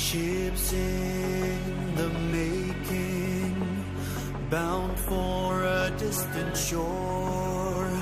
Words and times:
Ships 0.00 0.72
in 0.72 1.94
the 1.94 2.08
making, 2.32 3.54
bound 4.50 4.98
for 4.98 5.62
a 5.62 5.90
distant 5.98 6.56
shore, 6.56 7.92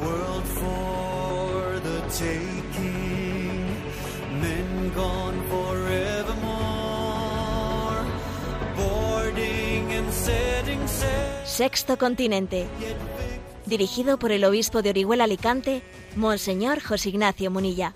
world 0.00 0.44
for 0.44 1.80
the 1.80 2.00
taking, 2.08 3.66
men 4.40 4.92
gone 4.94 5.42
forevermore, 5.50 6.46
boarding 8.76 9.92
and 9.92 10.10
setting 10.12 10.86
sail. 10.88 11.44
Sexto 11.44 11.98
Continente. 11.98 12.66
Dirigido 13.66 14.16
por 14.18 14.32
el 14.32 14.44
obispo 14.44 14.80
de 14.80 14.90
Orihuela 14.90 15.24
Alicante, 15.24 15.82
Monseñor 16.16 16.80
José 16.80 17.10
Ignacio 17.10 17.50
Munilla. 17.50 17.94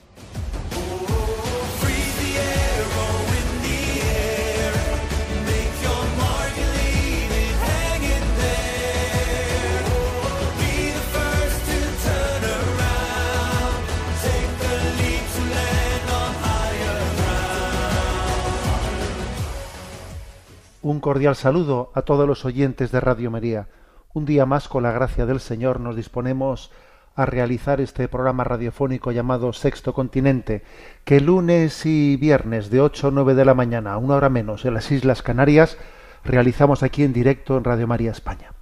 Un 20.84 21.00
cordial 21.00 21.34
saludo 21.34 21.90
a 21.94 22.02
todos 22.02 22.28
los 22.28 22.44
oyentes 22.44 22.92
de 22.92 23.00
Radio 23.00 23.30
María. 23.30 23.68
Un 24.12 24.26
día 24.26 24.44
más, 24.44 24.68
con 24.68 24.82
la 24.82 24.92
gracia 24.92 25.24
del 25.24 25.40
Señor, 25.40 25.80
nos 25.80 25.96
disponemos 25.96 26.70
a 27.16 27.24
realizar 27.24 27.80
este 27.80 28.06
programa 28.06 28.44
radiofónico 28.44 29.10
llamado 29.10 29.54
Sexto 29.54 29.94
Continente, 29.94 30.62
que 31.04 31.22
lunes 31.22 31.86
y 31.86 32.18
viernes 32.18 32.68
de 32.68 32.82
8 32.82 33.08
a 33.08 33.10
9 33.12 33.34
de 33.34 33.46
la 33.46 33.54
mañana, 33.54 33.96
una 33.96 34.16
hora 34.16 34.28
menos, 34.28 34.66
en 34.66 34.74
las 34.74 34.90
Islas 34.90 35.22
Canarias, 35.22 35.78
realizamos 36.22 36.82
aquí 36.82 37.02
en 37.02 37.14
directo 37.14 37.56
en 37.56 37.64
Radio 37.64 37.86
María 37.86 38.10
España. 38.10 38.52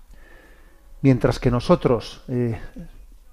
Mientras 1.00 1.41
que 1.41 1.50
nosotros 1.50 2.22
eh, 2.28 2.56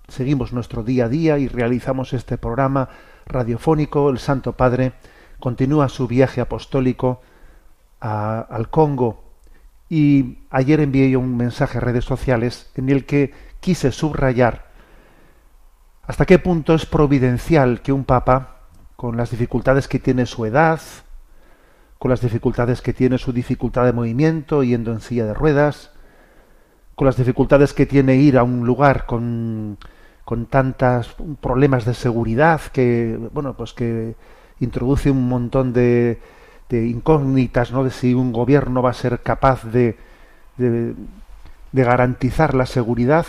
seguimos 0.08 0.52
nuestro 0.52 0.82
día 0.82 1.06
a 1.06 1.10
día 1.10 1.38
y 1.38 1.48
realizamos 1.48 2.14
este 2.14 2.40
programa 2.40 2.90
radiofónico, 3.28 4.10
el 4.10 4.18
Santo 4.18 4.54
Padre 4.54 4.94
continúa 5.40 5.90
su 5.90 6.08
viaje 6.08 6.42
apostólico 6.42 7.22
a- 8.02 8.42
al 8.42 8.70
Congo. 8.70 9.24
Y 9.90 10.40
ayer 10.50 10.80
envié 10.82 11.10
yo 11.10 11.20
un 11.20 11.36
mensaje 11.38 11.78
a 11.78 11.82
redes 11.82 12.06
sociales 12.06 12.70
en 12.76 12.90
el 12.90 13.06
que 13.06 13.34
quise 13.60 13.92
subrayar 13.92 14.70
hasta 16.10 16.26
qué 16.26 16.40
punto 16.40 16.74
es 16.74 16.88
providencial 16.88 17.82
que 17.84 17.92
un 17.94 18.04
papa, 18.04 18.62
con 18.96 19.16
las 19.16 19.30
dificultades 19.30 19.88
que 19.88 20.00
tiene 20.00 20.26
su 20.26 20.44
edad, 20.46 20.80
con 22.00 22.10
las 22.10 22.22
dificultades 22.22 22.82
que 22.82 22.94
tiene 22.94 23.20
su 23.20 23.32
dificultad 23.32 23.86
de 23.86 23.94
movimiento 23.94 24.64
yendo 24.64 24.92
en 24.92 25.02
silla 25.02 25.26
de 25.28 25.36
ruedas, 25.36 25.92
con 26.96 27.06
las 27.06 27.16
dificultades 27.16 27.74
que 27.74 27.86
tiene 27.86 28.16
ir 28.16 28.40
a 28.40 28.44
un 28.44 28.66
lugar 28.66 29.06
con, 29.06 29.78
con 30.26 30.48
tantos 30.48 31.16
problemas 31.42 31.86
de 31.86 31.94
seguridad 31.94 32.60
que, 32.74 33.20
bueno, 33.32 33.56
pues 33.56 33.74
que 33.74 34.16
introduce 34.60 35.12
un 35.12 35.30
montón 35.30 35.74
de, 35.74 36.20
de 36.70 36.86
incógnitas, 36.88 37.72
¿no? 37.72 37.84
De 37.84 37.92
si 37.92 38.14
un 38.14 38.32
gobierno 38.32 38.82
va 38.82 38.92
a 38.92 38.94
ser 38.94 39.22
capaz 39.22 39.64
de, 39.64 39.98
de, 40.58 40.94
de 41.72 41.84
garantizar 41.84 42.54
la 42.54 42.66
seguridad, 42.66 43.26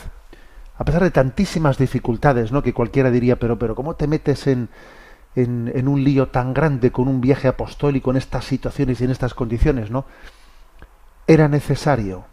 a 0.76 0.84
pesar 0.84 1.02
de 1.02 1.10
tantísimas 1.10 1.78
dificultades, 1.78 2.52
¿no? 2.52 2.62
Que 2.62 2.74
cualquiera 2.74 3.10
diría, 3.10 3.36
pero, 3.38 3.58
pero 3.58 3.74
¿cómo 3.74 3.96
te 3.96 4.06
metes 4.06 4.46
en, 4.46 4.68
en, 5.34 5.72
en 5.74 5.88
un 5.88 6.04
lío 6.04 6.28
tan 6.28 6.52
grande 6.52 6.92
con 6.92 7.08
un 7.08 7.20
viaje 7.20 7.48
apostólico 7.48 8.10
en 8.10 8.18
estas 8.18 8.44
situaciones 8.44 9.00
y 9.00 9.04
en 9.04 9.10
estas 9.10 9.34
condiciones, 9.34 9.90
¿no? 9.90 10.04
Era 11.26 11.48
necesario, 11.48 12.24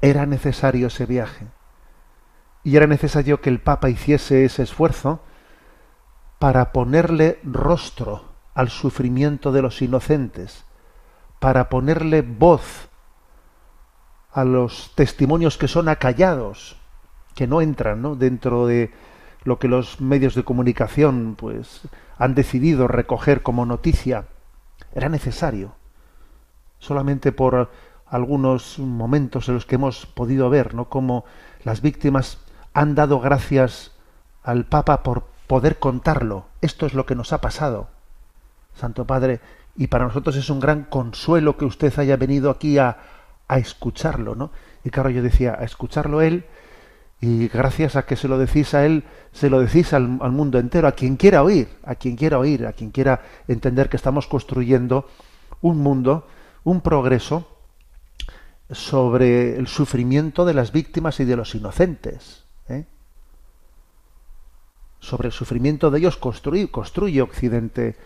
era 0.00 0.24
necesario 0.24 0.86
ese 0.86 1.04
viaje. 1.04 1.46
Y 2.64 2.76
era 2.76 2.86
necesario 2.86 3.40
que 3.40 3.50
el 3.50 3.60
Papa 3.60 3.88
hiciese 3.88 4.44
ese 4.44 4.62
esfuerzo 4.62 5.20
para 6.38 6.72
ponerle 6.72 7.38
rostro 7.42 8.27
al 8.58 8.70
sufrimiento 8.70 9.52
de 9.52 9.62
los 9.62 9.82
inocentes, 9.82 10.64
para 11.38 11.68
ponerle 11.68 12.22
voz 12.22 12.88
a 14.32 14.42
los 14.42 14.90
testimonios 14.96 15.56
que 15.58 15.68
son 15.68 15.88
acallados, 15.88 16.76
que 17.36 17.46
no 17.46 17.60
entran 17.60 18.02
¿no? 18.02 18.16
dentro 18.16 18.66
de 18.66 18.92
lo 19.44 19.60
que 19.60 19.68
los 19.68 20.00
medios 20.00 20.34
de 20.34 20.42
comunicación 20.42 21.36
pues 21.38 21.82
han 22.18 22.34
decidido 22.34 22.88
recoger 22.88 23.44
como 23.44 23.64
noticia. 23.64 24.24
Era 24.92 25.08
necesario. 25.08 25.76
Solamente 26.80 27.30
por 27.30 27.70
algunos 28.06 28.80
momentos 28.80 29.48
en 29.48 29.54
los 29.54 29.66
que 29.66 29.76
hemos 29.76 30.06
podido 30.06 30.50
ver 30.50 30.74
¿no? 30.74 30.88
cómo 30.88 31.24
las 31.62 31.80
víctimas 31.80 32.38
han 32.74 32.96
dado 32.96 33.20
gracias 33.20 33.92
al 34.42 34.64
Papa 34.64 35.04
por 35.04 35.26
poder 35.46 35.78
contarlo. 35.78 36.46
Esto 36.60 36.86
es 36.86 36.94
lo 36.94 37.06
que 37.06 37.14
nos 37.14 37.32
ha 37.32 37.40
pasado. 37.40 37.96
Santo 38.78 39.06
Padre, 39.06 39.40
y 39.76 39.88
para 39.88 40.04
nosotros 40.04 40.36
es 40.36 40.48
un 40.50 40.60
gran 40.60 40.84
consuelo 40.84 41.56
que 41.56 41.64
usted 41.64 41.96
haya 41.98 42.16
venido 42.16 42.50
aquí 42.50 42.78
a, 42.78 42.96
a 43.46 43.58
escucharlo, 43.58 44.34
¿no? 44.34 44.50
Y 44.84 44.90
claro, 44.90 45.10
yo 45.10 45.22
decía, 45.22 45.56
a 45.58 45.64
escucharlo 45.64 46.22
él, 46.22 46.44
y 47.20 47.48
gracias 47.48 47.96
a 47.96 48.06
que 48.06 48.16
se 48.16 48.28
lo 48.28 48.38
decís 48.38 48.74
a 48.74 48.86
él, 48.86 49.04
se 49.32 49.50
lo 49.50 49.60
decís 49.60 49.92
al, 49.92 50.18
al 50.20 50.32
mundo 50.32 50.58
entero, 50.58 50.86
a 50.86 50.92
quien 50.92 51.16
quiera 51.16 51.42
oír, 51.42 51.68
a 51.84 51.96
quien 51.96 52.16
quiera 52.16 52.38
oír, 52.38 52.66
a 52.66 52.72
quien 52.72 52.90
quiera 52.90 53.22
entender 53.48 53.88
que 53.88 53.96
estamos 53.96 54.26
construyendo 54.28 55.08
un 55.60 55.78
mundo, 55.78 56.28
un 56.64 56.80
progreso 56.80 57.48
sobre 58.70 59.56
el 59.56 59.66
sufrimiento 59.66 60.44
de 60.44 60.54
las 60.54 60.72
víctimas 60.72 61.20
y 61.20 61.24
de 61.24 61.36
los 61.36 61.54
inocentes. 61.54 62.44
¿eh? 62.68 62.84
Sobre 65.00 65.28
el 65.28 65.32
sufrimiento 65.32 65.90
de 65.90 65.98
ellos 65.98 66.16
construye, 66.16 66.70
construye 66.70 67.22
Occidente 67.22 67.96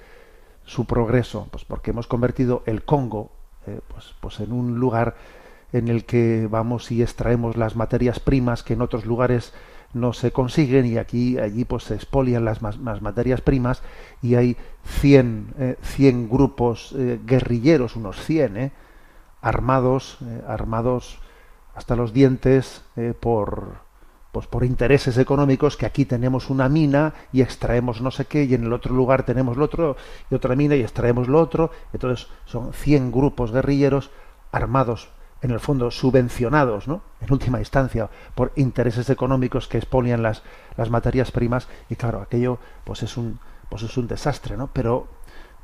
su 0.64 0.84
progreso, 0.84 1.48
pues 1.50 1.64
porque 1.64 1.90
hemos 1.90 2.06
convertido 2.06 2.62
el 2.66 2.84
Congo 2.84 3.30
eh, 3.66 3.80
pues, 3.88 4.14
pues 4.20 4.40
en 4.40 4.52
un 4.52 4.78
lugar 4.78 5.16
en 5.72 5.88
el 5.88 6.04
que 6.04 6.46
vamos 6.50 6.90
y 6.92 7.02
extraemos 7.02 7.56
las 7.56 7.76
materias 7.76 8.20
primas 8.20 8.62
que 8.62 8.74
en 8.74 8.82
otros 8.82 9.06
lugares 9.06 9.52
no 9.94 10.12
se 10.12 10.32
consiguen 10.32 10.86
y 10.86 10.98
aquí 10.98 11.38
allí 11.38 11.64
pues 11.64 11.84
se 11.84 11.94
expolian 11.94 12.44
las, 12.44 12.62
las 12.62 13.02
materias 13.02 13.40
primas 13.40 13.82
y 14.22 14.36
hay 14.36 14.56
100, 14.84 15.54
eh, 15.58 15.76
100 15.82 16.28
grupos 16.28 16.94
eh, 16.96 17.20
guerrilleros, 17.24 17.96
unos 17.96 18.24
100, 18.24 18.56
eh, 18.56 18.72
armados, 19.40 20.18
armados 20.46 21.18
hasta 21.74 21.96
los 21.96 22.12
dientes 22.12 22.84
por 23.18 23.78
pues 24.32 24.46
por 24.46 24.64
intereses 24.64 25.18
económicos 25.18 25.76
que 25.76 25.84
aquí 25.84 26.06
tenemos 26.06 26.48
una 26.48 26.70
mina 26.70 27.12
y 27.32 27.42
extraemos 27.42 28.00
no 28.00 28.10
sé 28.10 28.24
qué 28.24 28.44
y 28.44 28.54
en 28.54 28.64
el 28.64 28.72
otro 28.72 28.94
lugar 28.94 29.24
tenemos 29.24 29.58
lo 29.58 29.66
otro 29.66 29.96
y 30.30 30.34
otra 30.34 30.56
mina 30.56 30.74
y 30.74 30.80
extraemos 30.80 31.28
lo 31.28 31.38
otro. 31.38 31.70
Entonces 31.92 32.28
son 32.46 32.72
100 32.72 33.12
grupos 33.12 33.52
guerrilleros 33.52 34.10
armados 34.50 35.10
en 35.42 35.50
el 35.50 35.60
fondo 35.60 35.90
subvencionados 35.90 36.88
no 36.88 37.02
en 37.20 37.32
última 37.32 37.58
instancia 37.58 38.08
por 38.34 38.52
intereses 38.56 39.10
económicos 39.10 39.68
que 39.68 39.76
expolian 39.76 40.22
las 40.22 40.42
las 40.78 40.88
materias 40.88 41.30
primas. 41.30 41.68
Y 41.90 41.96
claro 41.96 42.22
aquello 42.22 42.58
pues 42.84 43.02
es 43.02 43.18
un 43.18 43.38
pues 43.68 43.82
es 43.82 43.98
un 43.98 44.08
desastre 44.08 44.56
no 44.56 44.68
pero 44.72 45.08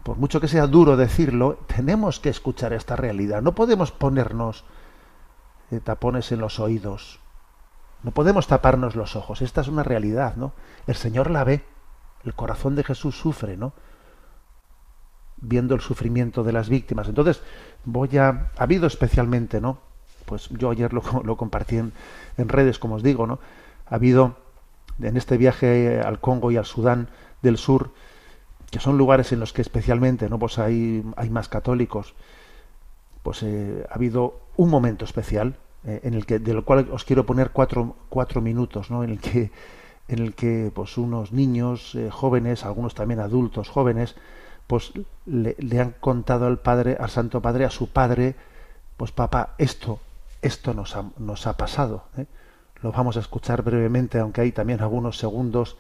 por 0.03 0.19
mucho 0.19 0.43
que 0.43 0.49
sea 0.49 0.67
duro 0.67 0.99
decirlo 0.99 1.59
tenemos 1.75 2.21
que 2.21 2.29
escuchar 2.29 2.75
esta 2.75 2.97
realidad. 2.97 3.41
No 3.41 3.55
podemos 3.55 3.93
ponernos 3.93 4.65
eh, 5.71 5.81
tapones 5.81 6.31
en 6.33 6.41
los 6.41 6.61
oídos 6.61 7.21
no 8.03 8.13
podemos 8.13 8.47
taparnos 8.47 8.95
los 8.95 9.17
ojos. 9.17 9.43
Esta 9.43 9.61
es 9.61 9.69
una 9.69 9.83
realidad, 9.83 10.37
¿no? 10.37 10.53
El 10.87 10.95
Señor 10.95 11.31
la 11.31 11.45
ve. 11.45 11.65
El 12.25 12.35
corazón 12.35 12.75
de 12.75 12.85
Jesús 12.85 13.19
sufre, 13.19 13.57
¿no? 13.57 13.73
Viendo 15.37 15.75
el 15.75 15.81
sufrimiento 15.81 16.45
de 16.45 16.53
las 16.53 16.69
víctimas. 16.69 17.09
Entonces, 17.09 17.43
voy 17.85 18.17
a. 18.19 18.51
Ha 18.57 18.63
habido 18.63 18.87
especialmente, 18.87 19.61
¿no? 19.61 19.79
Pues 20.25 20.49
yo 20.51 20.71
ayer 20.71 20.93
lo, 20.93 21.03
lo 21.25 21.37
compartí 21.37 21.79
en, 21.79 21.93
en 22.37 22.49
redes, 22.49 22.79
como 22.79 22.97
os 22.97 23.03
digo, 23.03 23.27
¿no? 23.27 23.41
Ha 23.87 23.97
habido 23.97 24.37
en 25.01 25.17
este 25.17 25.37
viaje 25.37 26.01
al 26.01 26.21
Congo 26.21 26.51
y 26.51 26.57
al 26.57 26.67
Sudán 26.67 27.09
del 27.43 27.57
Sur, 27.57 27.93
que 28.71 28.81
son 28.81 28.99
lugares 28.99 29.33
en 29.33 29.41
los 29.41 29.53
que 29.53 29.63
especialmente, 29.63 30.29
¿no? 30.29 30.39
Pues 30.39 30.59
hay, 30.59 31.05
hay 31.17 31.31
más 31.31 31.49
católicos. 31.49 32.15
Pues 33.23 33.43
eh, 33.43 33.87
ha 33.91 33.95
habido 33.95 34.41
un 34.57 34.71
momento 34.71 35.05
especial 35.05 35.57
eh, 35.89 36.01
en 36.03 36.13
el 36.13 36.27
que 36.27 36.39
de 36.39 36.53
lo 36.53 36.67
cual 36.67 36.87
os 36.93 37.05
quiero 37.05 37.25
poner 37.25 37.49
cuatro, 37.51 37.97
cuatro 38.11 38.43
minutos 38.43 38.91
no 38.91 39.03
en 39.03 39.11
el 39.11 39.21
que 39.21 39.51
en 40.07 40.19
el 40.19 40.35
que 40.35 40.71
pues 40.75 40.99
unos 40.99 41.33
niños 41.33 41.95
eh, 41.95 42.11
jóvenes 42.11 42.67
algunos 42.67 42.95
también 42.95 43.21
adultos 43.21 43.71
jóvenes 43.71 44.15
pues 44.67 44.93
le, 45.25 45.81
han 45.81 45.95
contado 45.99 46.47
al 46.47 46.59
padre 46.59 46.99
al 47.01 47.09
santo 47.09 47.41
padre 47.41 47.65
a 47.65 47.71
su 47.71 47.89
padre 47.89 48.37
pues 48.99 49.13
papá 49.13 49.55
esto 49.57 49.99
esto 50.43 50.75
nos 50.75 50.95
ha, 50.95 51.05
nos 51.17 51.47
ha 51.47 51.57
pasado 51.57 52.05
¿eh? 52.19 52.27
lo 52.83 52.93
vamos 52.93 53.17
a 53.17 53.21
escuchar 53.21 53.63
brevemente 53.63 54.19
aunque 54.19 54.43
hay 54.43 54.53
también 54.53 54.83
algunos 54.83 55.17
segundos 55.17 55.79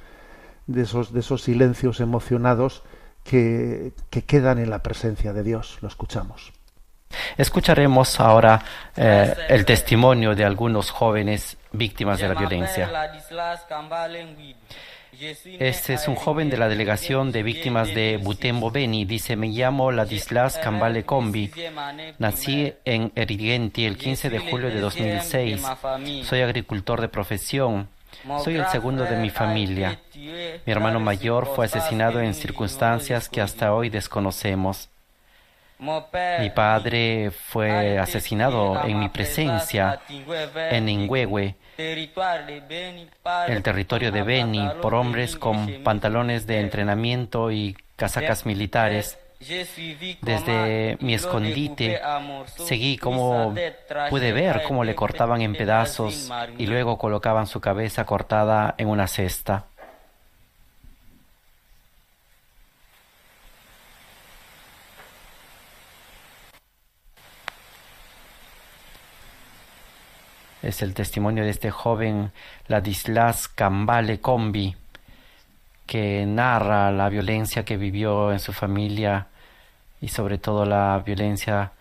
de 0.67 0.83
esos 0.83 1.13
de 1.13 1.21
esos 1.21 1.43
silencios 1.43 2.01
emocionados 2.01 2.83
que, 3.25 3.93
que 4.09 4.23
quedan 4.23 4.59
en 4.59 4.71
la 4.71 4.83
presencia 4.83 5.35
de 5.35 5.43
Dios. 5.43 5.79
Lo 5.83 5.89
escuchamos. 5.89 6.58
Escucharemos 7.37 8.21
ahora 8.21 8.63
eh, 8.97 9.35
el 9.49 9.65
testimonio 9.65 10.35
de 10.35 10.45
algunos 10.45 10.91
jóvenes 10.91 11.57
víctimas 11.73 12.19
de 12.19 12.29
la 12.29 12.35
violencia. 12.35 12.91
Este 15.59 15.95
es 15.95 16.07
un 16.07 16.15
joven 16.15 16.49
de 16.49 16.57
la 16.57 16.69
delegación 16.69 17.33
de 17.33 17.43
víctimas 17.43 17.93
de 17.93 18.19
Butembo 18.19 18.71
Beni. 18.71 19.05
Dice, 19.05 19.37
me 19.37 19.49
llamo 19.49 19.91
Ladislas 19.91 20.59
Cambale 20.59 21.05
Combi. 21.05 21.51
Nací 22.19 22.73
en 22.85 23.11
Erigenti 23.17 23.85
el 23.85 23.97
15 23.97 24.31
de 24.31 24.39
julio 24.39 24.69
de 24.69 24.81
2006. 24.81 25.67
Soy 26.25 26.43
agricultor 26.43 27.01
de 27.01 27.09
profesión. 27.09 27.89
Soy 28.45 28.57
el 28.57 28.67
segundo 28.67 29.05
de 29.05 29.17
mi 29.17 29.31
familia. 29.31 29.99
Mi 30.15 30.73
hermano 30.73 31.01
mayor 31.01 31.47
fue 31.47 31.67
asesinado 31.67 32.21
en 32.21 32.35
circunstancias 32.35 33.29
que 33.29 33.41
hasta 33.41 33.75
hoy 33.75 33.91
desconocemos. 33.91 34.89
Mi 35.79 36.51
padre 36.51 37.31
fue 37.31 37.99
asesinado 37.99 38.85
en 38.85 38.99
mi 38.99 39.09
presencia 39.09 40.01
en 40.09 40.89
Ingüehue, 40.89 41.55
el 41.77 43.63
territorio 43.63 44.11
de 44.11 44.23
Beni, 44.23 44.69
por 44.83 44.95
hombres 44.95 45.37
con 45.37 45.85
pantalones 45.85 46.49
de 46.49 46.61
entrenamiento 46.61 47.53
y 47.53 47.77
casacas 47.95 48.45
militares. 48.45 49.19
Desde 50.21 50.99
mi 51.01 51.15
escondite 51.15 52.01
seguí 52.57 52.99
como 52.99 53.55
pude 54.11 54.33
ver 54.33 54.65
cómo 54.65 54.83
le 54.83 54.97
cortaban 54.97 55.43
en 55.43 55.55
pedazos 55.55 56.29
y 56.59 56.67
luego 56.67 56.99
colocaban 56.99 57.47
su 57.47 57.61
cabeza 57.61 58.05
cortada 58.05 58.75
en 58.79 58.89
una 58.89 59.07
cesta. 59.07 59.67
Es 70.63 70.83
el 70.83 70.95
testimonio 70.95 71.45
de 71.45 71.51
este 71.51 71.71
joven 71.71 72.33
Ladislas 72.67 73.49
Cambale 73.49 74.21
Combi, 74.21 74.75
que 75.87 76.27
narra 76.27 76.91
la 76.91 77.09
violencia 77.09 77.65
que 77.65 77.77
vivió 77.77 78.33
en 78.33 78.41
su 78.41 78.53
familia 78.53 79.27
y 80.01 80.09
sobre 80.09 80.39
todo 80.39 80.65
la 80.65 81.03
violencia 81.05 81.73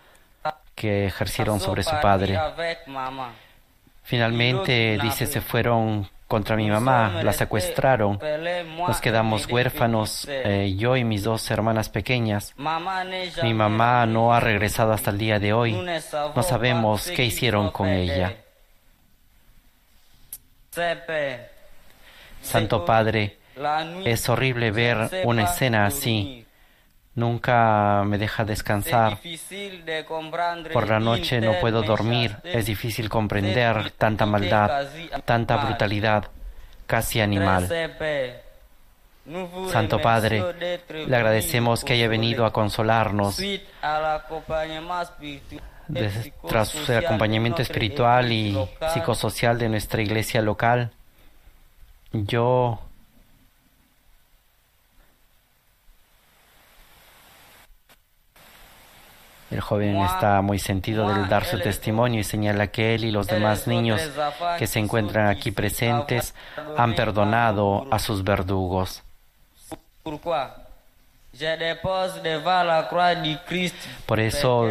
que 0.75 1.05
ejercieron 1.07 1.59
sobre 1.59 1.83
su 1.83 1.95
padre. 2.01 2.39
Finalmente, 4.03 4.97
dice, 5.01 5.25
se 5.25 5.41
fueron 5.41 6.07
contra 6.27 6.55
mi 6.55 6.69
mamá, 6.69 7.23
la 7.23 7.33
secuestraron, 7.33 8.19
nos 8.77 9.01
quedamos 9.01 9.47
huérfanos, 9.47 10.27
eh, 10.29 10.75
yo 10.77 10.95
y 10.95 11.03
mis 11.03 11.23
dos 11.23 11.49
hermanas 11.49 11.89
pequeñas. 11.89 12.53
Mi 13.43 13.53
mamá 13.53 14.05
no 14.05 14.33
ha 14.33 14.39
regresado 14.39 14.93
hasta 14.93 15.11
el 15.11 15.17
día 15.17 15.39
de 15.39 15.53
hoy, 15.53 15.73
no 15.73 16.43
sabemos 16.43 17.09
qué 17.09 17.25
hicieron 17.25 17.71
con 17.71 17.87
ella. 17.87 18.35
Santo 22.41 22.85
Padre, 22.85 23.37
es 24.05 24.29
horrible 24.29 24.71
ver 24.71 25.23
una 25.25 25.43
escena 25.43 25.85
así. 25.85 26.45
Nunca 27.15 28.03
me 28.05 28.19
deja 28.19 28.45
descansar. 28.45 29.17
Por 30.71 30.87
la 30.87 30.99
noche 30.99 31.41
no 31.41 31.53
puedo 31.59 31.81
dormir. 31.81 32.37
Es 32.43 32.67
difícil 32.67 33.09
comprender 33.09 33.91
tanta 33.91 34.27
maldad, 34.27 34.87
tanta 35.25 35.57
brutalidad, 35.57 36.25
casi 36.85 37.19
animal. 37.19 37.67
Santo 39.71 39.99
Padre, 39.99 40.43
le 41.07 41.15
agradecemos 41.15 41.83
que 41.83 41.93
haya 41.93 42.07
venido 42.07 42.45
a 42.45 42.53
consolarnos. 42.53 43.39
De- 45.87 46.33
tras 46.47 46.89
el 46.89 46.97
acompañamiento 47.05 47.61
espiritual 47.61 48.31
y 48.31 48.57
psicosocial 48.93 49.57
de 49.57 49.69
nuestra 49.69 50.01
iglesia 50.01 50.41
local, 50.41 50.91
yo 52.11 52.79
El 59.49 59.61
joven 59.61 59.95
está 60.01 60.41
muy 60.41 60.59
sentido 60.59 61.07
del 61.07 61.29
dar 61.29 61.45
su 61.45 61.57
testimonio 61.59 62.19
y 62.19 62.23
señala 62.25 62.67
que 62.67 62.95
él 62.95 63.05
y 63.05 63.11
los 63.11 63.27
demás 63.27 63.65
niños 63.65 64.01
que 64.59 64.67
se 64.67 64.79
encuentran 64.79 65.27
aquí 65.27 65.51
presentes 65.51 66.35
han 66.77 66.95
perdonado 66.95 67.87
a 67.89 67.97
sus 67.99 68.25
verdugos. 68.25 69.03
Por 74.05 74.19
eso, 74.19 74.67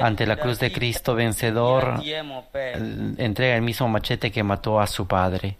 ante 0.00 0.26
la 0.26 0.36
cruz 0.36 0.58
de 0.58 0.72
Cristo 0.72 1.14
vencedor, 1.14 2.00
entrega 2.04 3.56
el 3.56 3.62
mismo 3.62 3.88
machete 3.88 4.30
que 4.30 4.42
mató 4.42 4.80
a 4.80 4.86
su 4.86 5.06
padre. 5.06 5.58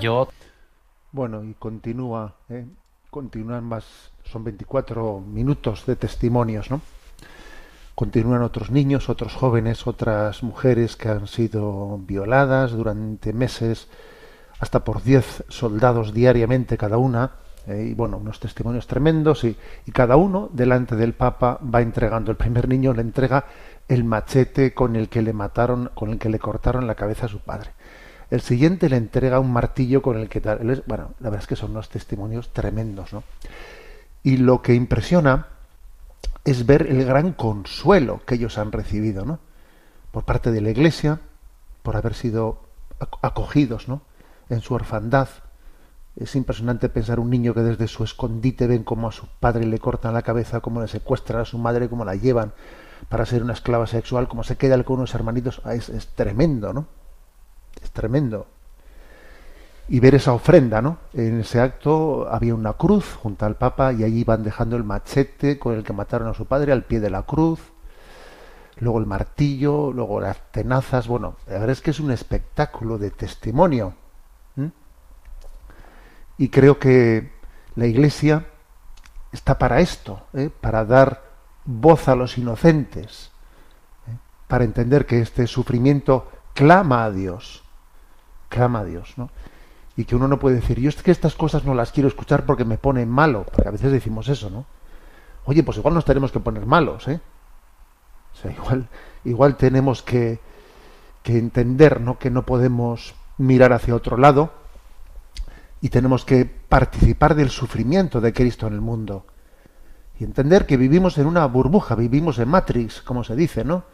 Yo 0.00 0.28
Bueno, 1.12 1.44
y 1.44 1.54
continúa, 1.54 2.34
¿eh? 2.48 2.66
continúan 3.10 3.64
más, 3.64 3.84
son 4.24 4.44
24 4.44 5.20
minutos 5.20 5.84
de 5.86 5.96
testimonios, 5.96 6.70
¿no? 6.70 6.80
Continúan 7.94 8.42
otros 8.42 8.70
niños, 8.70 9.08
otros 9.08 9.34
jóvenes, 9.34 9.86
otras 9.86 10.42
mujeres 10.42 10.96
que 10.96 11.08
han 11.08 11.26
sido 11.26 11.98
violadas 11.98 12.72
durante 12.72 13.32
meses, 13.32 13.88
hasta 14.60 14.84
por 14.84 15.02
10 15.02 15.44
soldados 15.48 16.12
diariamente 16.14 16.76
cada 16.78 16.98
una, 16.98 17.32
¿eh? 17.66 17.88
y 17.90 17.94
bueno, 17.94 18.18
unos 18.18 18.38
testimonios 18.40 18.86
tremendos, 18.86 19.42
y, 19.44 19.56
y 19.86 19.90
cada 19.92 20.16
uno 20.16 20.48
delante 20.52 20.96
del 20.96 21.14
Papa 21.14 21.58
va 21.62 21.80
entregando. 21.80 22.30
El 22.30 22.36
primer 22.36 22.68
niño 22.68 22.92
le 22.92 23.02
entrega 23.02 23.46
el 23.88 24.04
machete 24.04 24.72
con 24.74 24.94
el 24.96 25.08
que 25.08 25.22
le 25.22 25.32
mataron, 25.32 25.90
con 25.94 26.10
el 26.10 26.18
que 26.18 26.28
le 26.28 26.38
cortaron 26.38 26.86
la 26.86 26.94
cabeza 26.94 27.26
a 27.26 27.28
su 27.30 27.40
padre. 27.40 27.70
El 28.30 28.40
siguiente 28.42 28.88
le 28.88 28.96
entrega 28.96 29.40
un 29.40 29.52
martillo 29.52 30.02
con 30.02 30.16
el 30.16 30.28
que 30.28 30.40
tal. 30.40 30.84
Bueno, 30.86 31.10
la 31.18 31.30
verdad 31.30 31.40
es 31.42 31.46
que 31.48 31.56
son 31.56 31.72
unos 31.72 31.88
testimonios 31.88 32.50
tremendos, 32.52 33.12
¿no? 33.12 33.24
Y 34.22 34.36
lo 34.36 34.62
que 34.62 34.74
impresiona 34.74 35.46
es 36.44 36.64
ver 36.66 36.86
el 36.88 37.04
gran 37.04 37.32
consuelo 37.32 38.20
que 38.26 38.36
ellos 38.36 38.56
han 38.58 38.70
recibido, 38.70 39.24
¿no? 39.24 39.40
Por 40.12 40.24
parte 40.24 40.52
de 40.52 40.60
la 40.60 40.70
Iglesia, 40.70 41.18
por 41.82 41.96
haber 41.96 42.14
sido 42.14 42.60
ac- 43.00 43.18
acogidos, 43.22 43.88
¿no? 43.88 44.02
En 44.50 44.60
su 44.60 44.74
orfandad. 44.74 45.28
Es 46.16 46.36
impresionante 46.36 46.88
pensar 46.88 47.20
un 47.20 47.30
niño 47.30 47.54
que 47.54 47.60
desde 47.60 47.88
su 47.88 48.04
escondite 48.04 48.66
ven 48.66 48.84
cómo 48.84 49.08
a 49.08 49.12
su 49.12 49.26
padre 49.38 49.64
le 49.64 49.78
cortan 49.78 50.12
la 50.12 50.22
cabeza, 50.22 50.60
cómo 50.60 50.82
le 50.82 50.88
secuestran 50.88 51.40
a 51.40 51.44
su 51.44 51.56
madre, 51.56 51.88
cómo 51.88 52.04
la 52.04 52.16
llevan 52.16 52.52
para 53.08 53.24
ser 53.24 53.42
una 53.42 53.54
esclava 53.54 53.86
sexual, 53.86 54.28
cómo 54.28 54.42
se 54.42 54.56
queda 54.56 54.82
con 54.84 54.96
unos 54.98 55.14
hermanitos. 55.14 55.62
Ah, 55.64 55.74
Es, 55.74 55.88
es 55.88 56.08
tremendo, 56.08 56.72
¿no? 56.72 56.86
Es 57.82 57.90
tremendo. 57.92 58.46
Y 59.88 59.98
ver 60.00 60.14
esa 60.14 60.32
ofrenda, 60.32 60.82
¿no? 60.82 60.98
En 61.14 61.40
ese 61.40 61.60
acto 61.60 62.28
había 62.30 62.54
una 62.54 62.74
cruz 62.74 63.14
junto 63.14 63.46
al 63.46 63.56
Papa 63.56 63.92
y 63.92 64.04
allí 64.04 64.20
iban 64.20 64.42
dejando 64.42 64.76
el 64.76 64.84
machete 64.84 65.58
con 65.58 65.74
el 65.74 65.84
que 65.84 65.92
mataron 65.92 66.28
a 66.28 66.34
su 66.34 66.46
padre 66.46 66.72
al 66.72 66.84
pie 66.84 67.00
de 67.00 67.10
la 67.10 67.22
cruz, 67.22 67.60
luego 68.78 68.98
el 68.98 69.06
martillo, 69.06 69.92
luego 69.92 70.20
las 70.20 70.38
tenazas. 70.52 71.08
Bueno, 71.08 71.36
la 71.46 71.54
verdad 71.54 71.70
es 71.70 71.80
que 71.80 71.90
es 71.90 72.00
un 72.00 72.10
espectáculo 72.10 72.98
de 72.98 73.10
testimonio. 73.10 73.94
¿M? 74.56 74.72
Y 76.38 76.48
creo 76.48 76.78
que 76.78 77.32
la 77.76 77.86
Iglesia 77.86 78.46
está 79.32 79.58
para 79.58 79.80
esto, 79.80 80.22
¿eh? 80.34 80.50
para 80.60 80.84
dar 80.84 81.22
voz 81.64 82.08
a 82.08 82.14
los 82.14 82.36
inocentes, 82.38 83.30
¿eh? 84.08 84.16
para 84.48 84.64
entender 84.64 85.06
que 85.06 85.20
este 85.20 85.46
sufrimiento 85.46 86.28
clama 86.54 87.04
a 87.04 87.10
Dios, 87.10 87.62
clama 88.48 88.80
a 88.80 88.84
Dios, 88.84 89.14
¿no? 89.16 89.30
Y 89.96 90.04
que 90.04 90.16
uno 90.16 90.28
no 90.28 90.38
puede 90.38 90.56
decir, 90.56 90.80
yo 90.80 90.88
es 90.88 91.02
que 91.02 91.10
estas 91.10 91.34
cosas 91.34 91.64
no 91.64 91.74
las 91.74 91.92
quiero 91.92 92.08
escuchar 92.08 92.46
porque 92.46 92.64
me 92.64 92.78
ponen 92.78 93.08
malo, 93.08 93.44
porque 93.44 93.68
a 93.68 93.72
veces 93.72 93.92
decimos 93.92 94.28
eso, 94.28 94.50
¿no? 94.50 94.64
Oye, 95.44 95.62
pues 95.62 95.78
igual 95.78 95.94
nos 95.94 96.04
tenemos 96.04 96.32
que 96.32 96.40
poner 96.40 96.66
malos, 96.66 97.06
¿eh? 97.08 97.20
O 98.32 98.36
sea, 98.36 98.52
igual, 98.52 98.88
igual 99.24 99.56
tenemos 99.56 100.02
que, 100.02 100.40
que 101.22 101.38
entender, 101.38 102.00
¿no? 102.00 102.18
Que 102.18 102.30
no 102.30 102.46
podemos 102.46 103.14
mirar 103.40 103.72
hacia 103.72 103.94
otro 103.94 104.16
lado 104.16 104.52
y 105.80 105.88
tenemos 105.88 106.24
que 106.24 106.44
participar 106.44 107.34
del 107.34 107.50
sufrimiento 107.50 108.20
de 108.20 108.32
Cristo 108.32 108.66
en 108.66 108.74
el 108.74 108.80
mundo 108.80 109.24
y 110.18 110.24
entender 110.24 110.66
que 110.66 110.76
vivimos 110.76 111.16
en 111.16 111.26
una 111.26 111.46
burbuja, 111.46 111.94
vivimos 111.94 112.38
en 112.38 112.48
Matrix, 112.48 113.00
como 113.00 113.24
se 113.24 113.34
dice, 113.34 113.64
¿no? 113.64 113.84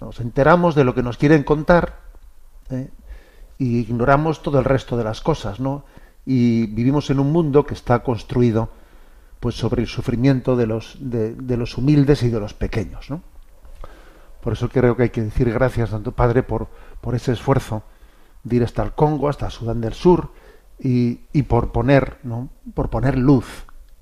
Nos 0.00 0.18
enteramos 0.18 0.74
de 0.74 0.82
lo 0.82 0.94
que 0.94 1.04
nos 1.04 1.16
quieren 1.16 1.44
contar 1.44 2.00
¿eh? 2.70 2.90
y 3.58 3.78
ignoramos 3.78 4.42
todo 4.42 4.58
el 4.58 4.64
resto 4.64 4.96
de 4.96 5.04
las 5.04 5.20
cosas, 5.20 5.60
¿no? 5.60 5.84
Y 6.26 6.66
vivimos 6.66 7.10
en 7.10 7.20
un 7.20 7.30
mundo 7.30 7.64
que 7.64 7.74
está 7.74 8.02
construido 8.02 8.70
pues 9.38 9.54
sobre 9.54 9.82
el 9.82 9.88
sufrimiento 9.88 10.56
de 10.56 10.66
los, 10.66 10.96
de, 10.98 11.56
los 11.56 11.78
humildes 11.78 12.24
y 12.24 12.30
de 12.30 12.40
los 12.40 12.54
pequeños, 12.54 13.10
¿no? 13.10 13.22
Por 14.40 14.54
eso 14.54 14.68
creo 14.68 14.96
que 14.96 15.04
hay 15.04 15.10
que 15.10 15.22
decir 15.22 15.52
gracias, 15.52 15.90
Santo 15.90 16.10
Padre, 16.10 16.42
por, 16.42 16.66
por 17.00 17.14
ese 17.14 17.32
esfuerzo 17.32 17.84
de 18.44 18.56
ir 18.56 18.64
hasta 18.64 18.82
el 18.82 18.92
Congo, 18.92 19.28
hasta 19.28 19.50
Sudán 19.50 19.80
del 19.80 19.94
Sur, 19.94 20.30
y, 20.78 21.20
y 21.32 21.42
por 21.42 21.72
poner, 21.72 22.18
¿no? 22.24 22.48
por 22.74 22.90
poner 22.90 23.16
luz 23.16 23.46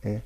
eh, 0.02 0.22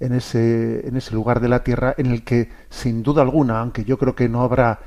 en, 0.00 0.14
ese, 0.14 0.86
en 0.88 0.96
ese 0.96 1.14
lugar 1.14 1.40
de 1.40 1.48
la 1.48 1.62
Tierra 1.62 1.94
en 1.98 2.06
el 2.06 2.24
que, 2.24 2.50
sin 2.70 3.02
duda 3.02 3.22
alguna, 3.22 3.60
aunque 3.60 3.84
yo 3.84 3.98
creo 3.98 4.14
que 4.14 4.28
no 4.28 4.42
habrá 4.42 4.80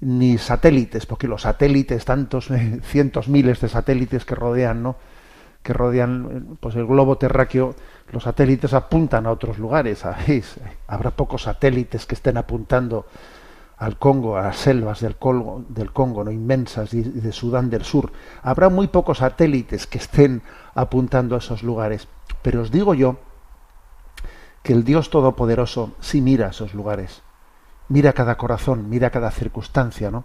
ni 0.00 0.38
satélites, 0.38 1.06
porque 1.06 1.28
los 1.28 1.42
satélites, 1.42 2.04
tantos 2.04 2.48
cientos 2.82 3.28
miles 3.28 3.60
de 3.60 3.68
satélites 3.68 4.24
que 4.24 4.34
rodean, 4.34 4.82
¿no? 4.82 4.96
que 5.62 5.72
rodean 5.72 6.56
pues 6.60 6.76
el 6.76 6.86
globo 6.86 7.18
terráqueo, 7.18 7.74
los 8.10 8.22
satélites 8.22 8.72
apuntan 8.74 9.26
a 9.26 9.30
otros 9.30 9.58
lugares, 9.58 9.98
¿sabéis? 9.98 10.56
Habrá 10.86 11.10
pocos 11.10 11.42
satélites 11.42 12.06
que 12.06 12.14
estén 12.14 12.36
apuntando 12.36 13.06
al 13.78 13.96
Congo, 13.96 14.36
a 14.36 14.42
las 14.42 14.56
selvas 14.56 15.00
del 15.00 15.16
Congo, 15.16 16.24
¿no? 16.24 16.30
inmensas 16.30 16.92
y 16.94 17.02
de 17.02 17.32
Sudán 17.32 17.70
del 17.70 17.84
Sur. 17.84 18.12
Habrá 18.42 18.68
muy 18.68 18.88
pocos 18.88 19.18
satélites 19.18 19.86
que 19.86 19.98
estén 19.98 20.42
apuntando 20.74 21.36
a 21.36 21.38
esos 21.38 21.62
lugares. 21.62 22.08
Pero 22.42 22.62
os 22.62 22.70
digo 22.70 22.94
yo 22.94 23.18
que 24.62 24.72
el 24.72 24.84
Dios 24.84 25.10
Todopoderoso 25.10 25.92
sí 26.00 26.20
mira 26.20 26.48
esos 26.48 26.74
lugares. 26.74 27.22
Mira 27.88 28.12
cada 28.12 28.36
corazón, 28.36 28.90
mira 28.90 29.10
cada 29.10 29.30
circunstancia, 29.30 30.10
¿no? 30.10 30.24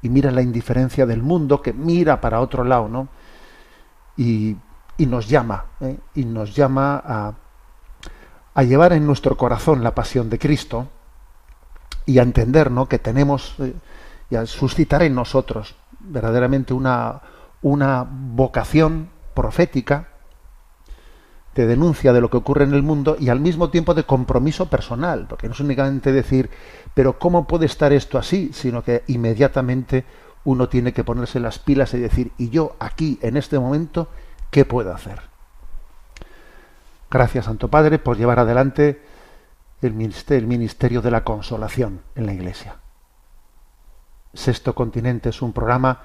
Y 0.00 0.08
mira 0.08 0.30
la 0.30 0.42
indiferencia 0.42 1.04
del 1.04 1.22
mundo 1.22 1.60
que 1.60 1.72
mira 1.72 2.20
para 2.20 2.40
otro 2.40 2.64
lado, 2.64 2.88
¿no? 2.88 3.08
Y, 4.16 4.56
nos 4.98 5.28
llama, 5.28 5.64
¿eh? 5.80 5.98
y 6.14 6.24
nos 6.24 6.54
llama 6.54 7.02
a, 7.04 7.32
a 8.54 8.62
llevar 8.62 8.92
en 8.92 9.04
nuestro 9.04 9.36
corazón 9.36 9.82
la 9.82 9.96
pasión 9.96 10.30
de 10.30 10.38
Cristo, 10.38 10.86
y 12.06 12.18
a 12.18 12.22
entender 12.22 12.70
¿no? 12.70 12.88
que 12.88 12.98
tenemos 12.98 13.54
eh, 13.58 13.74
y 14.30 14.36
a 14.36 14.46
suscitar 14.46 15.02
en 15.02 15.14
nosotros 15.14 15.74
verdaderamente 16.00 16.74
una, 16.74 17.20
una 17.62 18.06
vocación 18.08 19.08
profética 19.34 20.08
de 21.54 21.66
denuncia 21.66 22.12
de 22.12 22.20
lo 22.20 22.30
que 22.30 22.38
ocurre 22.38 22.64
en 22.64 22.72
el 22.72 22.82
mundo 22.82 23.16
y 23.18 23.28
al 23.28 23.40
mismo 23.40 23.68
tiempo 23.70 23.94
de 23.94 24.04
compromiso 24.04 24.70
personal, 24.70 25.26
porque 25.28 25.48
no 25.48 25.54
es 25.54 25.60
únicamente 25.60 26.10
decir, 26.10 26.48
pero 26.94 27.18
¿cómo 27.18 27.46
puede 27.46 27.66
estar 27.66 27.92
esto 27.92 28.18
así? 28.18 28.50
sino 28.54 28.82
que 28.82 29.04
inmediatamente 29.06 30.04
uno 30.44 30.68
tiene 30.68 30.92
que 30.92 31.04
ponerse 31.04 31.40
las 31.40 31.58
pilas 31.58 31.94
y 31.94 31.98
decir, 31.98 32.32
¿y 32.38 32.48
yo 32.48 32.74
aquí, 32.80 33.18
en 33.22 33.36
este 33.36 33.58
momento, 33.58 34.08
qué 34.50 34.64
puedo 34.64 34.92
hacer? 34.92 35.20
Gracias, 37.10 37.44
Santo 37.44 37.68
Padre, 37.68 37.98
por 37.98 38.16
llevar 38.16 38.38
adelante 38.38 39.02
el 39.82 39.94
ministerio, 39.94 41.02
de 41.02 41.10
la 41.10 41.24
consolación 41.24 42.00
en 42.14 42.26
la 42.26 42.32
Iglesia. 42.32 42.76
Sexto 44.32 44.74
Continente 44.74 45.28
es 45.28 45.42
un 45.42 45.52
programa 45.52 46.00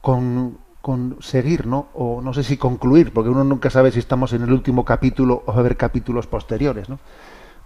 con, 0.02 0.58
conseguir, 0.84 1.66
¿no? 1.66 1.88
O 1.94 2.22
no 2.22 2.34
sé 2.34 2.44
si 2.44 2.58
concluir, 2.58 3.14
porque 3.14 3.30
uno 3.30 3.46
nunca 3.46 3.70
sabe 3.70 3.90
si 3.90 4.00
estamos 4.00 4.34
en 4.34 4.44
el 4.44 4.52
último 4.52 4.84
capítulo 4.84 5.44
o 5.46 5.52
va 5.52 5.56
a 5.56 5.60
haber 5.60 5.78
capítulos 5.78 6.28
posteriores, 6.28 6.90
¿no? 6.90 7.00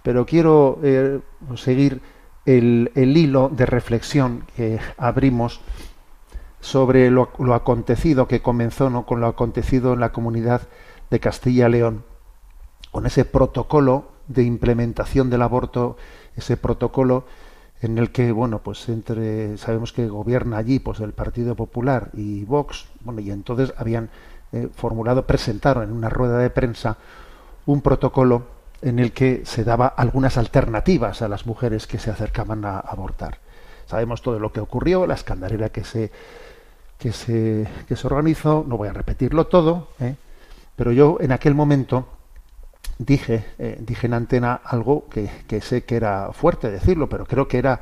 Pero 0.04 0.24
quiero 0.24 0.78
eh, 0.84 1.18
seguir 1.56 2.00
el, 2.48 2.90
hilo 3.16 3.50
de 3.50 3.66
reflexión 3.66 4.44
que 4.56 4.78
abrimos 4.96 5.60
sobre 6.60 7.10
lo, 7.10 7.30
acontecido 7.52 8.26
que 8.26 8.40
comenzó 8.40 8.88
¿no? 8.88 9.04
con 9.04 9.20
lo 9.20 9.26
acontecido 9.26 9.92
en 9.92 10.00
la 10.00 10.12
comunidad 10.12 10.62
de 11.10 11.20
Castilla-León, 11.20 12.04
con 12.90 13.06
ese 13.06 13.26
protocolo 13.26 14.12
de 14.28 14.44
implementación 14.44 15.28
del 15.28 15.42
aborto, 15.42 15.98
ese 16.36 16.56
protocolo 16.56 17.24
en 17.82 17.98
el 17.98 18.10
que 18.10 18.32
bueno 18.32 18.60
pues 18.60 18.88
entre 18.88 19.56
sabemos 19.56 19.92
que 19.92 20.08
gobierna 20.08 20.56
allí 20.56 20.80
pues 20.80 21.00
el 21.00 21.12
Partido 21.12 21.54
Popular 21.54 22.10
y 22.14 22.44
Vox 22.44 22.88
bueno 23.02 23.20
y 23.20 23.30
entonces 23.30 23.72
habían 23.76 24.10
eh, 24.50 24.68
formulado 24.74 25.26
presentaron 25.26 25.84
en 25.84 25.92
una 25.92 26.08
rueda 26.08 26.38
de 26.38 26.50
prensa 26.50 26.96
un 27.66 27.80
protocolo 27.80 28.57
en 28.82 28.98
el 28.98 29.12
que 29.12 29.42
se 29.44 29.64
daba 29.64 29.86
algunas 29.88 30.38
alternativas 30.38 31.22
a 31.22 31.28
las 31.28 31.46
mujeres 31.46 31.86
que 31.86 31.98
se 31.98 32.10
acercaban 32.10 32.64
a 32.64 32.78
abortar. 32.78 33.38
Sabemos 33.86 34.22
todo 34.22 34.38
lo 34.38 34.52
que 34.52 34.60
ocurrió, 34.60 35.06
la 35.06 35.14
escandalera 35.14 35.70
que 35.70 35.84
se 35.84 36.10
que 36.98 37.12
se, 37.12 37.66
que 37.86 37.96
se 37.96 38.06
organizó, 38.06 38.64
no 38.66 38.76
voy 38.76 38.88
a 38.88 38.92
repetirlo 38.92 39.46
todo, 39.46 39.88
¿eh? 40.00 40.16
pero 40.76 40.92
yo 40.92 41.18
en 41.20 41.32
aquel 41.32 41.54
momento 41.54 42.08
dije, 42.98 43.44
eh, 43.58 43.78
dije 43.80 44.08
en 44.08 44.14
antena 44.14 44.60
algo 44.64 45.08
que, 45.08 45.60
sé 45.60 45.84
que 45.84 45.96
era 45.96 46.32
fuerte 46.32 46.70
decirlo, 46.70 47.08
pero 47.08 47.24
creo 47.24 47.46
que 47.46 47.58
era 47.58 47.80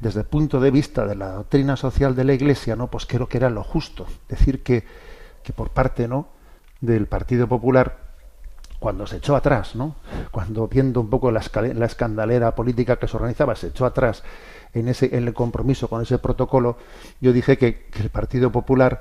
desde 0.00 0.20
el 0.20 0.26
punto 0.26 0.60
de 0.60 0.70
vista 0.70 1.06
de 1.06 1.14
la 1.14 1.32
doctrina 1.32 1.76
social 1.76 2.16
de 2.16 2.24
la 2.24 2.32
Iglesia, 2.32 2.74
no, 2.74 2.88
pues 2.88 3.06
creo 3.06 3.28
que 3.28 3.36
era 3.36 3.50
lo 3.50 3.62
justo 3.62 4.06
decir 4.28 4.62
que, 4.62 4.84
que 5.42 5.52
por 5.52 5.70
parte 5.70 6.08
no 6.08 6.28
del 6.80 7.06
Partido 7.06 7.46
Popular 7.46 8.03
cuando 8.84 9.06
se 9.06 9.16
echó 9.16 9.34
atrás, 9.34 9.76
¿no? 9.76 9.96
Cuando 10.30 10.68
viendo 10.68 11.00
un 11.00 11.08
poco 11.08 11.30
la, 11.30 11.40
escandalera 11.40 12.54
política 12.54 12.96
que 12.96 13.08
se 13.08 13.16
organizaba, 13.16 13.56
se 13.56 13.68
echó 13.68 13.86
atrás 13.86 14.22
en 14.74 14.88
ese 14.88 15.16
en 15.16 15.26
el 15.26 15.32
compromiso 15.32 15.88
con 15.88 16.02
ese 16.02 16.18
protocolo, 16.18 16.76
yo 17.18 17.32
dije 17.32 17.56
que, 17.56 17.86
que 17.86 18.02
el 18.02 18.10
Partido 18.10 18.52
Popular 18.52 19.00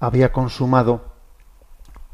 había 0.00 0.32
consumado 0.32 1.04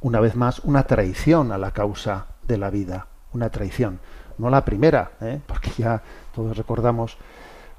una 0.02 0.20
vez 0.20 0.36
más 0.36 0.58
una 0.58 0.82
traición 0.82 1.50
a 1.50 1.56
la 1.56 1.70
causa 1.70 2.26
de 2.46 2.58
la 2.58 2.68
vida, 2.68 3.06
una 3.32 3.48
traición, 3.48 4.00
no 4.36 4.50
la 4.50 4.66
primera, 4.66 5.12
¿eh? 5.22 5.40
porque 5.46 5.70
ya 5.78 6.02
todos 6.34 6.58
recordamos 6.58 7.16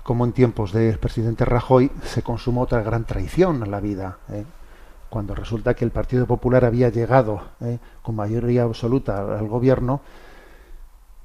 cómo 0.02 0.26
en 0.26 0.32
tiempos 0.32 0.74
del 0.74 0.98
presidente 0.98 1.46
Rajoy 1.46 1.92
se 2.04 2.24
consumó 2.24 2.62
otra 2.62 2.82
gran 2.82 3.06
traición 3.06 3.62
a 3.62 3.68
la 3.68 3.80
vida, 3.80 4.18
¿eh? 4.32 4.44
Cuando 5.10 5.36
resulta 5.36 5.74
que 5.74 5.86
el 5.86 5.92
Partido 5.92 6.26
Popular 6.26 6.66
había 6.66 6.90
llegado 6.90 7.42
eh, 7.62 7.80
con 8.02 8.16
mayoría 8.16 8.64
absoluta 8.64 9.38
al 9.38 9.48
gobierno 9.48 10.02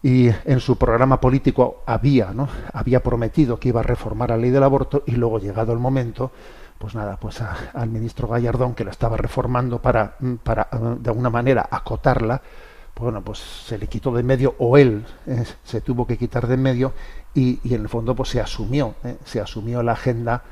y 0.02 0.28
en 0.44 0.60
su 0.60 0.76
programa 0.76 1.20
político 1.20 1.82
había, 1.86 2.32
¿no? 2.32 2.48
había 2.72 3.02
prometido 3.02 3.58
que 3.58 3.68
iba 3.68 3.80
a 3.80 3.84
reformar 3.84 4.30
la 4.30 4.36
ley 4.36 4.50
del 4.50 4.62
aborto 4.62 5.02
y 5.06 5.12
luego 5.12 5.38
llegado 5.38 5.72
el 5.72 5.78
momento, 5.78 6.30
pues 6.78 6.94
nada, 6.94 7.16
pues 7.16 7.40
al 7.40 7.88
ministro 7.88 8.28
Gallardón 8.28 8.74
que 8.74 8.84
la 8.84 8.90
estaba 8.90 9.16
reformando 9.16 9.80
para, 9.80 10.16
para 10.42 10.68
de 10.98 11.08
alguna 11.08 11.30
manera 11.30 11.66
acotarla, 11.70 12.42
pues 12.92 13.04
bueno, 13.04 13.22
pues 13.22 13.38
se 13.38 13.78
le 13.78 13.86
quitó 13.86 14.12
de 14.12 14.22
medio 14.22 14.54
o 14.58 14.76
él 14.76 15.06
eh, 15.26 15.44
se 15.64 15.80
tuvo 15.80 16.06
que 16.06 16.18
quitar 16.18 16.46
de 16.46 16.56
medio 16.56 16.92
y, 17.32 17.60
y, 17.64 17.74
en 17.74 17.82
el 17.82 17.88
fondo 17.88 18.14
pues 18.14 18.28
se 18.28 18.40
asumió, 18.40 18.94
eh, 19.04 19.16
se 19.24 19.40
asumió 19.40 19.82
la 19.82 19.92
agenda 19.92 20.42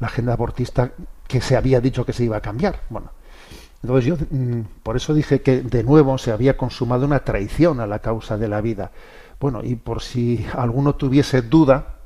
la 0.00 0.08
agenda 0.08 0.32
abortista 0.32 0.92
que 1.26 1.40
se 1.40 1.56
había 1.56 1.80
dicho 1.80 2.04
que 2.04 2.12
se 2.12 2.24
iba 2.24 2.36
a 2.36 2.40
cambiar. 2.40 2.80
Bueno, 2.90 3.10
entonces 3.82 4.04
yo 4.04 4.16
mm, 4.30 4.62
por 4.82 4.96
eso 4.96 5.14
dije 5.14 5.42
que 5.42 5.62
de 5.62 5.82
nuevo 5.82 6.16
se 6.18 6.32
había 6.32 6.56
consumado 6.56 7.06
una 7.06 7.20
traición 7.20 7.80
a 7.80 7.86
la 7.86 8.00
causa 8.00 8.36
de 8.38 8.48
la 8.48 8.60
vida. 8.60 8.90
Bueno, 9.40 9.60
y 9.62 9.74
por 9.76 10.02
si 10.02 10.46
alguno 10.54 10.94
tuviese 10.94 11.42
duda, 11.42 11.96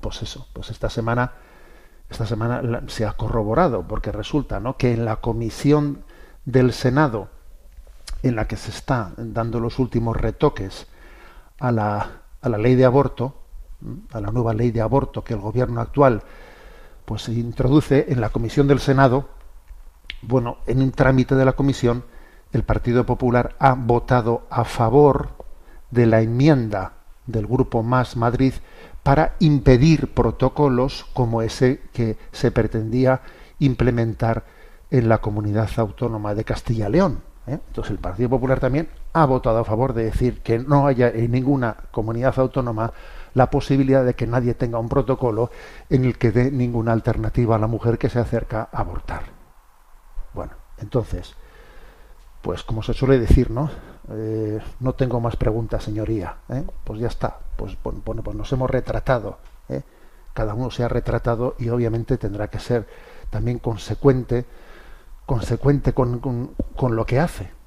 pues 0.00 0.22
eso, 0.22 0.46
pues 0.52 0.70
esta 0.70 0.90
semana 0.90 1.32
esta 2.10 2.26
semana 2.26 2.82
se 2.86 3.04
ha 3.04 3.12
corroborado 3.12 3.82
porque 3.86 4.12
resulta, 4.12 4.60
¿no? 4.60 4.76
que 4.76 4.92
en 4.92 5.04
la 5.04 5.16
comisión 5.16 6.04
del 6.44 6.72
Senado 6.72 7.28
en 8.22 8.34
la 8.34 8.46
que 8.48 8.56
se 8.56 8.70
está 8.70 9.12
dando 9.16 9.60
los 9.60 9.78
últimos 9.78 10.16
retoques 10.16 10.86
a 11.60 11.70
la, 11.70 12.22
a 12.40 12.48
la 12.48 12.58
ley 12.58 12.74
de 12.74 12.84
aborto, 12.84 13.34
a 14.12 14.20
la 14.20 14.32
nueva 14.32 14.54
ley 14.54 14.70
de 14.70 14.80
aborto 14.80 15.22
que 15.22 15.34
el 15.34 15.40
gobierno 15.40 15.80
actual 15.80 16.22
pues 17.08 17.26
introduce 17.30 18.04
en 18.10 18.20
la 18.20 18.28
comisión 18.28 18.68
del 18.68 18.80
Senado, 18.80 19.30
bueno, 20.20 20.58
en 20.66 20.82
un 20.82 20.92
trámite 20.92 21.36
de 21.36 21.46
la 21.46 21.54
comisión, 21.54 22.04
el 22.52 22.64
Partido 22.64 23.06
Popular 23.06 23.56
ha 23.58 23.72
votado 23.72 24.46
a 24.50 24.64
favor 24.64 25.30
de 25.90 26.04
la 26.04 26.20
enmienda 26.20 26.92
del 27.24 27.46
grupo 27.46 27.82
Más 27.82 28.14
Madrid 28.18 28.52
para 29.02 29.36
impedir 29.38 30.12
protocolos 30.12 31.06
como 31.14 31.40
ese 31.40 31.80
que 31.94 32.18
se 32.30 32.50
pretendía 32.50 33.22
implementar 33.58 34.44
en 34.90 35.08
la 35.08 35.16
comunidad 35.16 35.70
autónoma 35.78 36.34
de 36.34 36.44
Castilla 36.44 36.90
León. 36.90 37.22
¿eh? 37.46 37.58
Entonces 37.68 37.90
el 37.90 37.98
Partido 37.98 38.28
Popular 38.28 38.60
también 38.60 38.90
ha 39.14 39.24
votado 39.24 39.60
a 39.60 39.64
favor 39.64 39.94
de 39.94 40.04
decir 40.04 40.42
que 40.42 40.58
no 40.58 40.86
haya 40.86 41.08
en 41.08 41.32
ninguna 41.32 41.74
comunidad 41.90 42.38
autónoma 42.38 42.92
la 43.38 43.50
posibilidad 43.50 44.04
de 44.04 44.14
que 44.14 44.26
nadie 44.26 44.52
tenga 44.54 44.80
un 44.80 44.88
protocolo 44.88 45.50
en 45.88 46.04
el 46.04 46.18
que 46.18 46.32
dé 46.32 46.50
ninguna 46.50 46.92
alternativa 46.92 47.54
a 47.54 47.58
la 47.58 47.68
mujer 47.68 47.96
que 47.96 48.10
se 48.10 48.18
acerca 48.18 48.68
a 48.72 48.80
abortar. 48.80 49.22
Bueno, 50.34 50.52
entonces, 50.78 51.34
pues 52.42 52.64
como 52.64 52.82
se 52.82 52.94
suele 52.94 53.18
decir, 53.18 53.50
¿no? 53.50 53.70
Eh, 54.10 54.60
no 54.80 54.94
tengo 54.94 55.20
más 55.20 55.36
preguntas, 55.36 55.84
señoría. 55.84 56.38
¿eh? 56.48 56.64
Pues 56.82 56.98
ya 56.98 57.06
está. 57.06 57.38
Pues, 57.56 57.78
bueno, 57.82 58.22
pues 58.22 58.36
nos 58.36 58.52
hemos 58.52 58.68
retratado. 58.68 59.38
¿eh? 59.68 59.82
Cada 60.34 60.54
uno 60.54 60.72
se 60.72 60.82
ha 60.82 60.88
retratado 60.88 61.54
y 61.58 61.68
obviamente 61.68 62.18
tendrá 62.18 62.48
que 62.48 62.58
ser 62.58 62.88
también 63.30 63.60
consecuente, 63.60 64.46
consecuente 65.26 65.92
con, 65.92 66.18
con 66.18 66.96
lo 66.96 67.06
que 67.06 67.20
hace. 67.20 67.57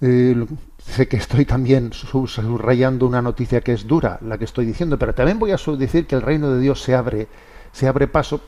Eh, 0.00 0.46
sé 0.78 1.08
que 1.08 1.16
estoy 1.16 1.44
también 1.44 1.92
subrayando 1.92 3.06
una 3.06 3.22
noticia 3.22 3.60
que 3.60 3.72
es 3.72 3.86
dura, 3.86 4.18
la 4.22 4.38
que 4.38 4.44
estoy 4.44 4.66
diciendo, 4.66 4.98
pero 4.98 5.14
también 5.14 5.38
voy 5.38 5.52
a 5.52 5.56
decir 5.78 6.06
que 6.06 6.14
el 6.14 6.22
reino 6.22 6.50
de 6.50 6.60
Dios 6.60 6.82
se 6.82 6.94
abre, 6.94 7.28
se 7.72 7.88
abre 7.88 8.06
paso 8.06 8.40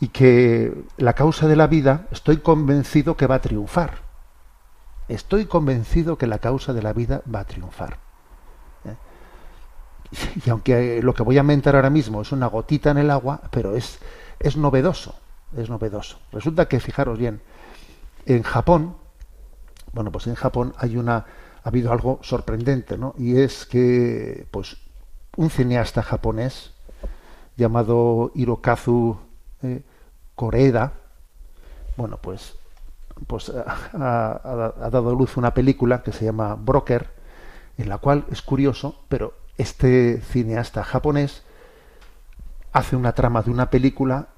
y 0.00 0.08
que 0.08 0.74
la 0.96 1.12
causa 1.12 1.46
de 1.46 1.56
la 1.56 1.68
vida 1.68 2.08
estoy 2.10 2.38
convencido 2.38 3.16
que 3.16 3.26
va 3.26 3.36
a 3.36 3.40
triunfar. 3.40 3.98
Estoy 5.08 5.46
convencido 5.46 6.18
que 6.18 6.26
la 6.26 6.38
causa 6.38 6.72
de 6.72 6.82
la 6.82 6.92
vida 6.92 7.22
va 7.32 7.40
a 7.40 7.44
triunfar. 7.44 7.98
¿eh? 8.84 8.96
Y 10.44 10.50
aunque 10.50 11.00
lo 11.02 11.14
que 11.14 11.22
voy 11.22 11.38
a 11.38 11.42
mentar 11.42 11.76
ahora 11.76 11.90
mismo 11.90 12.22
es 12.22 12.32
una 12.32 12.48
gotita 12.48 12.90
en 12.90 12.98
el 12.98 13.10
agua, 13.10 13.42
pero 13.50 13.76
es, 13.76 14.00
es 14.40 14.56
novedoso, 14.56 15.14
es 15.56 15.70
novedoso. 15.70 16.18
Resulta 16.32 16.66
que, 16.66 16.80
fijaros 16.80 17.16
bien, 17.16 17.40
en 18.26 18.42
Japón, 18.42 18.96
bueno, 19.92 20.10
pues 20.10 20.26
en 20.26 20.34
Japón 20.34 20.74
hay 20.78 20.96
una, 20.96 21.16
ha 21.16 21.68
habido 21.68 21.92
algo 21.92 22.18
sorprendente, 22.22 22.96
¿no? 22.98 23.14
Y 23.18 23.38
es 23.38 23.66
que, 23.66 24.46
pues, 24.50 24.76
un 25.36 25.50
cineasta 25.50 26.02
japonés 26.02 26.72
llamado 27.56 28.32
Hirokazu 28.34 29.16
eh, 29.62 29.82
Koreeda, 30.34 30.94
bueno, 31.96 32.18
pues, 32.20 32.56
pues 33.26 33.50
ha, 33.50 34.40
ha, 34.84 34.90
dado 34.90 35.14
luz 35.14 35.36
una 35.36 35.54
película 35.54 36.02
que 36.02 36.12
se 36.12 36.24
llama 36.24 36.54
Broker, 36.54 37.10
en 37.78 37.88
la 37.88 37.98
cual 37.98 38.24
es 38.30 38.42
curioso, 38.42 39.04
pero 39.08 39.34
este 39.58 40.20
cineasta 40.20 40.82
japonés 40.82 41.42
hace 42.72 42.96
una 42.96 43.12
trama 43.12 43.42
de 43.42 43.50
una 43.50 43.70
película 43.70 44.28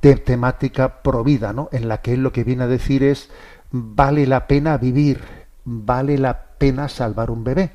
de 0.00 0.16
temática 0.16 1.02
provida, 1.02 1.52
¿no? 1.52 1.68
En 1.72 1.88
la 1.88 2.00
que 2.00 2.14
él 2.14 2.22
lo 2.22 2.32
que 2.32 2.44
viene 2.44 2.64
a 2.64 2.68
decir 2.68 3.02
es 3.02 3.30
vale 3.72 4.26
la 4.26 4.46
pena 4.46 4.76
vivir, 4.76 5.20
vale 5.64 6.18
la 6.18 6.42
pena 6.58 6.88
salvar 6.88 7.30
un 7.30 7.42
bebé. 7.42 7.72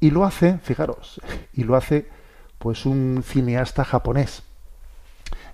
Y 0.00 0.10
lo 0.10 0.24
hace, 0.24 0.58
fijaros, 0.58 1.20
y 1.52 1.64
lo 1.64 1.76
hace 1.76 2.08
pues 2.58 2.86
un 2.86 3.22
cineasta 3.24 3.84
japonés. 3.84 4.42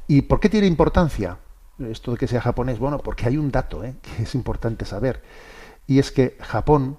¿Y 0.09 0.23
por 0.23 0.41
qué 0.41 0.49
tiene 0.49 0.67
importancia 0.67 1.39
esto 1.79 2.13
de 2.13 2.19
que 2.19 2.29
sea 2.29 2.41
japonés? 2.41 2.79
Bueno, 2.79 2.99
porque 2.99 3.27
hay 3.27 3.37
un 3.37 3.51
dato 3.51 3.85
¿eh? 3.85 3.95
que 4.01 4.23
es 4.23 4.35
importante 4.35 4.85
saber. 4.85 5.23
Y 5.87 5.99
es 5.99 6.11
que 6.11 6.37
Japón 6.41 6.99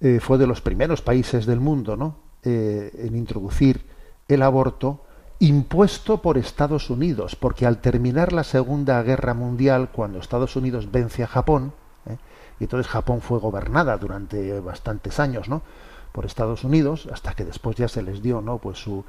eh, 0.00 0.20
fue 0.20 0.38
de 0.38 0.46
los 0.46 0.60
primeros 0.60 1.02
países 1.02 1.44
del 1.44 1.60
mundo 1.60 1.96
¿no? 1.96 2.16
Eh, 2.44 2.90
en 2.98 3.16
introducir 3.16 3.84
el 4.28 4.42
aborto 4.42 5.04
impuesto 5.40 6.20
por 6.20 6.36
Estados 6.36 6.90
Unidos, 6.90 7.36
porque 7.36 7.66
al 7.66 7.78
terminar 7.78 8.32
la 8.32 8.44
Segunda 8.44 9.02
Guerra 9.02 9.34
Mundial, 9.34 9.90
cuando 9.92 10.18
Estados 10.18 10.56
Unidos 10.56 10.90
vence 10.90 11.22
a 11.22 11.28
Japón, 11.28 11.72
¿eh? 12.06 12.16
y 12.58 12.64
entonces 12.64 12.90
Japón 12.90 13.20
fue 13.20 13.38
gobernada 13.38 13.96
durante 13.98 14.58
bastantes 14.60 15.20
años, 15.20 15.48
¿no? 15.48 15.62
por 16.12 16.26
Estados 16.26 16.64
Unidos, 16.64 17.08
hasta 17.12 17.34
que 17.34 17.44
después 17.44 17.76
ya 17.76 17.86
se 17.86 18.02
les 18.02 18.20
dio, 18.22 18.40
¿no? 18.40 18.58
pues 18.58 18.78
su, 18.78 19.04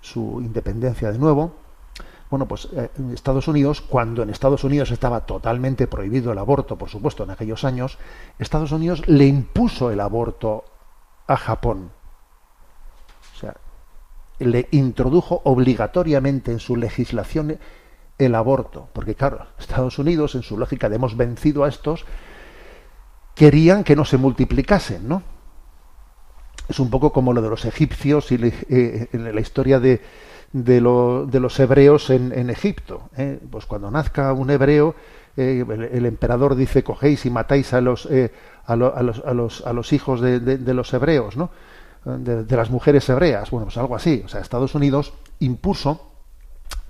su 0.00 0.40
independencia 0.40 1.12
de 1.12 1.18
nuevo. 1.18 1.52
Bueno, 2.28 2.48
pues 2.48 2.68
eh, 2.72 2.90
Estados 3.12 3.46
Unidos, 3.46 3.82
cuando 3.82 4.22
en 4.22 4.30
Estados 4.30 4.64
Unidos 4.64 4.90
estaba 4.90 5.26
totalmente 5.26 5.86
prohibido 5.86 6.32
el 6.32 6.38
aborto, 6.38 6.76
por 6.76 6.88
supuesto, 6.88 7.22
en 7.22 7.30
aquellos 7.30 7.62
años, 7.62 7.98
Estados 8.38 8.72
Unidos 8.72 9.06
le 9.06 9.26
impuso 9.26 9.90
el 9.90 10.00
aborto 10.00 10.64
a 11.28 11.36
Japón 11.36 11.90
le 14.44 14.68
introdujo 14.70 15.42
obligatoriamente 15.44 16.52
en 16.52 16.58
su 16.58 16.76
legislación 16.76 17.58
el 18.18 18.34
aborto, 18.34 18.88
porque 18.92 19.14
claro, 19.14 19.46
Estados 19.58 19.98
Unidos, 19.98 20.34
en 20.34 20.42
su 20.42 20.56
lógica 20.56 20.88
de 20.88 20.96
hemos 20.96 21.16
vencido 21.16 21.64
a 21.64 21.68
estos, 21.68 22.04
querían 23.34 23.84
que 23.84 23.96
no 23.96 24.04
se 24.04 24.18
multiplicasen, 24.18 25.08
¿no? 25.08 25.22
Es 26.68 26.78
un 26.78 26.90
poco 26.90 27.12
como 27.12 27.32
lo 27.32 27.42
de 27.42 27.48
los 27.48 27.64
egipcios 27.64 28.30
y 28.30 28.36
eh, 28.36 29.08
en 29.12 29.34
la 29.34 29.40
historia 29.40 29.80
de, 29.80 30.00
de, 30.52 30.80
los 30.80 31.60
hebreos 31.60 32.10
en, 32.10 32.50
Egipto. 32.50 33.10
¿eh? 33.16 33.40
Pues 33.50 33.66
cuando 33.66 33.90
nazca 33.90 34.32
un 34.32 34.50
hebreo, 34.50 34.94
eh, 35.36 35.64
el, 35.68 36.06
emperador 36.06 36.54
dice 36.54 36.84
cogéis 36.84 37.26
y 37.26 37.30
matáis 37.30 37.72
a 37.72 37.80
los, 37.80 38.08
a, 38.66 38.76
los, 38.76 39.22
a, 39.24 39.34
los, 39.34 39.66
a 39.66 39.72
los 39.72 39.92
hijos 39.92 40.20
de, 40.20 40.38
de 40.40 40.74
los 40.74 40.94
hebreos, 40.94 41.36
¿no? 41.36 41.50
De, 42.04 42.56
las 42.56 42.70
mujeres 42.70 43.08
hebreas. 43.08 43.50
Bueno, 43.50 43.66
pues 43.66 43.76
algo 43.76 43.96
así. 43.96 44.22
O 44.24 44.28
sea, 44.28 44.40
Estados 44.40 44.74
Unidos 44.74 45.12
impuso 45.40 46.10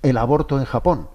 el 0.01 0.17
aborto 0.17 0.59
en 0.59 0.65
Japón 0.65 1.09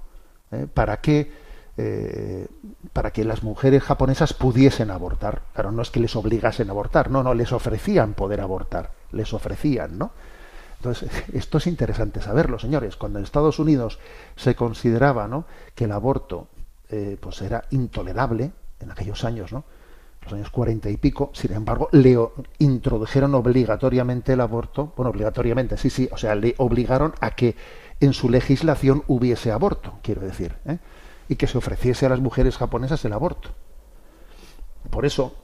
¿eh? 0.52 0.66
para 0.72 1.00
que 1.00 1.48
eh, 1.80 2.48
para 2.92 3.12
que 3.12 3.24
las 3.24 3.44
mujeres 3.44 3.84
japonesas 3.84 4.32
pudiesen 4.32 4.90
abortar. 4.90 5.42
Claro, 5.54 5.70
no 5.70 5.82
es 5.82 5.90
que 5.90 6.00
les 6.00 6.16
obligasen 6.16 6.68
a 6.68 6.72
abortar, 6.72 7.08
no, 7.08 7.22
no, 7.22 7.34
les 7.34 7.52
ofrecían 7.52 8.14
poder 8.14 8.40
abortar, 8.40 8.90
les 9.12 9.32
ofrecían, 9.32 9.96
¿no? 9.96 10.10
Entonces, 10.78 11.10
esto 11.32 11.58
es 11.58 11.66
interesante 11.68 12.20
saberlo, 12.20 12.58
señores. 12.58 12.96
Cuando 12.96 13.18
en 13.20 13.24
Estados 13.24 13.60
Unidos 13.60 14.00
se 14.34 14.56
consideraba 14.56 15.28
¿no? 15.28 15.44
que 15.76 15.84
el 15.84 15.92
aborto 15.92 16.48
eh, 16.90 17.16
pues 17.20 17.42
era 17.42 17.64
intolerable, 17.70 18.50
en 18.80 18.90
aquellos 18.90 19.24
años, 19.24 19.52
¿no? 19.52 19.64
Años 20.32 20.50
cuarenta 20.50 20.90
y 20.90 20.96
pico, 20.96 21.30
sin 21.32 21.52
embargo, 21.52 21.88
le 21.92 22.18
introdujeron 22.58 23.34
obligatoriamente 23.34 24.32
el 24.32 24.40
aborto, 24.40 24.92
bueno, 24.96 25.10
obligatoriamente, 25.10 25.76
sí, 25.76 25.90
sí, 25.90 26.08
o 26.12 26.16
sea, 26.16 26.34
le 26.34 26.54
obligaron 26.58 27.14
a 27.20 27.30
que 27.30 27.56
en 28.00 28.12
su 28.12 28.28
legislación 28.28 29.02
hubiese 29.06 29.50
aborto, 29.52 29.98
quiero 30.02 30.20
decir, 30.20 30.56
¿eh? 30.66 30.78
y 31.28 31.36
que 31.36 31.46
se 31.46 31.58
ofreciese 31.58 32.06
a 32.06 32.08
las 32.08 32.20
mujeres 32.20 32.56
japonesas 32.56 33.04
el 33.04 33.12
aborto. 33.12 33.50
Por 34.90 35.04
eso 35.04 35.34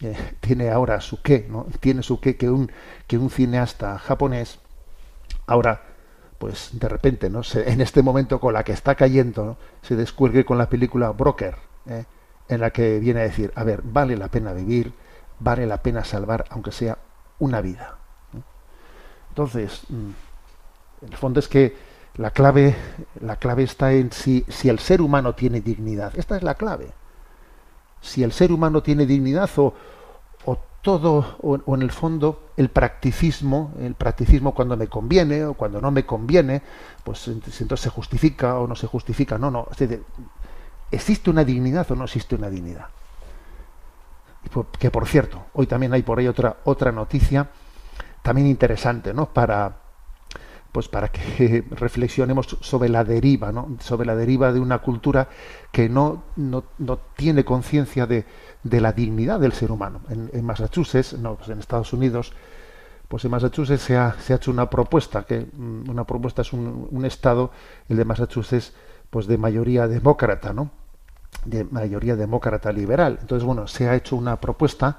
eh, 0.00 0.16
tiene 0.40 0.70
ahora 0.70 1.00
su 1.00 1.22
qué, 1.22 1.46
¿no? 1.48 1.66
Tiene 1.80 2.02
su 2.02 2.20
qué 2.20 2.36
que 2.36 2.50
un, 2.50 2.70
que 3.06 3.16
un 3.16 3.30
cineasta 3.30 3.98
japonés 3.98 4.58
ahora 5.46 5.82
pues 6.38 6.70
de 6.72 6.88
repente, 6.88 7.28
¿no? 7.28 7.42
en 7.54 7.82
este 7.82 8.02
momento 8.02 8.40
con 8.40 8.54
la 8.54 8.64
que 8.64 8.72
está 8.72 8.94
cayendo, 8.94 9.58
se 9.82 9.94
descuelgue 9.94 10.46
con 10.46 10.56
la 10.56 10.70
película 10.70 11.10
Broker, 11.10 11.54
¿eh? 11.86 12.06
En 12.50 12.60
la 12.60 12.70
que 12.70 12.98
viene 12.98 13.20
a 13.20 13.24
decir, 13.24 13.52
a 13.54 13.64
ver, 13.64 13.80
vale 13.82 14.16
la 14.16 14.28
pena 14.28 14.52
vivir, 14.52 14.92
vale 15.38 15.66
la 15.66 15.82
pena 15.82 16.04
salvar, 16.04 16.44
aunque 16.50 16.72
sea 16.72 16.98
una 17.38 17.60
vida. 17.60 17.96
Entonces, 19.30 19.82
mm, 19.88 20.10
el 21.06 21.16
fondo 21.16 21.40
es 21.40 21.48
que 21.48 21.76
la 22.16 22.32
clave, 22.32 22.74
la 23.20 23.36
clave 23.36 23.62
está 23.62 23.92
en 23.92 24.10
si, 24.10 24.44
si 24.48 24.68
el 24.68 24.80
ser 24.80 25.00
humano 25.00 25.34
tiene 25.34 25.60
dignidad. 25.60 26.12
Esta 26.18 26.36
es 26.36 26.42
la 26.42 26.54
clave. 26.54 26.90
Si 28.00 28.22
el 28.24 28.32
ser 28.32 28.50
humano 28.50 28.82
tiene 28.82 29.06
dignidad 29.06 29.48
o, 29.56 29.72
o 30.44 30.58
todo, 30.82 31.36
o, 31.42 31.74
en 31.74 31.82
el 31.82 31.92
fondo 31.92 32.50
el 32.56 32.70
practicismo, 32.70 33.72
el 33.78 33.94
practicismo 33.94 34.54
cuando 34.54 34.76
me 34.76 34.88
conviene 34.88 35.44
o 35.44 35.54
cuando 35.54 35.80
no 35.80 35.90
me 35.92 36.04
conviene, 36.04 36.62
pues 37.04 37.28
entonces 37.28 37.80
se 37.80 37.90
justifica 37.90 38.58
o 38.58 38.66
no 38.66 38.74
se 38.74 38.88
justifica. 38.88 39.38
No, 39.38 39.50
no. 39.50 39.68
¿Existe 40.90 41.30
una 41.30 41.44
dignidad 41.44 41.90
o 41.90 41.96
no 41.96 42.04
existe 42.04 42.34
una 42.34 42.50
dignidad? 42.50 42.86
Que 44.78 44.90
por 44.90 45.06
cierto, 45.06 45.46
hoy 45.52 45.66
también 45.66 45.92
hay 45.92 46.02
por 46.02 46.18
ahí 46.18 46.26
otra, 46.26 46.56
otra 46.64 46.90
noticia 46.90 47.48
también 48.22 48.46
interesante, 48.46 49.14
¿no? 49.14 49.26
Para, 49.26 49.76
pues 50.72 50.88
para 50.88 51.08
que 51.08 51.64
reflexionemos 51.70 52.56
sobre 52.60 52.88
la 52.88 53.04
deriva, 53.04 53.52
¿no? 53.52 53.76
sobre 53.80 54.06
la 54.06 54.14
deriva 54.14 54.52
de 54.52 54.60
una 54.60 54.78
cultura 54.78 55.28
que 55.72 55.88
no, 55.88 56.24
no, 56.36 56.64
no 56.78 56.98
tiene 57.16 57.44
conciencia 57.44 58.06
de, 58.06 58.24
de, 58.62 58.80
la 58.80 58.92
dignidad 58.92 59.40
del 59.40 59.52
ser 59.52 59.72
humano. 59.72 60.00
En, 60.08 60.44
Massachusetts, 60.44 61.14
no, 61.14 61.36
pues 61.36 61.48
en 61.48 61.58
Estados 61.58 61.92
Unidos, 61.92 62.32
pues 63.08 63.24
en 63.24 63.30
Massachusetts 63.30 63.82
se 63.82 63.96
ha, 63.96 64.14
se 64.20 64.32
ha 64.32 64.36
hecho 64.36 64.50
una 64.50 64.68
propuesta, 64.68 65.24
que 65.24 65.46
mm, 65.52 65.88
una 65.88 66.04
propuesta 66.04 66.42
es 66.42 66.52
un, 66.52 67.04
estado, 67.04 67.50
el 67.88 67.96
de 67.96 68.04
Massachusetts, 68.04 68.72
pues 69.10 69.26
de 69.26 69.38
mayoría 69.38 69.88
demócrata, 69.88 70.52
¿no? 70.52 70.70
De 71.44 71.64
mayoría 71.64 72.16
demócrata 72.16 72.72
liberal. 72.72 73.18
Entonces, 73.20 73.44
bueno, 73.44 73.66
se 73.66 73.88
ha 73.88 73.94
hecho 73.94 74.16
una 74.16 74.40
propuesta 74.40 74.98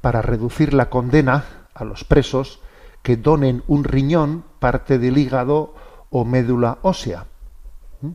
para 0.00 0.22
reducir 0.22 0.74
la 0.74 0.90
condena 0.90 1.44
a 1.72 1.84
los 1.84 2.04
presos 2.04 2.60
que 3.02 3.16
donen 3.16 3.62
un 3.66 3.84
riñón, 3.84 4.44
parte 4.58 4.98
del 4.98 5.18
hígado 5.18 5.74
o 6.10 6.24
médula 6.24 6.78
ósea. 6.82 7.26
¿Mm? 8.00 8.10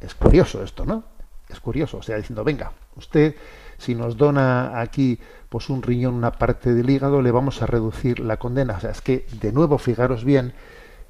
Es 0.00 0.14
curioso 0.14 0.62
esto, 0.62 0.84
¿no? 0.84 1.04
Es 1.48 1.60
curioso, 1.60 1.98
o 1.98 2.02
sea, 2.02 2.16
diciendo, 2.16 2.42
venga, 2.44 2.72
usted 2.96 3.36
si 3.78 3.94
nos 3.94 4.16
dona 4.16 4.80
aquí 4.80 5.18
pues 5.48 5.68
un 5.68 5.82
riñón, 5.82 6.14
una 6.14 6.32
parte 6.32 6.74
del 6.74 6.90
hígado, 6.90 7.22
le 7.22 7.30
vamos 7.30 7.62
a 7.62 7.66
reducir 7.66 8.20
la 8.20 8.36
condena. 8.36 8.74
O 8.76 8.80
sea, 8.80 8.90
es 8.90 9.00
que, 9.00 9.26
de 9.40 9.52
nuevo, 9.52 9.78
fijaros 9.78 10.24
bien, 10.24 10.54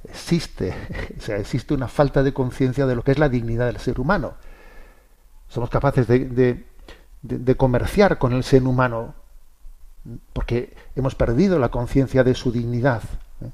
existe, 0.09 0.75
o 1.19 1.21
sea, 1.21 1.37
existe 1.37 1.75
una 1.75 1.89
falta 1.89 2.23
de 2.23 2.33
conciencia 2.33 2.87
de 2.87 2.95
lo 2.95 3.03
que 3.03 3.13
es 3.13 3.19
la 3.19 3.29
dignidad 3.29 3.67
del 3.67 3.79
ser 3.79 4.01
humano. 4.01 4.35
Somos 5.49 5.71
capaces 5.71 6.07
de, 6.09 6.65
de, 7.23 7.57
comerciar 7.57 8.19
con 8.19 8.33
el 8.33 8.43
ser 8.43 8.65
humano 8.65 9.15
porque 10.33 10.75
hemos 10.95 11.15
perdido 11.15 11.59
la 11.59 11.69
conciencia 11.69 12.25
de 12.25 12.35
su 12.35 12.53
dignidad. 12.53 13.03
¿eh? 13.41 13.51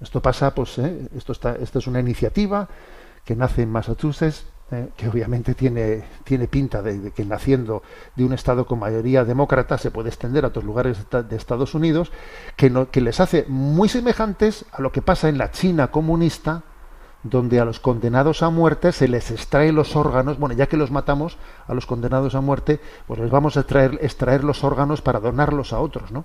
Esto 0.00 0.20
pasa, 0.20 0.54
pues, 0.54 0.78
¿eh? 0.78 1.08
esto, 1.16 1.32
está, 1.32 1.56
esto 1.56 1.78
es 1.78 1.86
una 1.86 2.00
iniciativa 2.00 2.68
que 3.24 3.36
nace 3.36 3.62
en 3.62 3.70
Massachusetts, 3.70 4.44
¿eh? 4.74 4.88
que 4.96 5.08
obviamente 5.08 5.54
tiene, 5.54 6.04
tiene 6.24 6.48
pinta 6.48 6.82
de, 6.82 7.12
que 7.12 7.24
naciendo 7.24 7.82
de 8.16 8.24
un 8.24 8.32
Estado 8.32 8.66
con 8.66 8.78
mayoría 8.78 9.24
demócrata 9.24 9.78
se 9.78 9.90
puede 9.90 10.08
extender 10.08 10.44
a 10.44 10.48
otros 10.48 10.64
lugares 10.64 10.98
de 11.10 11.36
Estados 11.36 11.74
Unidos, 11.74 12.12
que, 12.56 12.70
no, 12.70 12.90
que 12.90 13.00
les 13.00 13.20
hace 13.20 13.44
muy 13.48 13.88
semejantes 13.88 14.64
a 14.72 14.82
lo 14.82 14.92
que 14.92 15.02
pasa 15.02 15.28
en 15.28 15.38
la 15.38 15.50
China 15.50 15.90
comunista, 15.90 16.62
donde 17.22 17.58
a 17.58 17.64
los 17.64 17.80
condenados 17.80 18.42
a 18.42 18.50
muerte 18.50 18.92
se 18.92 19.08
les 19.08 19.30
extrae 19.30 19.72
los 19.72 19.96
órganos, 19.96 20.38
bueno, 20.38 20.54
ya 20.54 20.66
que 20.66 20.76
los 20.76 20.90
matamos 20.90 21.38
a 21.66 21.74
los 21.74 21.86
condenados 21.86 22.34
a 22.34 22.40
muerte, 22.40 22.80
pues 23.06 23.18
les 23.18 23.30
vamos 23.30 23.56
a 23.56 23.60
extraer, 23.60 23.98
extraer 24.02 24.44
los 24.44 24.62
órganos 24.62 25.00
para 25.00 25.20
donarlos 25.20 25.72
a 25.72 25.80
otros, 25.80 26.12
¿no? 26.12 26.24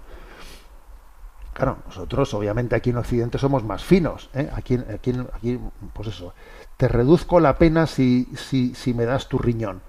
Claro, 1.53 1.79
nosotros 1.87 2.33
obviamente 2.33 2.75
aquí 2.75 2.91
en 2.91 2.97
Occidente 2.97 3.37
somos 3.37 3.65
más 3.65 3.83
finos, 3.83 4.29
¿eh? 4.33 4.49
aquí, 4.55 4.75
aquí, 4.93 5.13
aquí, 5.33 5.59
pues 5.91 6.07
eso, 6.07 6.33
te 6.79 6.87
reduzco 6.87 7.41
la 7.41 7.57
pena 7.57 7.87
si, 7.87 8.29
si, 8.35 8.73
si 8.73 8.93
me 8.93 9.03
das 9.03 9.27
tu 9.27 9.37
riñón. 9.37 9.81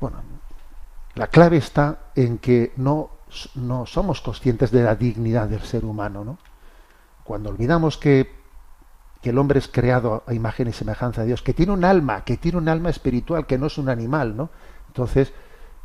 Bueno, 0.00 0.22
la 1.14 1.26
clave 1.26 1.58
está 1.58 1.98
en 2.16 2.38
que 2.38 2.72
no, 2.76 3.10
no 3.54 3.84
somos 3.84 4.22
conscientes 4.22 4.70
de 4.70 4.82
la 4.82 4.96
dignidad 4.96 5.46
del 5.48 5.60
ser 5.60 5.84
humano, 5.84 6.24
¿no? 6.24 6.38
Cuando 7.22 7.50
olvidamos 7.50 7.98
que 7.98 8.40
que 9.20 9.30
el 9.30 9.38
hombre 9.38 9.58
es 9.58 9.68
creado 9.68 10.22
a 10.26 10.34
imagen 10.34 10.68
y 10.68 10.72
semejanza 10.72 11.20
de 11.20 11.28
Dios, 11.28 11.42
que 11.42 11.52
tiene 11.52 11.72
un 11.72 11.84
alma, 11.84 12.24
que 12.24 12.36
tiene 12.36 12.58
un 12.58 12.68
alma 12.68 12.88
espiritual, 12.88 13.46
que 13.46 13.58
no 13.58 13.66
es 13.66 13.76
un 13.76 13.88
animal, 13.88 14.36
¿no? 14.36 14.48
Entonces, 14.88 15.32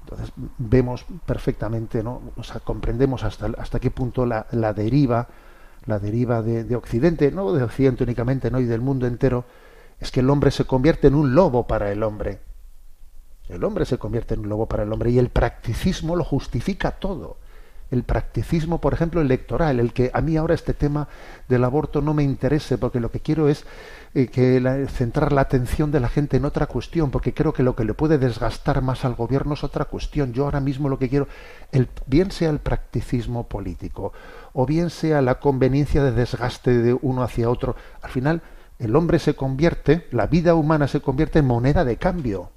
entonces 0.04 0.32
vemos 0.58 1.06
perfectamente, 1.26 2.02
¿no? 2.02 2.22
O 2.38 2.44
sea, 2.44 2.62
comprendemos 2.62 3.24
hasta, 3.24 3.48
hasta 3.58 3.80
qué 3.80 3.92
punto 3.92 4.26
la, 4.26 4.48
la 4.52 4.72
deriva, 4.72 5.28
la 5.86 6.00
deriva 6.00 6.42
de, 6.42 6.64
de, 6.64 6.76
Occidente, 6.76 7.30
no 7.32 7.52
de 7.52 7.64
Occidente 7.64 8.04
únicamente, 8.04 8.50
¿no? 8.50 8.60
y 8.60 8.66
del 8.66 8.82
mundo 8.82 9.06
entero, 9.06 9.44
es 10.00 10.12
que 10.12 10.20
el 10.20 10.30
hombre 10.30 10.52
se 10.52 10.66
convierte 10.66 11.08
en 11.08 11.16
un 11.16 11.36
lobo 11.36 11.68
para 11.68 11.92
el 11.92 12.04
hombre. 12.04 12.40
El 13.50 13.64
hombre 13.64 13.86
se 13.86 13.98
convierte 13.98 14.34
en 14.34 14.42
un 14.42 14.50
lobo 14.50 14.66
para 14.68 14.84
el 14.84 14.92
hombre 14.92 15.12
y 15.12 15.20
el 15.20 15.30
practicismo 15.30 16.16
lo 16.16 16.24
justifica 16.24 16.92
todo 16.92 17.38
el 17.92 18.04
practicismo, 18.04 18.82
por 18.82 18.94
ejemplo, 18.94 19.22
electoral, 19.22 19.80
el 19.80 19.94
que 19.94 20.10
a 20.14 20.22
mí 20.22 20.38
ahora 20.38 20.56
este 20.56 20.74
tema 20.74 21.08
del 21.48 21.64
aborto 21.64 22.02
no 22.02 22.14
me 22.14 22.24
interese, 22.24 22.78
porque 22.78 23.00
lo 23.00 23.12
que 23.12 23.20
quiero 23.20 23.48
es 23.48 23.66
eh, 24.16 24.28
que 24.28 24.88
centrar 24.90 25.32
la 25.32 25.42
atención 25.42 25.92
de 25.92 26.00
la 26.00 26.10
gente 26.10 26.38
en 26.38 26.46
otra 26.46 26.66
cuestión, 26.66 27.12
porque 27.12 27.34
creo 27.34 27.54
que 27.54 27.64
lo 27.64 27.76
que 27.76 27.86
le 27.86 27.94
puede 27.94 28.18
desgastar 28.18 28.82
más 28.82 29.06
al 29.06 29.16
gobierno 29.16 29.54
es 29.54 29.64
otra 29.64 29.86
cuestión. 29.86 30.34
Yo 30.34 30.46
ahora 30.46 30.60
mismo 30.60 30.90
lo 30.90 30.98
que 30.98 31.10
quiero, 31.10 31.28
el, 31.72 31.88
bien 32.08 32.32
sea 32.32 32.50
el 32.50 32.60
practicismo 32.60 33.48
político, 33.48 34.14
o 34.54 34.66
bien 34.66 34.90
sea 34.90 35.22
la 35.22 35.40
conveniencia 35.40 36.04
de 36.04 36.12
desgaste 36.12 36.78
de 36.80 36.98
uno 37.02 37.24
hacia 37.24 37.50
otro, 37.50 37.76
al 38.02 38.10
final 38.10 38.42
el 38.80 38.96
hombre 38.96 39.20
se 39.20 39.36
convierte, 39.36 40.08
la 40.12 40.28
vida 40.28 40.56
humana 40.56 40.88
se 40.88 41.02
convierte 41.02 41.40
en 41.40 41.46
moneda 41.46 41.86
de 41.86 41.98
cambio, 41.98 42.52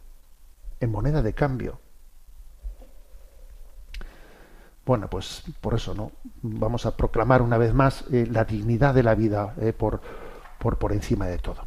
en 0.81 0.91
moneda 0.91 1.23
de 1.23 1.33
cambio. 1.33 1.81
Bueno, 4.85 5.09
pues 5.09 5.43
por 5.61 5.75
eso, 5.75 5.95
¿no? 5.95 6.13
Vamos 6.43 6.87
a 6.87 6.97
proclamar 6.97 7.43
una 7.43 7.59
vez 7.59 7.75
más 7.75 8.05
eh, 8.11 8.27
la 8.31 8.45
dignidad 8.45 8.95
de 8.95 9.03
la 9.03 9.15
vida 9.15 9.55
eh, 9.61 9.73
por, 9.73 10.01
por, 10.59 10.79
por 10.79 10.93
encima 10.93 11.27
de 11.27 11.39
todo. 11.39 11.63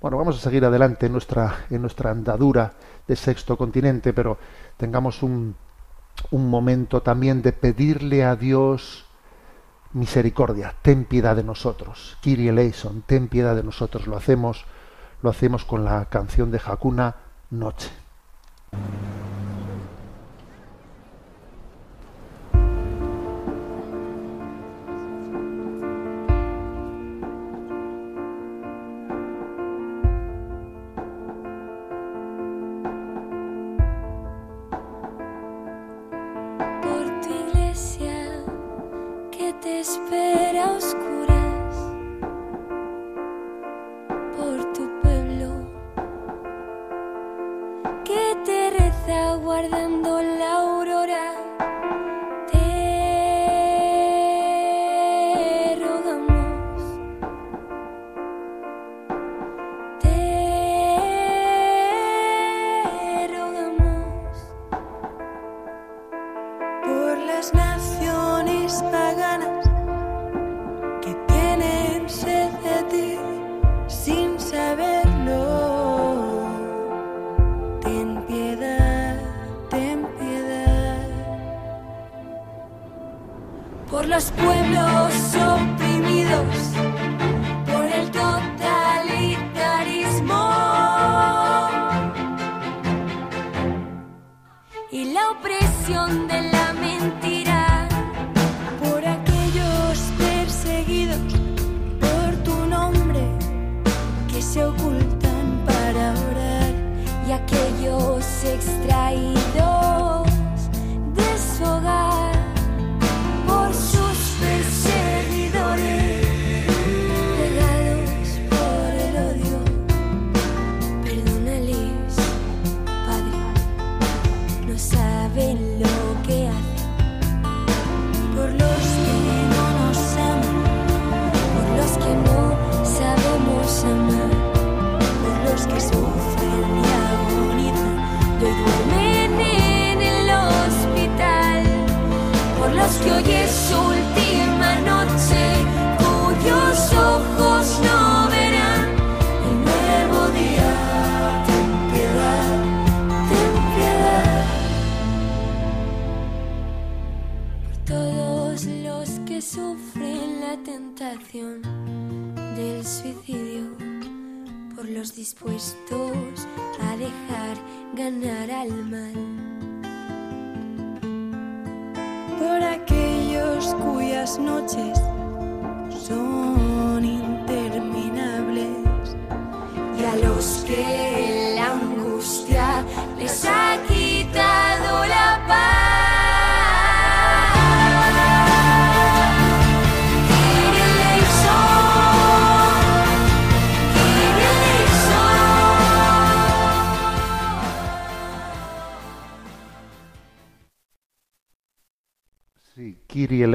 Bueno, 0.00 0.18
vamos 0.18 0.36
a 0.36 0.40
seguir 0.40 0.64
adelante 0.64 1.06
en 1.06 1.12
nuestra, 1.12 1.64
en 1.70 1.80
nuestra 1.80 2.10
andadura 2.10 2.74
de 3.06 3.16
sexto 3.16 3.56
continente, 3.56 4.12
pero 4.12 4.38
tengamos 4.76 5.22
un, 5.22 5.56
un 6.30 6.50
momento 6.50 7.02
también 7.02 7.42
de 7.42 7.52
pedirle 7.52 8.22
a 8.24 8.36
Dios 8.36 9.07
misericordia, 9.92 10.74
ten 10.82 11.04
piedad 11.04 11.36
de 11.36 11.44
nosotros. 11.44 12.16
Kyrie 12.20 12.50
eleison, 12.50 13.02
ten 13.06 13.28
piedad 13.28 13.56
de 13.56 13.62
nosotros. 13.62 14.06
Lo 14.06 14.16
hacemos, 14.16 14.64
lo 15.22 15.30
hacemos 15.30 15.64
con 15.64 15.84
la 15.84 16.06
canción 16.06 16.50
de 16.50 16.60
Hakuna 16.64 17.16
Noche. 17.50 17.90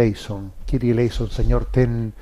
Eleison, 0.04 0.52
Kyrie 0.66 1.10
Señor, 1.10 1.66
ten, 1.66 2.14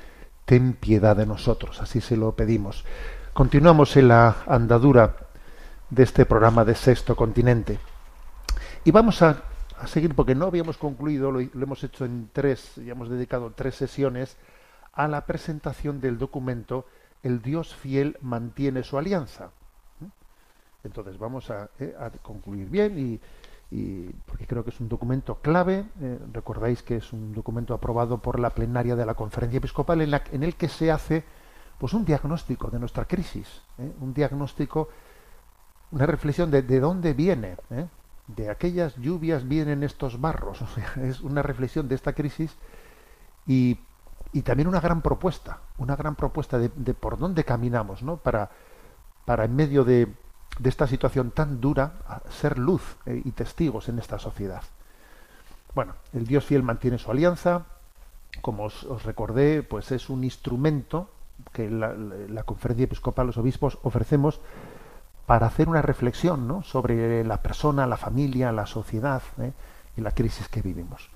ten 0.44 0.74
piedad 0.74 1.16
de 1.16 1.26
nosotros, 1.26 1.80
así 1.80 2.00
se 2.00 2.16
lo 2.16 2.32
pedimos. 2.32 2.84
Continuamos 3.32 3.96
en 3.96 4.08
la 4.08 4.36
andadura 4.46 5.16
de 5.90 6.04
este 6.04 6.24
programa 6.24 6.64
de 6.64 6.76
Sexto 6.76 7.16
Continente. 7.16 7.78
Y 8.84 8.92
vamos 8.92 9.20
a, 9.22 9.42
a 9.78 9.86
seguir, 9.88 10.14
porque 10.14 10.34
no 10.34 10.46
habíamos 10.46 10.78
concluido, 10.78 11.32
lo, 11.32 11.40
hemos 11.40 11.82
hecho 11.82 12.04
en 12.04 12.30
tres, 12.32 12.76
ya 12.76 12.92
hemos 12.92 13.08
dedicado 13.08 13.50
tres 13.50 13.74
sesiones 13.74 14.36
a 14.92 15.08
la 15.08 15.26
presentación 15.26 16.00
del 16.00 16.18
documento 16.18 16.86
El 17.22 17.42
Dios 17.42 17.74
fiel 17.74 18.16
mantiene 18.20 18.84
su 18.84 18.96
alianza. 18.96 19.50
Entonces 20.84 21.18
vamos 21.18 21.50
a, 21.50 21.70
eh, 21.78 21.94
a 21.98 22.10
concluir 22.10 22.68
bien 22.68 22.98
y, 22.98 23.20
y 23.74 24.10
porque 24.26 24.46
creo 24.46 24.64
que 24.64 24.70
es 24.70 24.80
un 24.80 24.88
documento 24.90 25.36
clave. 25.40 25.86
eh, 26.00 26.18
recordáis 26.32 26.82
que 26.82 26.96
es 26.96 27.12
un 27.12 27.32
documento 27.32 27.72
aprobado 27.72 28.18
por 28.18 28.38
la 28.38 28.50
plenaria 28.50 28.96
de 28.96 29.06
la 29.06 29.14
Conferencia 29.14 29.56
Episcopal 29.58 30.02
en, 30.02 30.10
la- 30.10 30.22
en 30.30 30.42
el 30.42 30.54
que 30.56 30.68
se 30.68 30.90
hace 30.92 31.24
pues 31.78 31.94
un 31.94 32.04
diagnóstico 32.04 32.68
de 32.70 32.78
nuestra 32.78 33.06
crisis, 33.06 33.62
¿eh? 33.78 33.90
un 34.00 34.12
diagnóstico, 34.14 34.88
una 35.90 36.06
reflexión 36.06 36.50
de, 36.50 36.62
de 36.62 36.80
dónde 36.80 37.14
viene, 37.14 37.56
¿eh? 37.70 37.86
de 38.28 38.50
aquellas 38.50 38.94
lluvias 38.96 39.48
vienen 39.48 39.82
estos 39.82 40.20
barros. 40.20 40.60
O 40.66 40.66
sea, 40.66 40.92
es 41.04 41.20
una 41.22 41.42
reflexión 41.42 41.88
de 41.88 41.94
esta 41.94 42.12
crisis 42.12 42.54
y, 43.46 43.78
también 44.44 44.68
una 44.68 44.80
gran 44.80 45.02
propuesta, 45.02 45.58
una 45.78 45.96
gran 45.96 46.14
propuesta 46.14 46.58
de, 46.58 46.70
de 46.76 46.94
por 46.94 47.18
dónde 47.18 47.44
caminamos, 47.44 48.02
¿no? 48.02 48.16
Para, 48.18 48.50
para 49.24 49.44
en 49.44 49.54
medio 49.56 49.84
de, 49.84 50.08
de 50.62 50.68
esta 50.68 50.86
situación 50.86 51.32
tan 51.32 51.60
dura, 51.60 51.94
ser 52.30 52.56
luz 52.56 52.96
eh, 53.04 53.20
y 53.24 53.32
testigos 53.32 53.88
en 53.88 53.98
esta 53.98 54.20
sociedad. 54.20 54.62
Bueno, 55.74 55.94
el 56.12 56.24
Dios 56.26 56.44
fiel 56.44 56.62
mantiene 56.62 56.98
su 56.98 57.10
alianza, 57.10 57.64
como 58.40 58.64
os, 58.64 59.02
recordé, 59.04 59.62
pues 59.62 59.90
es 59.90 60.08
un 60.08 60.22
instrumento 60.22 61.10
que 61.52 61.68
la 61.68 62.44
conferencia 62.44 62.84
episcopal, 62.84 63.26
los 63.26 63.36
obispos, 63.36 63.78
ofrecemos 63.82 64.40
para 65.26 65.46
hacer 65.46 65.68
una 65.68 65.82
reflexión 65.82 66.46
¿no? 66.46 66.62
sobre 66.62 67.24
la 67.24 67.42
persona, 67.42 67.86
la 67.86 67.96
familia, 67.96 68.52
la 68.52 68.66
sociedad 68.66 69.22
¿eh? 69.40 69.52
y 69.96 70.00
la 70.00 70.12
crisis 70.12 70.48
que 70.48 70.62
vivimos. 70.62 71.08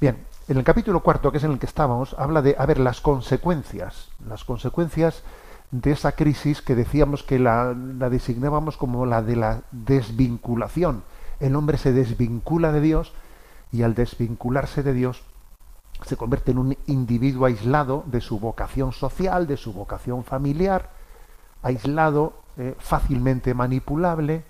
Bien, 0.00 0.24
en 0.48 0.56
el 0.56 0.64
capítulo 0.64 1.02
cuarto, 1.02 1.30
que 1.30 1.38
es 1.38 1.44
en 1.44 1.52
el 1.52 1.58
que 1.58 1.66
estábamos, 1.66 2.14
habla 2.18 2.42
de, 2.42 2.56
a 2.58 2.64
ver, 2.64 2.78
las 2.78 3.00
consecuencias, 3.00 4.08
las 4.26 4.44
consecuencias 4.44 5.22
de 5.70 5.92
esa 5.92 6.12
crisis 6.12 6.62
que 6.62 6.74
decíamos 6.74 7.22
que 7.22 7.38
la, 7.38 7.72
designábamos 7.74 8.76
como 8.76 9.06
la 9.06 9.22
de 9.22 9.36
la 9.36 9.62
desvinculación. 9.70 11.02
El 11.38 11.54
hombre 11.56 11.78
se 11.78 11.92
desvincula 11.92 12.72
de 12.72 12.80
Dios 12.80 13.12
y 13.72 13.82
al 13.82 13.94
desvincularse 13.94 14.82
de 14.82 14.92
Dios 14.92 15.22
se 16.04 16.16
convierte 16.16 16.50
en 16.50 16.58
un 16.58 16.76
individuo 16.86 17.46
aislado 17.46 18.04
de 18.06 18.20
su 18.20 18.40
vocación 18.40 18.92
social, 18.92 19.46
de 19.46 19.56
su 19.56 19.72
vocación 19.72 20.24
familiar, 20.24 20.90
aislado, 21.62 22.32
eh, 22.56 22.74
fácilmente 22.78 23.54
manipulable, 23.54 24.42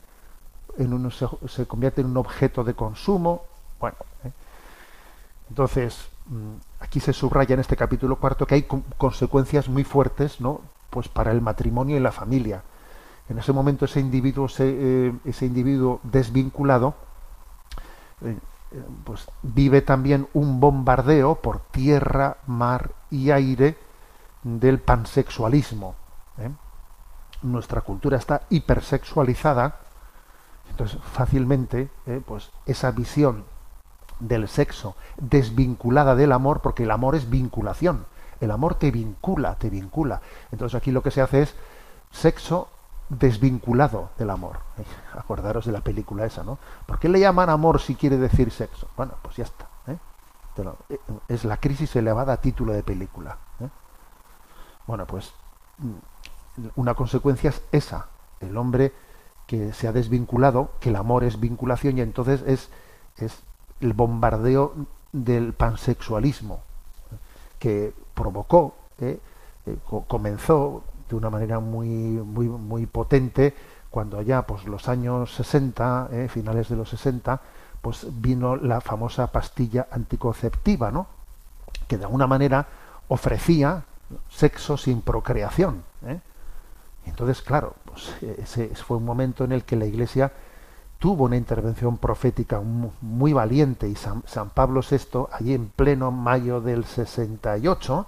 en 0.79 0.95
un- 0.95 1.11
se, 1.11 1.67
convierte 1.67 2.01
en 2.01 2.07
un 2.09 2.17
objeto 2.17 2.65
de 2.65 2.75
consumo. 2.75 3.43
Bueno, 3.81 3.97
eh. 4.25 4.31
entonces 5.51 6.09
mm, 6.27 6.55
aquí 6.81 7.01
se 7.01 7.13
subraya 7.13 7.55
en 7.55 7.61
este 7.61 7.77
capítulo 7.77 8.17
cuarto 8.17 8.47
que 8.47 8.55
hay 8.55 8.63
con- 8.63 8.85
consecuencias 8.97 9.69
muy 9.69 9.85
fuertes, 9.85 10.41
¿no? 10.41 10.61
Pues 10.91 11.09
para 11.09 11.33
el 11.33 11.41
matrimonio 11.41 11.97
y 11.97 12.01
la 12.01 12.13
familia. 12.13 12.63
En 13.29 13.39
ese 13.39 13.53
momento 13.53 13.85
ese 13.85 14.01
individuo, 14.01 14.49
eh, 14.59 15.13
ese 15.25 15.47
individuo 15.47 16.01
desvinculado, 16.03 16.95
eh, 18.23 18.37
pues 19.05 19.27
vive 19.43 19.83
también 19.83 20.29
un 20.35 20.59
bombardeo 20.59 21.37
por 21.37 21.61
tierra, 21.61 22.39
mar 22.47 22.91
y 23.09 23.31
aire 23.31 23.77
del 24.43 24.81
pansexualismo. 24.81 25.95
¿eh? 26.39 26.51
Nuestra 27.43 27.83
cultura 27.83 28.19
está 28.19 28.43
hipersexualizada, 28.51 29.77
entonces 30.69 31.01
fácilmente, 31.13 31.89
pues 32.27 32.51
esa 32.67 32.91
visión 32.91 33.45
del 34.21 34.49
sexo 34.49 34.95
desvinculada 35.19 36.15
del 36.15 36.33
amor, 36.33 36.61
porque 36.61 36.85
el 36.85 36.91
amor 36.91 37.15
es 37.15 37.31
vinculación, 37.31 38.07
el 38.41 38.51
amor 38.51 38.75
te 38.75 38.91
vincula, 38.91 39.55
te 39.57 39.71
vincula. 39.71 40.21
Entonces 40.51 40.77
aquí 40.77 40.91
lo 40.91 41.03
que 41.03 41.11
se 41.11 41.21
hace 41.21 41.43
es 41.43 41.55
sexo 42.11 42.69
desvinculado 43.09 44.11
del 44.19 44.31
amor. 44.31 44.61
Acordaros 45.15 45.67
de 45.67 45.73
la 45.73 45.81
película 45.81 46.25
esa, 46.25 46.43
¿no? 46.43 46.59
¿Por 46.87 46.99
qué 46.99 47.09
le 47.09 47.21
llaman 47.21 47.51
amor 47.51 47.81
si 47.81 47.95
quiere 47.95 48.17
decir 48.17 48.51
sexo? 48.51 48.89
Bueno, 48.97 49.15
pues 49.23 49.37
ya 49.37 49.45
está. 49.45 49.67
¿eh? 49.89 49.99
Eh, 50.89 50.99
Es 51.29 51.45
la 51.45 51.59
crisis 51.59 51.95
elevada 51.97 52.35
a 52.35 52.41
título 52.41 52.73
de 52.73 52.83
película. 52.83 53.37
¿eh? 53.61 53.69
Bueno, 54.87 55.07
pues 55.07 55.33
mm, 55.79 56.67
una 56.77 56.95
consecuencia 56.95 57.51
es 57.51 57.63
esa. 57.73 58.07
El 58.41 58.57
hombre 58.57 58.95
que 59.47 59.73
se 59.75 59.87
ha 59.87 59.93
desvinculado, 59.93 60.71
que 60.81 60.89
el 60.89 60.97
amor 60.97 61.25
es 61.25 61.41
vinculación 61.41 61.99
y 61.99 62.01
entonces 62.01 62.43
es, 62.47 62.71
es 63.17 63.43
el 63.81 63.93
bombardeo 63.93 64.75
del 65.13 65.53
pansexualismo 65.53 66.61
que 67.61 67.93
provocó, 68.21 68.75
¿eh? 69.01 69.19
eh, 69.67 69.77
co- 69.89 70.05
comenzó 70.07 70.83
de 71.09 71.17
una 71.17 71.31
manera 71.31 71.59
muy, 71.61 71.89
muy, 71.89 72.47
muy 72.47 72.87
potente 72.87 73.55
cuando 73.91 74.23
ya 74.23 74.43
pues 74.43 74.65
los 74.67 74.89
años 74.89 75.35
60, 75.35 76.09
¿eh? 76.13 76.29
finales 76.29 76.69
de 76.69 76.77
los 76.77 76.89
60, 76.91 77.41
pues 77.81 78.07
vino 78.21 78.57
la 78.57 78.81
famosa 78.81 79.27
pastilla 79.33 79.89
anticonceptiva, 79.91 80.91
¿no? 80.91 81.07
que 81.89 81.97
de 81.99 82.05
alguna 82.05 82.27
manera 82.27 82.67
ofrecía 83.09 83.83
sexo 84.29 84.77
sin 84.77 85.01
procreación. 85.03 85.83
Entonces, 87.07 87.43
claro, 87.43 87.75
pues 87.87 88.13
ese 88.39 88.69
fue 88.77 88.99
un 88.99 89.05
momento 89.05 89.43
en 89.45 89.53
el 89.53 89.65
que 89.65 89.75
la 89.77 89.87
Iglesia 89.87 90.31
tuvo 91.01 91.25
una 91.25 91.37
intervención 91.39 91.97
profética 91.97 92.61
mu- 92.61 92.93
muy 93.01 93.33
valiente 93.33 93.89
y 93.89 93.97
San, 93.97 94.23
Pablo 94.55 94.83
VI, 94.89 95.27
allí 95.33 95.55
en 95.55 95.69
pleno 95.71 96.11
mayo 96.11 96.61
del 96.61 96.85
68, 96.85 98.07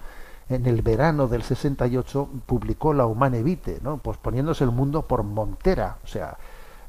en 0.51 0.67
el 0.67 0.83
verano 0.83 1.27
del 1.27 1.43
68, 1.43 2.29
publicó 2.45 2.93
la 2.93 3.07
Humane 3.07 3.43
Vitae, 3.43 3.81
¿no? 3.83 3.97
pues 3.97 4.19
poniéndose 4.19 4.65
el 4.65 4.73
mundo 4.73 5.07
por 5.07 5.23
montera. 5.23 5.97
O 6.05 6.07
sea, 6.07 6.37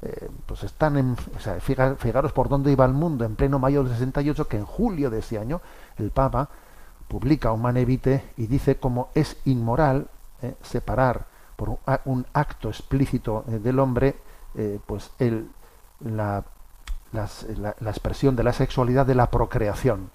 eh, 0.02 0.30
pues 0.46 0.64
están 0.64 0.98
en, 0.98 1.16
fijaros 1.16 2.34
por 2.34 2.50
dónde 2.50 2.74
iba 2.74 2.84
el 2.84 2.92
mundo 2.92 3.24
en 3.24 3.38
pleno 3.38 3.58
mayo 3.58 3.82
del 3.82 3.94
68, 3.94 4.50
que 4.50 4.58
en 4.58 4.66
julio 4.66 5.10
de 5.10 5.20
ese 5.20 5.40
año 5.40 5.62
el 5.98 6.12
Papa 6.12 6.50
publica 7.08 7.54
Humane 7.54 7.86
Vitae 7.86 8.26
y 8.36 8.48
dice 8.48 8.76
cómo 8.76 9.08
es 9.16 9.38
inmoral 9.46 10.08
eh, 10.42 10.54
separar 10.64 11.28
por 11.56 11.78
un, 12.04 12.26
acto 12.34 12.68
explícito 12.68 13.46
eh, 13.48 13.60
del 13.60 13.80
hombre 13.80 14.18
pues 14.86 15.10
el, 15.18 15.48
la, 16.04 16.44
las- 17.12 17.44
la- 17.58 17.76
la 17.80 17.90
expresión 17.90 18.36
de 18.36 18.44
la 18.44 18.54
sexualidad 18.54 19.06
de 19.06 19.16
la 19.16 19.30
procreación 19.30 20.10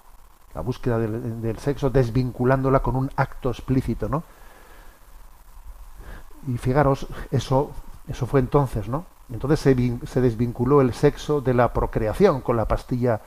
la 0.55 0.63
búsqueda 0.63 0.99
del, 0.99 1.59
sexo 1.59 1.91
desvinculándola 1.91 2.81
con 2.81 2.97
un 2.97 3.11
acto 3.17 3.51
explícito 3.51 4.09
no 4.09 4.23
y 6.47 6.57
fijaros 6.59 7.07
eso 7.31 7.71
eso 8.09 8.27
fue 8.27 8.41
entonces 8.41 8.89
no 8.89 9.05
entonces 9.31 9.61
se, 9.61 10.07
se 10.07 10.21
desvinculó 10.23 10.81
el 10.81 10.95
sexo 10.95 11.41
de 11.43 11.53
la 11.53 11.73
procreación 11.75 12.41
con 12.41 12.57
la 12.57 12.65
pastilla 12.67 13.21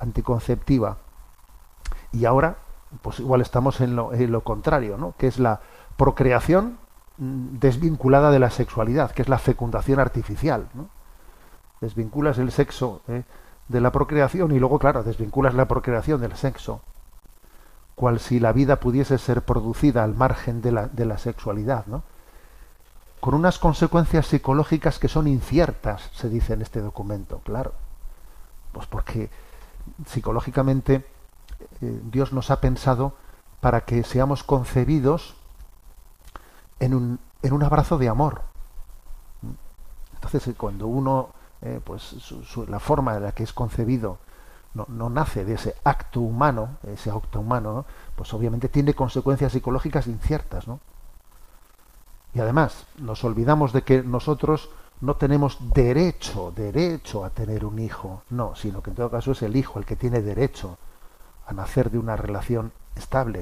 anticonceptiva. 0.00 0.96
Y 2.10 2.24
ahora 2.24 2.56
pues 3.02 3.20
igual 3.20 3.42
estamos 3.42 3.82
en 3.82 3.94
lo, 3.94 4.14
en 4.14 4.32
lo 4.32 4.40
contrario 4.42 4.96
no 4.96 5.14
que 5.18 5.26
es 5.26 5.38
la 5.38 5.60
procreación 5.98 6.78
mm, 7.18 7.58
desvinculada 7.58 8.30
de 8.30 8.38
la 8.38 8.48
sexualidad 8.48 9.10
que 9.10 9.20
es 9.22 9.28
la 9.28 9.38
fecundación 9.38 10.00
artificial. 10.00 10.68
Desvinculas 11.82 12.38
el 12.38 12.50
sexo 12.50 13.02
¿eh? 13.08 13.24
de 13.68 13.80
la 13.82 13.92
procreación 13.92 14.52
y 14.52 14.58
luego 14.58 14.78
claro 14.78 15.02
desvinculas 15.02 15.52
la 15.52 15.68
procreación 15.68 16.22
del 16.22 16.34
sexo 16.34 16.80
cual 17.94 18.20
si 18.20 18.40
la 18.40 18.52
vida 18.52 18.76
pudiese 18.76 19.18
ser 19.18 19.42
producida 19.42 20.02
al 20.02 20.14
margen 20.14 20.62
de 20.62 20.72
la, 20.72 20.88
de 20.88 21.04
la 21.04 21.18
sexualidad, 21.18 21.86
¿no? 21.86 22.02
con 23.20 23.34
unas 23.34 23.58
consecuencias 23.58 24.26
psicológicas 24.26 24.98
que 24.98 25.06
son 25.06 25.28
inciertas, 25.28 26.10
se 26.12 26.28
dice 26.28 26.54
en 26.54 26.62
este 26.62 26.80
documento, 26.80 27.38
claro. 27.44 27.72
Pues 28.72 28.86
porque 28.86 29.30
psicológicamente 30.06 31.06
eh, 31.80 32.00
Dios 32.10 32.32
nos 32.32 32.50
ha 32.50 32.60
pensado 32.60 33.14
para 33.60 33.82
que 33.82 34.02
seamos 34.02 34.42
concebidos 34.42 35.36
en 36.80 36.94
un, 36.94 37.20
en 37.42 37.52
un 37.52 37.62
abrazo 37.62 37.98
de 37.98 38.08
amor. 38.08 38.42
Entonces, 40.14 40.48
eh, 40.48 40.54
cuando 40.56 40.88
uno, 40.88 41.28
eh, 41.62 41.80
pues 41.82 42.16
la 42.68 42.80
forma 42.80 43.16
en 43.16 43.22
la 43.22 43.32
que 43.32 43.42
es 43.44 43.52
concebido 43.52 44.18
no, 44.74 45.10
nace 45.10 45.44
de 45.44 45.54
ese 45.54 45.76
acto 45.84 46.20
humano, 46.20 46.78
ese 46.82 47.10
acto 47.10 47.40
humano, 47.40 47.72
¿no? 47.72 47.84
pues 48.16 48.32
obviamente 48.32 48.68
tiene 48.68 48.94
consecuencias 48.94 49.52
psicológicas 49.52 50.06
inciertas, 50.06 50.66
¿no? 50.66 50.80
Y 52.34 52.40
además, 52.40 52.86
nos 52.96 53.22
olvidamos 53.24 53.74
de 53.74 53.82
que 53.82 54.02
nosotros 54.02 54.70
no 55.02 55.16
tenemos 55.16 55.58
derecho, 55.74 56.52
derecho 56.56 57.24
a 57.24 57.30
tener 57.30 57.66
un 57.66 57.78
hijo, 57.78 58.22
no, 58.30 58.54
sino 58.54 58.82
que 58.82 58.90
en 58.90 58.96
todo 58.96 59.10
caso 59.10 59.32
es 59.32 59.42
el 59.42 59.56
hijo 59.56 59.78
el 59.78 59.84
que 59.84 59.96
tiene 59.96 60.22
derecho 60.22 60.78
a 61.46 61.52
nacer 61.52 61.90
de 61.90 61.98
una 61.98 62.16
relación 62.16 62.72
estable, 62.96 63.40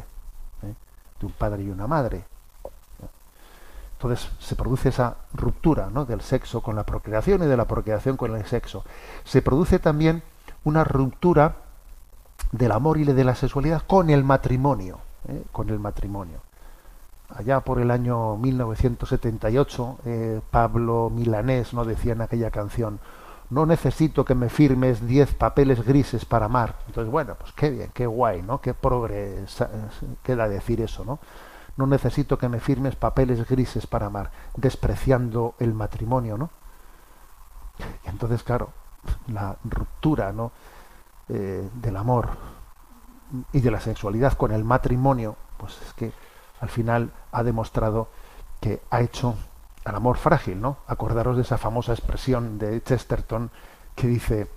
¿eh? 0.62 0.74
de 1.20 1.26
un 1.26 1.32
padre 1.32 1.62
y 1.62 1.70
una 1.70 1.86
madre. 1.86 2.24
Entonces 4.00 4.30
se 4.38 4.56
produce 4.56 4.88
esa 4.88 5.16
ruptura 5.34 5.90
¿no? 5.92 6.06
del 6.06 6.22
sexo 6.22 6.62
con 6.62 6.74
la 6.74 6.84
procreación 6.84 7.42
y 7.42 7.46
de 7.46 7.56
la 7.56 7.66
procreación 7.66 8.16
con 8.16 8.34
el 8.34 8.46
sexo. 8.46 8.82
Se 9.24 9.42
produce 9.42 9.78
también 9.78 10.22
una 10.64 10.84
ruptura 10.84 11.56
del 12.50 12.72
amor 12.72 12.96
y 12.96 13.04
de 13.04 13.24
la 13.24 13.34
sexualidad 13.34 13.82
con 13.86 14.08
el 14.08 14.24
matrimonio, 14.24 15.00
¿eh? 15.28 15.42
con 15.52 15.68
el 15.68 15.78
matrimonio 15.78 16.40
allá 17.36 17.60
por 17.60 17.80
el 17.80 17.90
año 17.90 18.36
1978, 18.36 19.98
eh, 20.04 20.40
Pablo 20.50 21.10
Milanés 21.14 21.72
no 21.72 21.84
decía 21.84 22.12
en 22.12 22.22
aquella 22.22 22.50
canción, 22.50 22.98
no 23.50 23.66
necesito 23.66 24.24
que 24.24 24.34
me 24.34 24.48
firmes 24.48 25.06
10 25.06 25.34
papeles 25.34 25.84
grises 25.84 26.24
para 26.24 26.46
amar. 26.46 26.76
Entonces, 26.86 27.10
bueno, 27.10 27.34
pues 27.38 27.52
qué 27.52 27.70
bien, 27.70 27.90
qué 27.92 28.06
guay, 28.06 28.42
¿no? 28.42 28.60
Qué 28.60 28.74
progres 28.74 29.62
queda 30.22 30.48
decir 30.48 30.80
eso, 30.80 31.04
¿no? 31.04 31.18
No 31.80 31.86
necesito 31.86 32.36
que 32.36 32.50
me 32.50 32.60
firmes 32.60 32.94
papeles 32.94 33.48
grises 33.48 33.86
para 33.86 34.04
amar, 34.04 34.30
despreciando 34.54 35.54
el 35.58 35.72
matrimonio, 35.72 36.36
¿no? 36.36 36.50
Y 38.04 38.10
entonces, 38.10 38.42
claro, 38.42 38.68
la 39.28 39.56
ruptura, 39.64 40.30
¿no? 40.30 40.52
Eh, 41.30 41.70
del 41.72 41.96
amor 41.96 42.28
y 43.54 43.62
de 43.62 43.70
la 43.70 43.80
sexualidad 43.80 44.34
con 44.34 44.52
el 44.52 44.62
matrimonio, 44.62 45.36
pues 45.56 45.80
es 45.80 45.94
que 45.94 46.12
al 46.60 46.68
final 46.68 47.12
ha 47.32 47.42
demostrado 47.42 48.08
que 48.60 48.82
ha 48.90 49.00
hecho 49.00 49.36
al 49.86 49.94
amor 49.94 50.18
frágil, 50.18 50.60
¿no? 50.60 50.76
Acordaros 50.86 51.36
de 51.36 51.42
esa 51.42 51.56
famosa 51.56 51.92
expresión 51.92 52.58
de 52.58 52.82
Chesterton 52.82 53.50
que 53.94 54.06
dice 54.06 54.50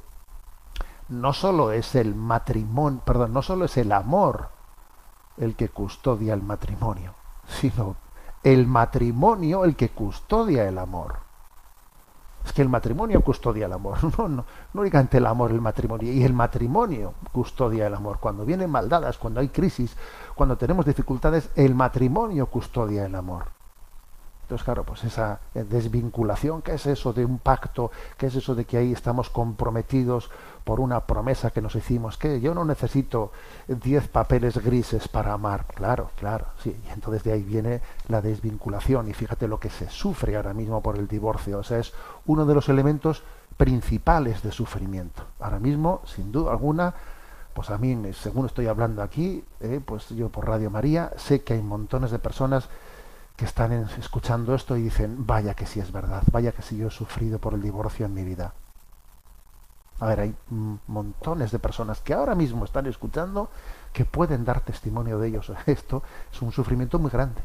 no 1.08 1.32
solo 1.32 1.72
es 1.72 1.96
el 1.96 2.16
matrimonio, 2.16 3.00
perdón, 3.06 3.32
no 3.32 3.42
solo 3.42 3.64
es 3.64 3.78
el 3.78 3.94
amor 3.94 4.50
el 5.38 5.56
que 5.56 5.70
custodia 5.70 6.34
el 6.34 6.44
matrimonio, 6.44 7.14
sino 7.48 7.96
el 8.44 8.68
matrimonio 8.68 9.66
el 9.66 9.76
que 9.76 9.90
custodia 9.90 10.68
el 10.68 10.78
amor. 10.78 11.18
Es 12.46 12.52
que 12.52 12.62
el 12.62 12.70
matrimonio 12.70 13.22
custodia 13.22 13.68
el 13.68 13.74
amor, 13.74 13.98
no, 14.18 14.28
no, 14.28 14.46
no 14.74 14.82
únicamente 14.82 15.18
el 15.18 15.26
amor, 15.26 15.52
el 15.52 15.62
matrimonio, 15.62 16.12
y 16.12 16.24
el 16.24 16.34
matrimonio 16.34 17.14
custodia 17.32 17.88
el 17.88 17.94
amor. 17.94 18.20
Cuando 18.20 18.46
vienen 18.46 18.70
maldadas, 18.70 19.18
cuando 19.18 19.40
hay 19.40 19.50
crisis, 19.50 19.96
cuando 20.36 20.58
tenemos 20.58 20.86
dificultades, 20.86 21.50
el 21.56 21.74
matrimonio 21.74 22.48
custodia 22.48 23.06
el 23.06 23.16
amor. 23.16 23.63
Claro, 24.62 24.84
pues 24.84 25.04
esa 25.06 25.40
desvinculación, 25.54 26.62
¿qué 26.62 26.74
es 26.74 26.86
eso 26.86 27.14
de 27.14 27.26
un 27.26 27.40
pacto? 27.40 27.90
¿Qué 28.18 28.28
es 28.28 28.36
eso 28.36 28.54
de 28.54 28.66
que 28.66 28.78
ahí 28.78 28.92
estamos 28.92 29.30
comprometidos 29.30 30.30
por 30.64 30.80
una 30.80 31.00
promesa 31.08 31.52
que 31.52 31.62
nos 31.62 31.76
hicimos? 31.76 32.18
Que 32.18 32.42
yo 32.42 32.54
no 32.54 32.66
necesito 32.66 33.32
diez 33.68 34.08
papeles 34.10 34.58
grises 34.58 35.08
para 35.08 35.34
amar. 35.34 35.66
Claro, 35.74 36.12
claro, 36.18 36.48
sí. 36.62 36.76
Y 36.86 36.92
entonces 36.92 37.24
de 37.24 37.32
ahí 37.32 37.42
viene 37.42 37.82
la 38.10 38.22
desvinculación. 38.22 39.08
Y 39.08 39.14
fíjate 39.14 39.48
lo 39.48 39.60
que 39.60 39.70
se 39.70 39.90
sufre 39.90 40.36
ahora 40.36 40.54
mismo 40.54 40.82
por 40.82 40.98
el 40.98 41.08
divorcio. 41.08 41.60
O 41.60 41.64
sea, 41.64 41.80
es 41.80 41.94
uno 42.26 42.46
de 42.46 42.54
los 42.54 42.70
elementos 42.70 43.24
principales 43.58 44.44
de 44.44 44.52
sufrimiento. 44.52 45.24
Ahora 45.40 45.60
mismo, 45.60 46.02
sin 46.06 46.32
duda 46.32 46.52
alguna, 46.52 46.94
pues 47.54 47.70
a 47.70 47.78
mí, 47.78 47.98
según 48.14 48.48
estoy 48.48 48.68
hablando 48.68 49.02
aquí, 49.02 49.44
eh, 49.60 49.80
pues 49.86 50.10
yo 50.10 50.30
por 50.30 50.48
Radio 50.48 50.70
María, 50.70 51.12
sé 51.18 51.44
que 51.44 51.54
hay 51.54 51.62
montones 51.62 52.12
de 52.12 52.20
personas 52.20 52.68
están 53.46 53.72
escuchando 53.98 54.56
esto 54.56 54.78
y 54.78 54.84
dicen, 54.84 55.26
vaya 55.26 55.54
que 55.54 55.66
sí 55.66 55.80
es 55.80 55.92
verdad, 55.92 56.24
vaya 56.32 56.52
que 56.52 56.62
sí 56.62 56.78
yo 56.78 56.88
he 56.88 56.92
sufrido 56.92 57.40
por 57.40 57.54
el 57.54 57.62
divorcio 57.62 58.06
en 58.06 58.14
mi 58.14 58.24
vida. 58.24 58.54
A 60.00 60.08
ver, 60.08 60.20
hay 60.20 60.36
montones 60.88 61.52
de 61.52 61.60
personas 61.60 62.02
que 62.02 62.14
ahora 62.14 62.36
mismo 62.36 62.66
están 62.66 62.88
escuchando 62.88 63.50
que 63.94 64.06
pueden 64.06 64.44
dar 64.44 64.62
testimonio 64.62 65.20
de 65.20 65.30
ellos. 65.30 65.52
Esto 65.66 66.04
es 66.32 66.42
un 66.42 66.52
sufrimiento 66.52 67.00
muy 67.00 67.12
grande. 67.12 67.42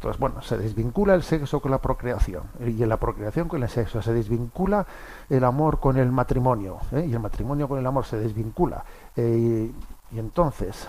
Entonces, 0.00 0.18
bueno, 0.18 0.40
se 0.40 0.56
desvincula 0.56 1.14
el 1.14 1.22
sexo 1.22 1.60
con 1.60 1.70
la 1.70 1.76
procreación 1.76 2.44
y 2.58 2.82
en 2.82 2.88
la 2.88 2.96
procreación 2.96 3.48
con 3.48 3.62
el 3.62 3.68
sexo. 3.68 4.00
Se 4.00 4.14
desvincula 4.14 4.86
el 5.28 5.44
amor 5.44 5.78
con 5.78 5.98
el 5.98 6.10
matrimonio 6.10 6.78
¿eh? 6.92 7.06
y 7.06 7.12
el 7.12 7.20
matrimonio 7.20 7.68
con 7.68 7.78
el 7.78 7.86
amor 7.86 8.06
se 8.06 8.16
desvincula. 8.16 8.82
Eh, 9.14 9.70
y, 10.10 10.18
entonces 10.18 10.88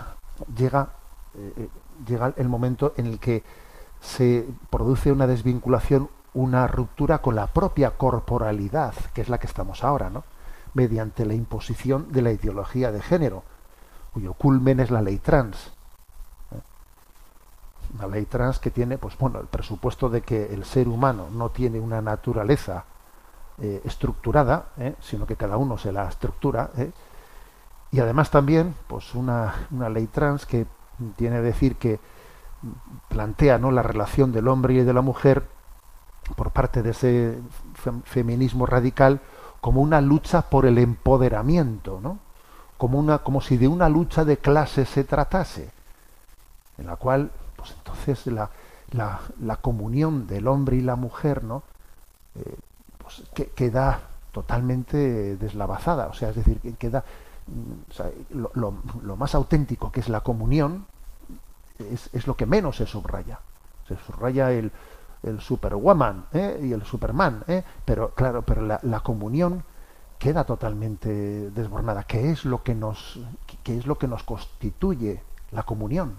llega, 0.56 0.88
eh, 1.36 1.68
llega 2.06 2.34
el 2.38 2.50
momento 2.50 2.94
en 2.98 3.06
el 3.06 3.20
que 3.20 3.44
se 4.00 4.48
produce 4.70 5.12
una 5.12 5.28
desvinculación, 5.28 6.10
una 6.34 6.68
ruptura 6.68 7.20
con 7.20 7.36
la 7.36 7.48
propia 7.48 7.92
corporalidad, 7.92 8.94
que 9.14 9.22
es 9.22 9.30
la 9.30 9.38
que 9.40 9.48
estamos 9.48 9.84
ahora, 9.84 10.10
¿no? 10.10 10.24
mediante 10.74 11.26
la 11.26 11.34
imposición 11.34 12.12
de 12.12 12.22
la 12.22 12.32
ideología 12.32 12.92
de 12.92 13.02
género, 13.02 13.44
cuyo 14.14 14.34
culmen 14.34 14.80
es 14.80 14.90
la 14.90 15.02
ley 15.02 15.18
trans 15.18 15.72
una 17.96 18.08
ley 18.08 18.26
trans 18.26 18.60
que 18.60 18.72
tiene, 18.72 18.98
pues 18.98 19.18
bueno, 19.18 19.40
el 19.40 19.48
presupuesto 19.48 20.10
de 20.10 20.22
que 20.22 20.54
el 20.54 20.66
ser 20.66 20.88
humano 20.88 21.28
no 21.32 21.50
tiene 21.50 21.80
una 21.80 22.02
naturaleza 22.02 22.86
eh, 23.60 23.82
estructurada, 23.84 24.68
¿eh? 24.78 24.96
sino 25.00 25.26
que 25.26 25.36
cada 25.36 25.58
uno 25.58 25.78
se 25.78 25.92
la 25.92 26.08
estructura, 26.08 26.72
¿eh? 26.78 26.92
y 27.92 28.00
además 28.00 28.32
también, 28.32 28.74
pues 28.88 29.14
una, 29.14 29.68
una 29.72 29.90
ley 29.90 30.08
trans 30.08 30.46
que 30.46 30.66
tiene 31.16 31.38
que 31.38 31.42
decir 31.42 31.76
que 31.76 32.00
plantea 33.10 33.58
no 33.58 33.72
la 33.72 33.84
relación 33.84 34.32
del 34.32 34.48
hombre 34.48 34.76
y 34.76 34.84
de 34.84 34.94
la 34.94 35.02
mujer 35.02 35.48
por 36.36 36.52
parte 36.52 36.84
de 36.84 36.92
ese 36.92 37.40
fem 37.74 38.02
feminismo 38.04 38.66
radical 38.66 39.20
como 39.60 39.82
una 39.82 40.02
lucha 40.02 40.42
por 40.42 40.66
el 40.66 40.78
empoderamiento, 40.78 42.00
¿no? 42.02 42.20
Como 42.78 42.98
una, 42.98 43.20
como 43.20 43.42
si 43.42 43.58
de 43.58 43.68
una 43.68 43.90
lucha 43.90 44.26
de 44.26 44.38
clases 44.38 44.90
se 44.90 45.04
tratase, 45.04 45.70
en 46.78 46.88
la 46.88 46.96
cual 46.96 47.32
pues 47.56 47.72
entonces 47.78 48.26
la, 48.28 48.50
la, 48.92 49.20
la, 49.40 49.58
comunión 49.58 50.26
del 50.26 50.48
hombre 50.48 50.78
y 50.78 50.82
la 50.82 50.96
mujer 50.96 51.44
no 51.44 51.62
eh, 52.36 52.56
pues 52.98 53.22
que, 53.36 53.50
queda 53.50 54.02
totalmente 54.32 55.36
deslavazada 55.38 56.08
o 56.08 56.14
sea 56.14 56.30
es 56.30 56.38
decir 56.38 56.60
que 56.60 56.74
queda 56.74 57.04
lo, 58.32 58.50
lo, 58.56 58.74
lo, 59.04 59.16
más 59.16 59.36
auténtico 59.36 59.92
que 59.92 60.00
es 60.00 60.10
la 60.10 60.22
comunión 60.22 60.86
es, 61.92 62.10
es, 62.14 62.28
lo 62.28 62.36
que 62.36 62.46
menos 62.46 62.78
se 62.78 62.86
subraya 62.86 63.40
se 63.88 63.98
subraya 63.98 64.52
el, 64.52 64.72
el 65.24 65.40
superwoman 65.40 66.26
¿eh? 66.34 66.60
y 66.64 66.74
el 66.74 66.84
superman 66.84 67.44
¿eh? 67.48 67.64
pero 67.86 68.12
claro 68.12 68.44
pero 68.44 68.62
la, 68.62 69.00
comunión 69.02 69.64
queda 70.20 70.44
totalmente 70.44 71.50
desbornada 71.52 72.04
qué 72.04 72.32
es 72.32 72.46
lo 72.46 72.64
que 72.64 72.76
nos 72.76 73.20
qué 73.64 73.78
es 73.78 73.88
lo 73.88 73.98
que 73.98 74.08
nos 74.08 74.24
constituye 74.24 75.22
la 75.52 75.64
comunión. 75.64 76.16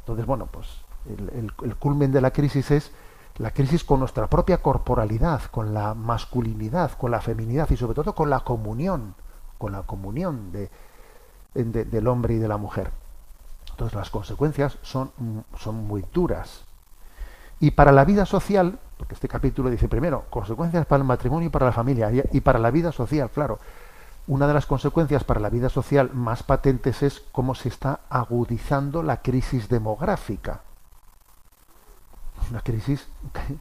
Entonces, 0.00 0.26
bueno, 0.26 0.46
pues 0.46 0.66
el, 1.06 1.52
culmen 1.76 2.12
de 2.12 2.20
la 2.20 2.32
crisis 2.32 2.70
es 2.70 2.92
la 3.36 3.52
crisis 3.52 3.84
con 3.84 4.00
nuestra 4.00 4.26
propia 4.26 4.58
corporalidad, 4.58 5.42
con 5.50 5.72
la 5.72 5.94
masculinidad, 5.94 6.92
con 6.92 7.10
la 7.10 7.20
feminidad 7.20 7.70
y 7.70 7.76
sobre 7.76 7.94
todo 7.94 8.14
con 8.14 8.30
la 8.30 8.40
comunión, 8.40 9.14
con 9.58 9.72
la 9.72 9.82
comunión 9.82 10.50
de, 10.52 10.70
del 11.54 12.08
hombre 12.08 12.34
y 12.34 12.38
de 12.38 12.48
la 12.48 12.56
mujer. 12.56 12.90
Entonces 13.78 13.96
las 13.96 14.10
consecuencias 14.10 14.76
son, 14.82 15.12
son 15.56 15.86
muy 15.86 16.04
duras. 16.12 16.64
Y 17.60 17.70
para 17.70 17.92
la 17.92 18.04
vida 18.04 18.26
social, 18.26 18.76
porque 18.96 19.14
este 19.14 19.28
capítulo 19.28 19.70
dice 19.70 19.86
primero, 19.86 20.24
consecuencias 20.30 20.84
para 20.84 21.02
el 21.02 21.06
matrimonio 21.06 21.46
y 21.46 21.50
para 21.50 21.66
la 21.66 21.72
familia, 21.72 22.10
y 22.32 22.40
para 22.40 22.58
la 22.58 22.72
vida 22.72 22.90
social, 22.90 23.30
claro, 23.30 23.60
una 24.26 24.48
de 24.48 24.54
las 24.54 24.66
consecuencias 24.66 25.22
para 25.22 25.38
la 25.38 25.48
vida 25.48 25.68
social 25.68 26.10
más 26.12 26.42
patentes 26.42 27.04
es 27.04 27.22
cómo 27.30 27.54
se 27.54 27.68
está 27.68 28.00
agudizando 28.10 29.04
la 29.04 29.22
crisis 29.22 29.68
demográfica. 29.68 30.62
Una 32.50 32.62
crisis 32.62 33.06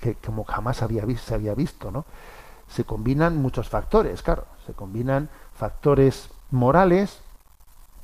que, 0.01 0.15
como 0.15 0.45
jamás 0.45 0.77
se 0.77 0.85
había 0.85 1.53
visto, 1.53 1.91
¿no? 1.91 2.05
Se 2.67 2.85
combinan 2.85 3.39
muchos 3.39 3.69
factores, 3.69 4.23
claro, 4.23 4.45
se 4.65 4.73
combinan 4.73 5.29
factores 5.53 6.31
morales 6.49 7.21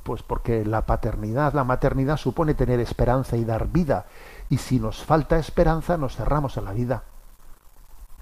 Pues 0.04 0.22
porque 0.22 0.64
la 0.64 0.82
paternidad, 0.86 1.54
la 1.54 1.64
maternidad 1.64 2.16
supone 2.18 2.54
tener 2.54 2.78
esperanza 2.78 3.36
y 3.36 3.44
dar 3.44 3.68
vida. 3.68 4.06
Y 4.50 4.58
si 4.58 4.78
nos 4.78 5.02
falta 5.02 5.38
esperanza, 5.38 5.96
nos 5.96 6.14
cerramos 6.16 6.56
a 6.58 6.60
la 6.60 6.72
vida. 6.72 7.02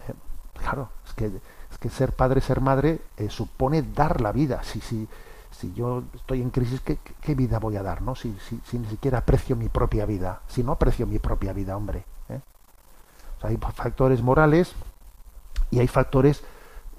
Eh, 0.09 0.13
claro, 0.61 0.89
es 1.05 1.13
que, 1.13 1.27
es 1.27 1.79
que 1.81 1.91
ser 1.91 2.13
padre, 2.13 2.41
ser 2.41 2.61
madre, 2.61 3.01
eh, 3.17 3.29
supone 3.29 3.83
dar 3.83 4.21
la 4.21 4.31
vida. 4.33 4.63
Si, 4.63 4.81
si, 4.81 5.09
si 5.51 5.73
yo 5.75 6.05
estoy 6.15 6.41
en 6.41 6.51
crisis, 6.51 6.81
¿qué, 6.81 6.99
qué- 7.21 7.35
vida 7.35 7.59
voy 7.59 7.77
a 7.77 7.83
dar? 7.83 8.01
¿no? 8.01 8.15
Si, 8.15 8.33
si, 8.49 8.61
si 8.65 8.79
ni 8.79 8.87
siquiera 8.89 9.19
aprecio 9.19 9.57
mi 9.57 9.69
propia 9.69 10.07
vida. 10.07 10.41
Si 10.47 10.63
no 10.63 10.73
aprecio 10.73 11.07
mi 11.09 11.19
propia 11.19 11.53
vida, 11.53 11.77
hombre. 11.77 12.05
¿eh? 12.29 12.41
Hay 13.43 13.57
factores 13.57 14.23
morales 14.23 14.73
y 15.73 15.81
hay 15.81 15.89
factores 15.89 16.45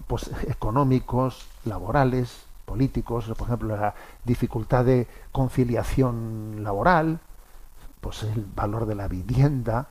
pues, 0.07 0.29
económicos, 0.47 1.47
laborales, 1.63 2.42
políticos, 2.65 3.31
por 3.37 3.47
ejemplo, 3.47 3.75
la 3.75 3.93
dificultad 4.23 4.85
de 4.85 5.07
conciliación 5.31 6.63
laboral, 6.63 7.19
pues 8.01 8.23
el 8.23 8.45
valor 8.45 8.85
de 8.85 8.95
la 8.95 9.07
vivienda, 9.07 9.87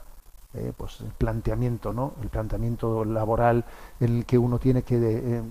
eh, 0.55 0.73
pues 0.77 1.01
el 1.01 1.12
planteamiento, 1.12 1.93
¿no? 1.95 2.12
El 2.20 2.29
planteamiento 2.29 3.07
laboral 3.07 3.64
en 4.01 4.18
el 4.18 4.27
que 4.27 4.37
uno 4.37 4.59
tiene 4.59 4.83
que 4.83 4.97
eh, 5.01 5.43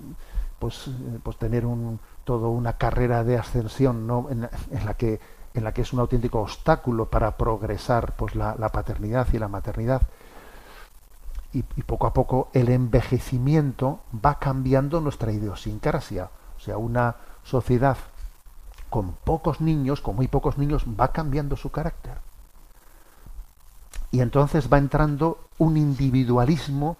pues, 0.60 0.86
eh, 0.86 1.18
pues 1.20 1.36
tener 1.38 1.66
un, 1.66 1.98
todo 2.22 2.50
una 2.50 2.74
carrera 2.74 3.24
de 3.24 3.36
ascensión, 3.36 4.06
¿no? 4.06 4.28
En, 4.30 4.42
la 4.84 4.94
que 4.94 5.18
en 5.54 5.64
la 5.64 5.72
que 5.72 5.82
es 5.82 5.92
un 5.92 5.98
auténtico 5.98 6.40
obstáculo 6.40 7.10
para 7.10 7.36
progresar 7.36 8.14
pues 8.16 8.34
la, 8.36 8.54
la 8.56 8.70
paternidad 8.70 9.26
y 9.32 9.38
la 9.38 9.48
maternidad 9.48 10.02
y, 11.52 11.58
y 11.76 11.82
poco 11.82 12.06
a 12.06 12.14
poco 12.14 12.48
el 12.52 12.68
envejecimiento 12.68 14.00
va 14.24 14.38
cambiando 14.38 15.00
nuestra 15.00 15.32
idiosincrasia. 15.32 16.30
Sea, 16.62 16.76
una 16.76 17.16
sociedad 17.42 17.96
con 18.88 19.12
pocos 19.12 19.60
niños, 19.60 20.00
con 20.00 20.14
muy 20.14 20.28
pocos 20.28 20.58
niños, 20.58 20.84
va 20.84 21.12
cambiando 21.12 21.56
su 21.56 21.70
carácter. 21.70 22.18
Y 24.12 24.20
entonces 24.20 24.72
va 24.72 24.78
entrando 24.78 25.38
un 25.58 25.76
individualismo 25.76 26.98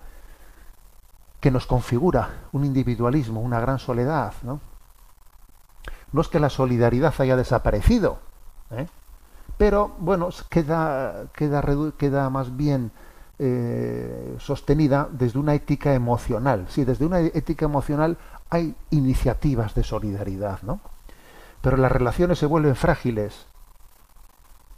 que 1.41 1.51
nos 1.51 1.67
configura, 1.67 2.31
un 2.53 2.65
individualismo, 2.65 3.41
una 3.41 3.61
gran 3.61 3.79
soledad, 3.79 4.33
¿no? 4.43 4.61
No 6.13 6.21
es 6.21 6.29
que 6.29 6.41
la 6.41 6.51
solidaridad 6.51 7.15
haya 7.19 7.37
desaparecido, 7.37 8.19
¿eh? 8.71 8.87
pero 9.59 9.93
bueno, 9.99 10.29
queda, 10.49 11.27
queda, 11.33 11.63
queda 11.97 12.31
más 12.31 12.57
bien 12.57 12.91
eh, 13.39 14.37
sostenida 14.39 15.09
desde 15.11 15.39
una 15.39 15.55
ética 15.55 15.95
emocional. 15.95 16.67
Sí, 16.69 16.85
desde 16.85 17.07
una 17.07 17.21
ética 17.21 17.65
emocional 17.65 18.17
hay 18.53 18.77
iniciativas 18.91 19.75
de 19.75 19.83
solidaridad, 19.83 20.61
¿no? 20.61 20.81
Pero 21.63 21.79
las 21.79 21.91
relaciones 21.91 22.39
se 22.39 22.45
vuelven 22.45 22.77
frágiles. 22.77 23.47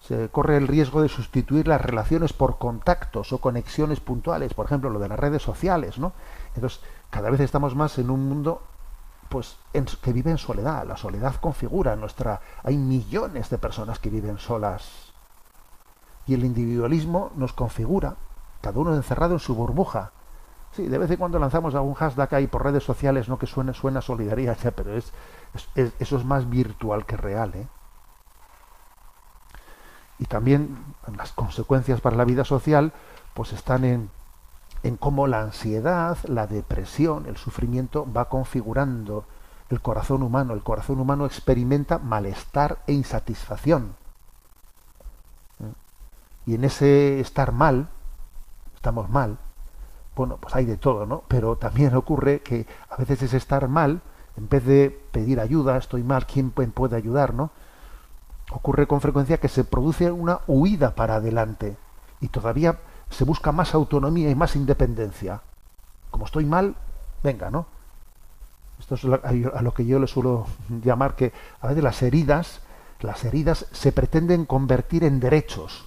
Se 0.00 0.28
corre 0.28 0.58
el 0.58 0.68
riesgo 0.68 1.02
de 1.02 1.08
sustituir 1.08 1.66
las 1.66 1.80
relaciones 1.80 2.32
por 2.32 2.58
contactos 2.58 3.32
o 3.32 3.38
conexiones 3.38 3.98
puntuales, 3.98 4.54
por 4.54 4.66
ejemplo, 4.66 4.90
lo 4.90 5.00
de 5.00 5.08
las 5.08 5.18
redes 5.18 5.42
sociales, 5.42 5.98
¿no? 5.98 6.12
Entonces, 6.54 6.80
cada 7.10 7.30
vez 7.30 7.40
estamos 7.40 7.74
más 7.74 7.98
en 7.98 8.10
un 8.10 8.28
mundo 8.28 8.62
pues 9.28 9.56
que 10.00 10.12
vive 10.12 10.30
en 10.30 10.38
soledad. 10.38 10.86
La 10.86 10.96
soledad 10.96 11.34
configura 11.40 11.96
nuestra. 11.96 12.40
Hay 12.62 12.76
millones 12.76 13.50
de 13.50 13.58
personas 13.58 13.98
que 13.98 14.08
viven 14.08 14.38
solas. 14.38 15.12
Y 16.28 16.34
el 16.34 16.44
individualismo 16.44 17.32
nos 17.34 17.52
configura, 17.52 18.14
cada 18.60 18.78
uno 18.78 18.94
encerrado 18.94 19.32
en 19.32 19.40
su 19.40 19.56
burbuja. 19.56 20.12
Sí, 20.74 20.88
de 20.88 20.98
vez 20.98 21.10
en 21.10 21.16
cuando 21.18 21.38
lanzamos 21.38 21.74
algún 21.74 21.94
hashtag 21.94 22.34
ahí 22.34 22.46
por 22.48 22.64
redes 22.64 22.82
sociales, 22.82 23.28
no 23.28 23.38
que 23.38 23.46
suene, 23.46 23.74
suena 23.74 24.00
solidaridad, 24.00 24.58
ya, 24.62 24.72
pero 24.72 24.96
es- 24.96 25.12
eso 25.74 26.16
es 26.16 26.24
más 26.24 26.50
virtual 26.50 27.06
que 27.06 27.16
real, 27.16 27.52
¿eh? 27.54 27.66
Y 30.18 30.26
también 30.26 30.76
las 31.16 31.32
consecuencias 31.32 32.00
para 32.00 32.16
la 32.16 32.24
vida 32.24 32.44
social, 32.44 32.92
pues 33.34 33.52
están 33.52 33.84
en, 33.84 34.10
en 34.82 34.96
cómo 34.96 35.26
la 35.26 35.42
ansiedad, 35.42 36.18
la 36.24 36.46
depresión, 36.46 37.26
el 37.26 37.36
sufrimiento 37.36 38.06
va 38.12 38.28
configurando 38.28 39.24
el 39.70 39.80
corazón 39.80 40.22
humano. 40.22 40.54
El 40.54 40.62
corazón 40.62 41.00
humano 41.00 41.26
experimenta 41.26 41.98
malestar 41.98 42.78
e 42.86 42.92
insatisfacción. 42.92 43.96
¿Eh? 45.60 45.72
Y 46.46 46.54
en 46.54 46.64
ese 46.64 47.18
estar 47.20 47.50
mal, 47.52 47.88
estamos 48.76 49.08
mal, 49.10 49.38
bueno, 50.16 50.36
pues 50.40 50.54
hay 50.54 50.64
de 50.64 50.76
todo, 50.76 51.06
¿no? 51.06 51.24
Pero 51.28 51.56
también 51.56 51.94
ocurre 51.94 52.40
que 52.40 52.66
a 52.88 52.96
veces 52.96 53.22
ese 53.22 53.36
estar 53.36 53.68
mal, 53.68 54.00
en 54.36 54.48
vez 54.48 54.64
de 54.64 54.90
pedir 55.12 55.40
ayuda, 55.40 55.76
estoy 55.76 56.02
mal, 56.02 56.26
¿quién 56.26 56.54
pu- 56.54 56.70
puede 56.72 56.96
ayudar, 56.96 57.34
no? 57.34 57.50
Ocurre 58.50 58.86
con 58.86 59.00
frecuencia 59.00 59.38
que 59.38 59.48
se 59.48 59.64
produce 59.64 60.10
una 60.10 60.40
huida 60.46 60.94
para 60.94 61.16
adelante 61.16 61.76
y 62.20 62.28
todavía 62.28 62.78
se 63.10 63.24
busca 63.24 63.52
más 63.52 63.74
autonomía 63.74 64.30
y 64.30 64.34
más 64.34 64.54
independencia. 64.56 65.40
Como 66.10 66.26
estoy 66.26 66.44
mal, 66.44 66.74
venga, 67.22 67.50
¿no? 67.50 67.66
Esto 68.78 68.94
es 68.96 69.04
a 69.04 69.62
lo 69.62 69.72
que 69.74 69.86
yo 69.86 69.98
le 69.98 70.06
suelo 70.06 70.46
llamar 70.82 71.16
que 71.16 71.32
a 71.60 71.68
veces 71.68 71.82
las 71.82 72.02
heridas, 72.02 72.60
las 73.00 73.24
heridas 73.24 73.66
se 73.72 73.92
pretenden 73.92 74.44
convertir 74.44 75.04
en 75.04 75.20
derechos. 75.20 75.86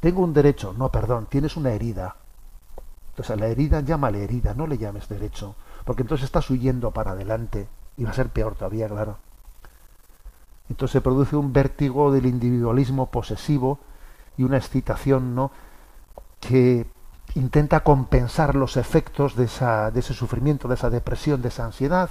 Tengo 0.00 0.22
un 0.22 0.32
derecho, 0.34 0.74
no, 0.76 0.90
perdón, 0.90 1.26
tienes 1.30 1.56
una 1.56 1.72
herida. 1.72 2.16
Entonces 3.14 3.30
a 3.30 3.36
la 3.36 3.46
herida 3.46 3.80
llámale 3.80 4.24
herida, 4.24 4.54
no 4.54 4.66
le 4.66 4.76
llames 4.76 5.08
derecho, 5.08 5.54
porque 5.84 6.02
entonces 6.02 6.24
estás 6.24 6.50
huyendo 6.50 6.90
para 6.90 7.12
adelante 7.12 7.68
y 7.96 8.02
va 8.02 8.10
a 8.10 8.14
ser 8.14 8.28
peor 8.28 8.56
todavía, 8.56 8.88
claro. 8.88 9.18
Entonces 10.68 10.94
se 10.94 11.00
produce 11.00 11.36
un 11.36 11.52
vértigo 11.52 12.10
del 12.10 12.26
individualismo 12.26 13.12
posesivo 13.12 13.78
y 14.36 14.42
una 14.42 14.56
excitación, 14.56 15.36
¿no? 15.36 15.52
que 16.40 16.86
intenta 17.36 17.84
compensar 17.84 18.56
los 18.56 18.76
efectos 18.76 19.36
de, 19.36 19.44
esa, 19.44 19.92
de 19.92 20.00
ese 20.00 20.12
sufrimiento, 20.12 20.66
de 20.66 20.74
esa 20.74 20.90
depresión, 20.90 21.40
de 21.40 21.48
esa 21.48 21.66
ansiedad, 21.66 22.10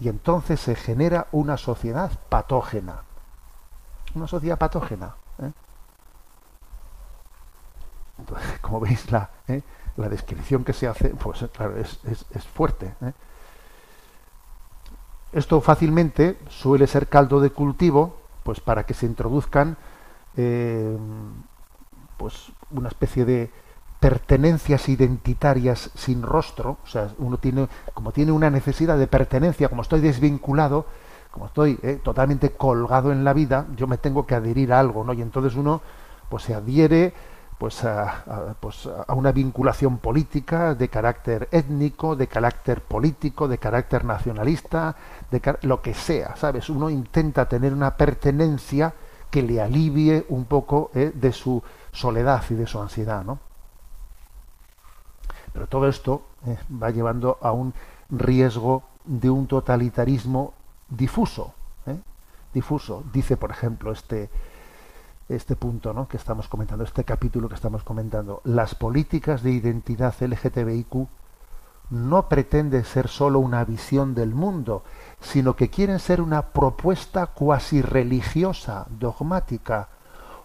y 0.00 0.08
entonces 0.08 0.58
se 0.58 0.74
genera 0.74 1.28
una 1.30 1.56
sociedad 1.56 2.10
patógena. 2.28 3.02
Una 4.16 4.26
sociedad 4.26 4.58
patógena. 4.58 5.14
¿eh? 5.38 5.52
Entonces, 8.18 8.58
como 8.72 8.80
veis, 8.80 9.10
la, 9.12 9.28
¿eh? 9.48 9.60
la 9.98 10.08
descripción 10.08 10.64
que 10.64 10.72
se 10.72 10.88
hace, 10.88 11.10
pues 11.10 11.44
claro, 11.52 11.76
es, 11.76 12.00
es- 12.04 12.24
es 12.34 12.44
fuerte. 12.46 12.94
¿eh? 13.02 13.12
Esto 15.34 15.60
fácilmente 15.60 16.38
suele 16.48 16.86
ser 16.86 17.08
caldo 17.08 17.40
de 17.40 17.50
cultivo, 17.50 18.16
pues 18.42 18.60
para 18.60 18.84
que 18.84 18.94
se 18.94 19.04
introduzcan 19.04 19.76
eh, 20.38 20.96
pues 22.16 22.50
una 22.70 22.88
especie 22.88 23.26
de 23.26 23.50
pertenencias 24.00 24.88
identitarias 24.88 25.90
sin 25.94 26.22
rostro, 26.22 26.78
o 26.82 26.86
sea, 26.86 27.08
uno 27.18 27.36
tiene, 27.36 27.68
como 27.92 28.10
tiene 28.12 28.32
una 28.32 28.48
necesidad 28.48 28.96
de 28.96 29.06
pertenencia, 29.06 29.68
como 29.68 29.82
estoy 29.82 30.00
desvinculado, 30.00 30.86
como 31.30 31.44
estoy 31.46 31.76
totalmente 32.02 32.52
colgado 32.52 33.12
en 33.12 33.22
la 33.22 33.34
vida, 33.34 33.66
yo 33.76 33.86
me 33.86 33.98
tengo 33.98 34.26
que 34.26 34.34
adherir 34.34 34.72
a 34.72 34.80
algo, 34.80 35.04
¿no? 35.04 35.12
Y 35.12 35.20
entonces 35.20 35.56
uno 35.56 35.82
pues 36.30 36.42
se 36.44 36.54
adhiere 36.54 37.12
pues 37.62 37.84
a, 37.84 38.24
a- 38.26 38.54
pues 38.58 38.88
a 39.06 39.14
una 39.14 39.30
vinculación 39.30 39.98
política 39.98 40.74
de 40.74 40.88
carácter 40.88 41.48
étnico, 41.52 42.16
de 42.16 42.26
carácter 42.26 42.82
político, 42.82 43.46
de 43.46 43.58
carácter 43.58 44.04
nacionalista, 44.04 44.96
de 45.30 45.40
lo 45.62 45.80
que 45.80 45.94
sea, 45.94 46.34
¿sabes? 46.34 46.68
Uno 46.68 46.90
intenta 46.90 47.48
tener 47.48 47.72
una 47.72 47.96
pertenencia 47.96 48.92
que 49.30 49.42
le 49.42 49.60
alivie 49.62 50.26
un 50.30 50.46
poco 50.46 50.90
eh, 50.92 51.12
de 51.14 51.32
su 51.32 51.62
soledad 51.92 52.42
y 52.50 52.54
de 52.54 52.66
su 52.66 52.80
ansiedad, 52.80 53.22
¿no? 53.22 53.38
Pero 55.52 55.68
todo 55.68 55.86
esto 55.86 56.22
eh, 56.48 56.58
va 56.82 56.90
llevando 56.90 57.38
a 57.42 57.52
un 57.52 57.74
riesgo 58.10 58.82
de 59.04 59.30
un 59.30 59.46
totalitarismo 59.46 60.52
difuso, 60.88 61.54
¿eh? 61.86 61.96
difuso. 62.52 63.04
Dice, 63.12 63.36
por 63.36 63.52
ejemplo, 63.52 63.92
este 63.92 64.30
este 65.36 65.56
punto 65.56 65.92
¿no? 65.92 66.08
que 66.08 66.16
estamos 66.16 66.48
comentando, 66.48 66.84
este 66.84 67.04
capítulo 67.04 67.48
que 67.48 67.54
estamos 67.54 67.82
comentando, 67.82 68.40
las 68.44 68.74
políticas 68.74 69.42
de 69.42 69.52
identidad 69.52 70.14
LGTBIQ 70.20 71.08
no 71.90 72.28
pretenden 72.28 72.84
ser 72.84 73.08
sólo 73.08 73.38
una 73.38 73.64
visión 73.64 74.14
del 74.14 74.34
mundo, 74.34 74.82
sino 75.20 75.56
que 75.56 75.68
quieren 75.68 75.98
ser 75.98 76.22
una 76.22 76.46
propuesta 76.48 77.26
cuasi 77.26 77.82
religiosa, 77.82 78.86
dogmática, 78.88 79.88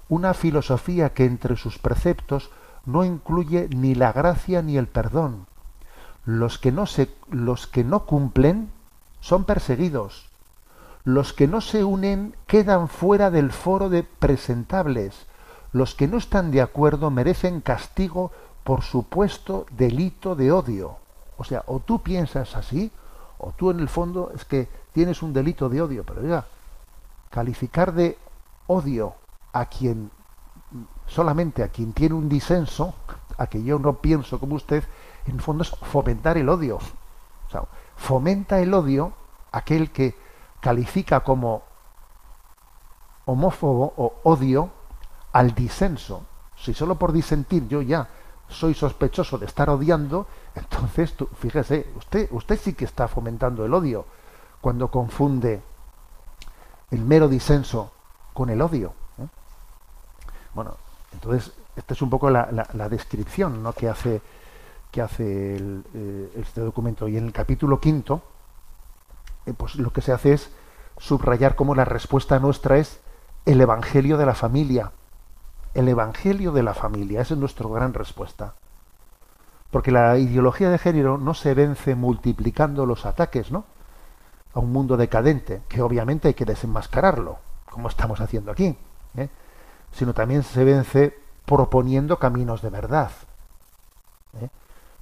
una 0.09 0.33
filosofía 0.33 1.13
que 1.13 1.25
entre 1.25 1.55
sus 1.55 1.79
preceptos 1.79 2.51
no 2.85 3.03
incluye 3.03 3.69
ni 3.69 3.95
la 3.95 4.11
gracia 4.11 4.61
ni 4.61 4.77
el 4.77 4.87
perdón. 4.87 5.47
Los 6.25 6.57
que 6.57 6.71
no 6.71 6.85
se, 6.85 7.09
los 7.29 7.67
que 7.67 7.83
no 7.83 8.05
cumplen 8.05 8.69
son 9.21 9.45
perseguidos. 9.45 10.26
Los 11.07 11.31
que 11.31 11.47
no 11.47 11.61
se 11.61 11.85
unen 11.85 12.35
quedan 12.47 12.89
fuera 12.89 13.31
del 13.31 13.53
foro 13.53 13.87
de 13.87 14.03
presentables. 14.03 15.25
Los 15.71 15.95
que 15.95 16.05
no 16.05 16.17
están 16.17 16.51
de 16.51 16.61
acuerdo 16.61 17.09
merecen 17.11 17.61
castigo 17.61 18.33
por 18.65 18.81
supuesto 18.81 19.65
delito 19.71 20.35
de 20.35 20.51
odio. 20.51 20.97
O 21.37 21.45
sea, 21.45 21.63
o 21.67 21.79
tú 21.79 22.03
piensas 22.03 22.57
así, 22.57 22.91
o 23.37 23.53
tú 23.53 23.71
en 23.71 23.79
el 23.79 23.87
fondo 23.87 24.33
es 24.35 24.43
que 24.43 24.67
tienes 24.91 25.23
un 25.23 25.31
delito 25.31 25.69
de 25.69 25.81
odio, 25.81 26.03
pero 26.03 26.27
ya, 26.27 26.45
calificar 27.29 27.93
de 27.93 28.17
odio 28.67 29.15
a 29.53 29.67
quien 29.67 30.11
solamente 31.05 31.63
a 31.63 31.69
quien 31.69 31.93
tiene 31.93 32.15
un 32.15 32.27
disenso, 32.27 32.95
a 33.37 33.47
que 33.47 33.63
yo 33.63 33.79
no 33.79 33.93
pienso 33.99 34.41
como 34.41 34.55
usted, 34.55 34.83
en 35.25 35.35
el 35.35 35.41
fondo 35.41 35.63
es 35.63 35.69
fomentar 35.69 36.37
el 36.37 36.49
odio. 36.49 36.75
O 36.75 37.49
sea, 37.49 37.63
fomenta 37.95 38.59
el 38.59 38.73
odio 38.73 39.13
aquel 39.53 39.89
que 39.91 40.26
califica 40.59 41.21
como 41.21 41.63
homófobo 43.25 43.93
o 43.97 44.19
odio 44.23 44.69
al 45.33 45.53
disenso. 45.53 46.25
Si 46.55 46.73
solo 46.73 46.95
por 46.95 47.11
disentir 47.11 47.67
yo 47.67 47.81
ya 47.81 48.07
soy 48.49 48.73
sospechoso 48.73 49.37
de 49.37 49.45
estar 49.45 49.69
odiando, 49.69 50.25
entonces 50.55 51.13
tú, 51.15 51.27
fíjese, 51.39 51.91
usted, 51.97 52.29
usted 52.31 52.57
sí 52.59 52.73
que 52.73 52.85
está 52.85 53.07
fomentando 53.07 53.65
el 53.65 53.73
odio 53.73 54.05
cuando 54.61 54.89
confunde 54.89 55.61
el 56.91 57.01
mero 57.01 57.27
disenso 57.27 57.91
con 58.33 58.49
el 58.49 58.61
odio. 58.61 58.93
¿eh? 59.19 59.27
Bueno, 60.53 60.75
entonces 61.13 61.51
esta 61.75 61.93
es 61.93 62.01
un 62.01 62.09
poco 62.09 62.29
la, 62.29 62.49
la- 62.51 62.67
la 62.73 62.89
descripción 62.89 63.61
¿no? 63.61 63.73
que 63.73 63.89
hace 63.89 64.21
que 64.89 65.01
hace 65.01 65.57
el, 65.57 65.83
eh, 65.93 66.31
este 66.37 66.61
documento 66.61 67.09
y 67.09 67.17
en 67.17 67.25
el 67.25 67.33
capítulo 67.33 67.77
quinto 67.79 68.21
pues 69.53 69.75
lo 69.75 69.91
que 69.91 70.01
se 70.01 70.11
hace 70.11 70.33
es 70.33 70.51
subrayar 70.97 71.55
cómo 71.55 71.75
la 71.75 71.85
respuesta 71.85 72.39
nuestra 72.39 72.77
es 72.77 72.99
el 73.45 73.61
evangelio 73.61 74.17
de 74.17 74.25
la 74.25 74.35
familia 74.35 74.91
el 75.73 75.87
evangelio 75.87 76.51
de 76.51 76.63
la 76.63 76.73
familia 76.73 77.21
esa 77.21 77.35
es 77.35 77.39
nuestra 77.39 77.67
gran 77.69 77.93
respuesta 77.93 78.55
porque 79.71 79.91
la 79.91 80.17
ideología 80.17 80.69
de 80.69 80.77
género 80.77 81.17
no 81.17 81.33
se 81.33 81.53
vence 81.53 81.95
multiplicando 81.95 82.85
los 82.85 83.05
ataques 83.05 83.51
no 83.51 83.65
a 84.53 84.59
un 84.59 84.71
mundo 84.71 84.97
decadente 84.97 85.61
que 85.67 85.81
obviamente 85.81 86.29
hay 86.29 86.33
que 86.33 86.45
desenmascararlo 86.45 87.37
como 87.69 87.89
estamos 87.89 88.19
haciendo 88.21 88.51
aquí 88.51 88.75
¿eh? 89.15 89.29
sino 89.91 90.13
también 90.13 90.43
se 90.43 90.63
vence 90.63 91.17
proponiendo 91.45 92.17
caminos 92.17 92.61
de 92.61 92.69
verdad 92.69 93.11
¿eh? 94.41 94.49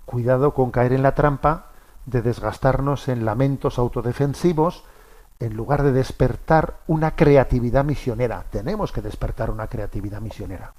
cuidado 0.05 0.53
con 0.53 0.71
caer 0.71 0.93
en 0.93 1.03
la 1.03 1.15
trampa 1.15 1.67
de 2.05 2.21
desgastarnos 2.21 3.07
en 3.07 3.25
lamentos 3.25 3.79
autodefensivos 3.79 4.83
en 5.39 5.55
lugar 5.55 5.83
de 5.83 5.91
despertar 5.91 6.77
una 6.87 7.15
creatividad 7.15 7.83
misionera. 7.83 8.45
Tenemos 8.51 8.91
que 8.91 9.01
despertar 9.01 9.49
una 9.49 9.67
creatividad 9.67 10.21
misionera. 10.21 10.73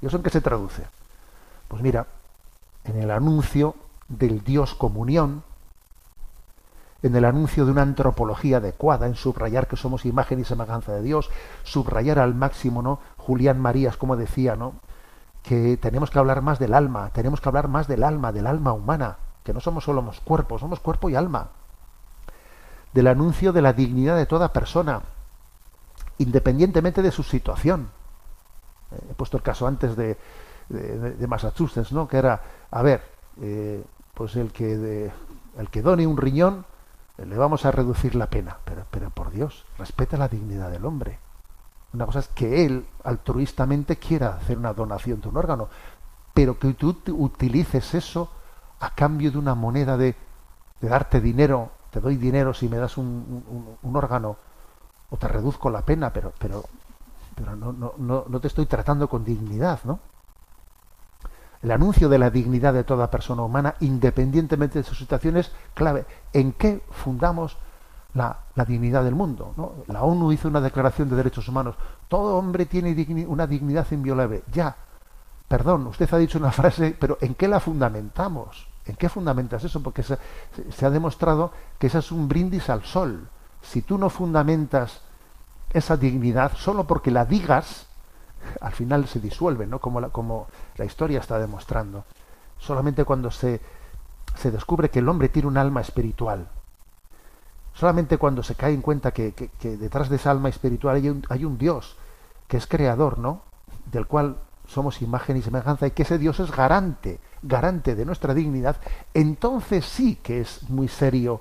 ¿Y 0.00 0.06
eso 0.06 0.16
en 0.16 0.22
qué 0.22 0.30
se 0.30 0.40
traduce? 0.40 0.82
Pues 1.68 1.82
mira, 1.82 2.06
en 2.84 3.00
el 3.00 3.10
anuncio 3.10 3.76
del 4.08 4.42
Dios 4.42 4.74
comunión, 4.74 5.44
en 7.02 7.14
el 7.14 7.24
anuncio 7.24 7.64
de 7.64 7.72
una 7.72 7.82
antropología 7.82 8.56
adecuada, 8.56 9.06
en 9.06 9.14
subrayar 9.14 9.68
que 9.68 9.76
somos 9.76 10.04
imagen 10.06 10.40
y 10.40 10.44
semejanza 10.44 10.92
de 10.92 11.02
Dios, 11.02 11.30
subrayar 11.62 12.18
al 12.18 12.34
máximo, 12.34 12.82
¿no? 12.82 12.98
Julián 13.16 13.60
Marías, 13.60 13.96
como 13.96 14.16
decía, 14.16 14.56
¿no? 14.56 14.74
que 15.42 15.76
tenemos 15.76 16.10
que 16.10 16.18
hablar 16.18 16.40
más 16.42 16.58
del 16.58 16.74
alma, 16.74 17.10
tenemos 17.12 17.40
que 17.40 17.48
hablar 17.48 17.68
más 17.68 17.88
del 17.88 18.04
alma, 18.04 18.32
del 18.32 18.46
alma 18.46 18.72
humana, 18.72 19.16
que 19.44 19.52
no 19.52 19.60
somos 19.60 19.84
solo 19.84 20.02
los 20.02 20.20
cuerpos, 20.20 20.60
somos 20.60 20.80
cuerpo 20.80 21.10
y 21.10 21.16
alma. 21.16 21.48
Del 22.92 23.06
anuncio 23.06 23.52
de 23.52 23.62
la 23.62 23.72
dignidad 23.72 24.16
de 24.16 24.26
toda 24.26 24.52
persona, 24.52 25.00
independientemente 26.18 27.02
de 27.02 27.10
su 27.10 27.22
situación. 27.22 27.88
Eh, 28.92 28.98
He 29.10 29.14
puesto 29.14 29.36
el 29.36 29.42
caso 29.42 29.66
antes 29.66 29.96
de, 29.96 30.16
de- 30.68 31.26
Massachusetts, 31.26 31.92
¿no? 31.92 32.06
Que 32.06 32.18
era, 32.18 32.40
a 32.70 32.82
ver, 32.82 33.02
eh, 33.40 33.82
pues 34.14 34.36
el 34.36 34.52
que 34.52 34.76
de- 34.76 35.12
el 35.58 35.68
que 35.70 35.82
done 35.82 36.06
un 36.06 36.16
riñón 36.16 36.64
eh, 37.18 37.26
le 37.26 37.36
vamos 37.36 37.64
a 37.64 37.70
reducir 37.70 38.14
la 38.14 38.26
pena, 38.26 38.58
pero, 38.64 38.84
pero 38.90 39.10
por 39.10 39.30
Dios, 39.30 39.64
respeta 39.78 40.16
la 40.16 40.28
dignidad 40.28 40.70
del 40.70 40.84
hombre. 40.84 41.18
Una 41.94 42.06
cosa 42.06 42.20
es 42.20 42.28
que 42.28 42.64
él 42.64 42.86
altruistamente 43.04 43.96
quiera 43.96 44.36
hacer 44.36 44.56
una 44.56 44.72
donación 44.72 45.20
de 45.20 45.28
un 45.28 45.36
órgano, 45.36 45.68
pero 46.32 46.58
que 46.58 46.72
tú 46.74 46.96
utilices 47.18 47.94
eso 47.94 48.30
a 48.82 48.90
cambio 48.90 49.30
de 49.30 49.38
una 49.38 49.54
moneda 49.54 49.96
de, 49.96 50.16
darte 50.80 51.20
dinero, 51.20 51.70
te 51.90 52.00
doy 52.00 52.16
dinero 52.16 52.52
si 52.52 52.68
me 52.68 52.78
das 52.78 52.98
un, 52.98 53.78
órgano 53.94 54.36
o 55.08 55.16
te 55.16 55.28
reduzco 55.28 55.70
la 55.70 55.82
pena, 55.82 56.12
pero, 56.12 56.32
pero, 56.36 56.64
no, 57.54 57.72
no, 57.72 57.94
no, 57.96 58.24
no 58.26 58.40
te 58.40 58.48
estoy 58.48 58.66
tratando 58.66 59.08
con 59.08 59.24
dignidad, 59.24 59.78
¿no? 59.84 60.00
El 61.62 61.70
anuncio 61.70 62.08
de 62.08 62.18
la 62.18 62.30
dignidad 62.30 62.74
de 62.74 62.82
toda 62.82 63.08
persona 63.08 63.42
humana, 63.42 63.76
independientemente 63.78 64.80
de 64.80 64.84
sus 64.84 64.98
situaciones, 64.98 65.52
clave. 65.74 66.04
¿En 66.32 66.52
qué 66.52 66.82
fundamos 66.90 67.56
la, 68.14 68.36
la 68.56 68.64
dignidad 68.64 69.04
del 69.04 69.14
mundo? 69.14 69.54
¿no? 69.56 69.74
La 69.86 70.02
ONU 70.02 70.32
hizo 70.32 70.48
una 70.48 70.60
declaración 70.60 71.08
de 71.08 71.14
derechos 71.14 71.46
humanos. 71.46 71.76
Todo 72.08 72.36
hombre 72.36 72.66
tiene 72.66 72.96
una 73.28 73.46
dignidad 73.46 73.86
inviolable. 73.92 74.42
Ya. 74.52 74.74
Perdón, 75.46 75.86
usted 75.86 76.12
ha 76.12 76.18
dicho 76.18 76.38
una 76.38 76.50
frase, 76.50 76.96
pero 76.98 77.16
¿en 77.20 77.36
qué 77.36 77.46
la 77.46 77.60
fundamentamos? 77.60 78.71
¿En 78.86 78.96
qué 78.96 79.08
fundamentas 79.08 79.62
eso? 79.64 79.82
Porque 79.82 80.02
se, 80.02 80.16
ha 80.84 80.90
demostrado 80.90 81.52
que 81.78 81.86
ese 81.86 81.98
es 81.98 82.10
un 82.12 82.28
brindis 82.28 82.68
al 82.68 82.84
sol. 82.84 83.28
Si 83.62 83.82
tú 83.82 83.96
no 83.98 84.10
fundamentas 84.10 85.00
esa 85.72 85.96
dignidad 85.96 86.52
solo 86.56 86.84
porque 86.86 87.10
la 87.10 87.24
digas, 87.24 87.86
al 88.60 88.72
final 88.72 89.06
se 89.06 89.20
disuelve, 89.20 89.66
¿no? 89.66 89.78
Como 89.78 90.00
la, 90.00 90.08
como 90.08 90.48
la 90.76 90.84
historia 90.84 91.20
está 91.20 91.38
demostrando. 91.38 92.04
Solamente 92.58 93.04
cuando 93.04 93.30
se, 93.30 93.60
se 94.36 94.50
descubre 94.50 94.90
que 94.90 94.98
el 94.98 95.08
hombre 95.08 95.28
tiene 95.28 95.48
un 95.48 95.58
alma 95.58 95.80
espiritual, 95.80 96.48
solamente 97.74 98.18
cuando 98.18 98.42
se 98.42 98.54
cae 98.54 98.74
en 98.74 98.82
cuenta 98.82 99.12
que, 99.12 99.32
que- 99.32 99.48
que 99.48 99.76
detrás 99.76 100.08
de 100.08 100.16
esa 100.16 100.30
alma 100.30 100.48
espiritual 100.48 100.96
hay 100.96 101.08
un, 101.08 101.24
hay 101.28 101.44
un 101.44 101.58
Dios 101.58 101.96
que 102.48 102.56
es 102.56 102.66
creador, 102.66 103.18
¿no? 103.18 103.42
Del 103.90 104.06
cual 104.06 104.36
somos 104.72 105.02
imagen 105.02 105.36
y 105.36 105.42
semejanza 105.42 105.86
y 105.86 105.90
que 105.90 106.02
ese 106.02 106.18
Dios 106.18 106.40
es 106.40 106.50
garante, 106.50 107.20
garante 107.42 107.94
de 107.94 108.04
nuestra 108.04 108.34
dignidad, 108.34 108.76
entonces 109.14 109.84
sí 109.84 110.16
que 110.16 110.40
es 110.40 110.68
muy 110.68 110.88
serio 110.88 111.40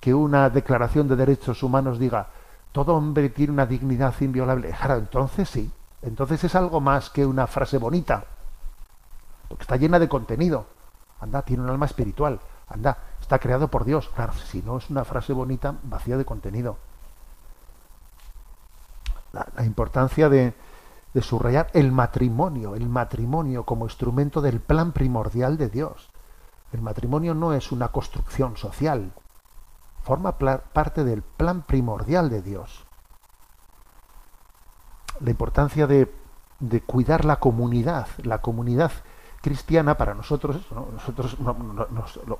que 0.00 0.12
una 0.12 0.50
declaración 0.50 1.08
de 1.08 1.16
derechos 1.16 1.62
humanos 1.62 1.98
diga 1.98 2.28
todo 2.74 2.96
hombre 2.96 3.28
tiene 3.28 3.52
una 3.52 3.66
dignidad 3.66 4.12
inviolable. 4.20 4.70
Claro, 4.70 4.96
entonces 4.96 5.48
sí, 5.48 5.70
entonces 6.02 6.42
es 6.42 6.56
algo 6.56 6.80
más 6.80 7.08
que 7.08 7.24
una 7.24 7.46
frase 7.46 7.78
bonita, 7.78 8.24
porque 9.48 9.62
está 9.62 9.76
llena 9.76 10.00
de 10.00 10.08
contenido. 10.08 10.66
Anda, 11.20 11.42
tiene 11.42 11.62
un 11.62 11.70
alma 11.70 11.86
espiritual. 11.86 12.40
Anda, 12.68 12.98
está 13.20 13.38
creado 13.38 13.68
por 13.68 13.84
Dios. 13.84 14.10
Claro, 14.16 14.32
si 14.32 14.60
no 14.62 14.78
es 14.78 14.90
una 14.90 15.04
frase 15.04 15.32
bonita, 15.32 15.76
vacía 15.84 16.16
de 16.16 16.24
contenido. 16.24 16.76
La, 19.32 19.46
la 19.56 19.64
importancia 19.64 20.28
de, 20.28 20.52
de 21.14 21.22
subrayar 21.22 21.70
el 21.72 21.92
matrimonio, 21.92 22.74
el 22.74 22.88
matrimonio 22.88 23.64
como 23.64 23.86
instrumento 23.86 24.40
del 24.40 24.60
plan 24.60 24.92
primordial 24.92 25.56
de 25.56 25.70
Dios. 25.70 26.10
El 26.72 26.82
matrimonio 26.82 27.34
no 27.34 27.54
es 27.54 27.70
una 27.70 27.88
construcción 27.88 28.56
social, 28.56 29.12
forma 30.02 30.36
parte 30.36 31.04
del 31.04 31.22
plan 31.22 31.62
primordial 31.62 32.28
de 32.30 32.42
Dios. 32.42 32.84
La 35.20 35.30
importancia 35.30 35.86
de, 35.86 36.12
de 36.58 36.80
cuidar 36.80 37.24
la 37.24 37.36
comunidad, 37.36 38.08
la 38.24 38.42
comunidad 38.42 38.90
cristiana 39.40 39.96
para 39.96 40.14
nosotros, 40.14 40.66
¿no? 40.72 40.88
nosotros 40.90 41.36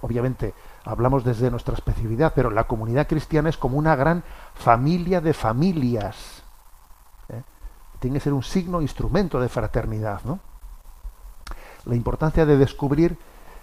obviamente 0.01 0.55
hablamos 0.85 1.23
desde 1.23 1.51
nuestra 1.51 1.75
especificidad, 1.75 2.33
pero 2.35 2.51
la 2.51 2.65
comunidad 2.65 3.07
cristiana 3.07 3.51
es 3.51 3.59
como 3.59 3.77
una 3.77 3.95
gran 3.95 4.25
familia 4.55 5.21
de 5.21 5.35
familias. 5.35 6.44
Tiene 8.05 8.19
que 8.19 8.25
ser 8.25 8.35
un 8.35 8.43
signo, 8.43 8.83
instrumento 8.83 9.41
de 9.41 9.49
fraternidad, 9.49 10.21
¿no? 10.25 10.39
La 11.87 11.95
importancia 11.95 12.45
de 12.45 12.59
descubrir 12.59 13.17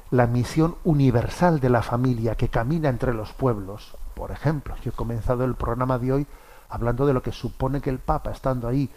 la 0.09 0.25
misión 0.25 0.77
universal 0.83 1.59
de 1.59 1.69
la 1.69 1.83
familia 1.83 2.33
que 2.33 2.49
camina 2.49 2.89
entre 2.89 3.13
los 3.13 3.33
pueblos. 3.33 3.95
Por 4.15 4.31
ejemplo, 4.31 4.73
yo 4.83 4.89
he 4.89 4.95
comenzado 4.95 5.43
el 5.45 5.53
programa 5.53 5.99
de 5.99 6.11
hoy 6.11 6.27
hablando 6.69 7.05
de 7.05 7.13
lo 7.13 7.21
que 7.21 7.31
supone 7.31 7.81
que 7.81 7.91
el 7.91 7.99
Papa, 7.99 8.31
estando 8.31 8.67
ahí, 8.67 8.89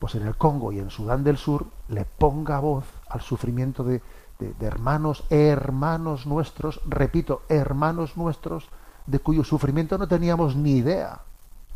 pues 0.00 0.16
en 0.16 0.26
el 0.26 0.34
Congo 0.36 0.72
y 0.72 0.80
en 0.80 0.90
Sudán 0.90 1.22
del 1.22 1.36
Sur, 1.36 1.66
le 1.86 2.04
ponga 2.04 2.58
voz 2.58 2.84
al 3.08 3.20
sufrimiento 3.20 3.84
de, 3.84 4.02
de- 4.40 4.52
de 4.52 4.66
hermanos, 4.66 5.22
hermanos 5.30 6.26
nuestros, 6.26 6.80
repito, 6.86 7.42
hermanos 7.48 8.16
nuestros, 8.16 8.68
de 9.06 9.20
cuyo 9.20 9.44
sufrimiento 9.44 9.96
no 9.96 10.08
teníamos 10.08 10.56
ni 10.56 10.72
idea, 10.78 11.20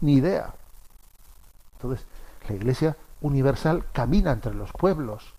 ni 0.01 0.15
idea. 0.15 0.55
Entonces, 1.77 2.05
la 2.49 2.55
Iglesia 2.57 2.97
universal 3.21 3.85
camina 3.93 4.33
entre 4.33 4.55
los 4.55 4.73
pueblos 4.73 5.35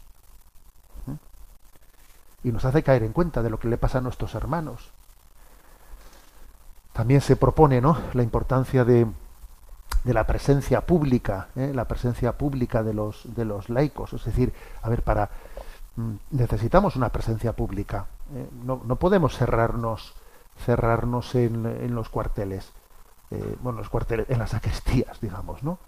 y 2.43 2.51
nos 2.51 2.65
hace 2.65 2.83
caer 2.83 3.03
en 3.03 3.13
cuenta 3.13 3.41
de 3.41 3.49
lo 3.49 3.59
que 3.59 3.67
le 3.67 3.77
pasa 3.77 3.97
a 3.97 4.01
nuestros 4.01 4.35
hermanos. 4.35 4.91
También 6.93 7.21
se 7.21 7.35
propone 7.35 7.81
¿no? 7.81 7.97
la 8.13 8.23
importancia 8.23 8.85
de, 8.85 9.05
de 10.03 10.13
la 10.13 10.25
presencia 10.25 10.81
pública, 10.81 11.49
¿eh? 11.55 11.71
la 11.73 11.85
presencia 11.85 12.37
pública 12.37 12.83
de 12.83 12.93
los, 12.93 13.23
de 13.35 13.45
los 13.45 13.69
laicos. 13.69 14.13
Es 14.13 14.23
decir, 14.25 14.53
a 14.81 14.89
ver, 14.89 15.03
para 15.03 15.29
mm, 15.95 16.13
necesitamos 16.31 16.95
una 16.95 17.09
presencia 17.09 17.53
pública. 17.53 18.05
¿eh? 18.33 18.47
No, 18.63 18.81
no 18.85 18.95
podemos 18.95 19.35
cerrarnos, 19.37 20.13
cerrarnos 20.65 21.35
en, 21.35 21.65
en 21.65 21.93
los 21.95 22.09
cuarteles. 22.09 22.71
eh, 23.31 23.57
bueno, 23.61 23.79
los 23.79 23.89
cuarteles, 23.89 24.29
en 24.29 24.39
las 24.39 24.51
sacristías, 24.51 25.19
digamos, 25.19 25.63
¿no? 25.63 25.79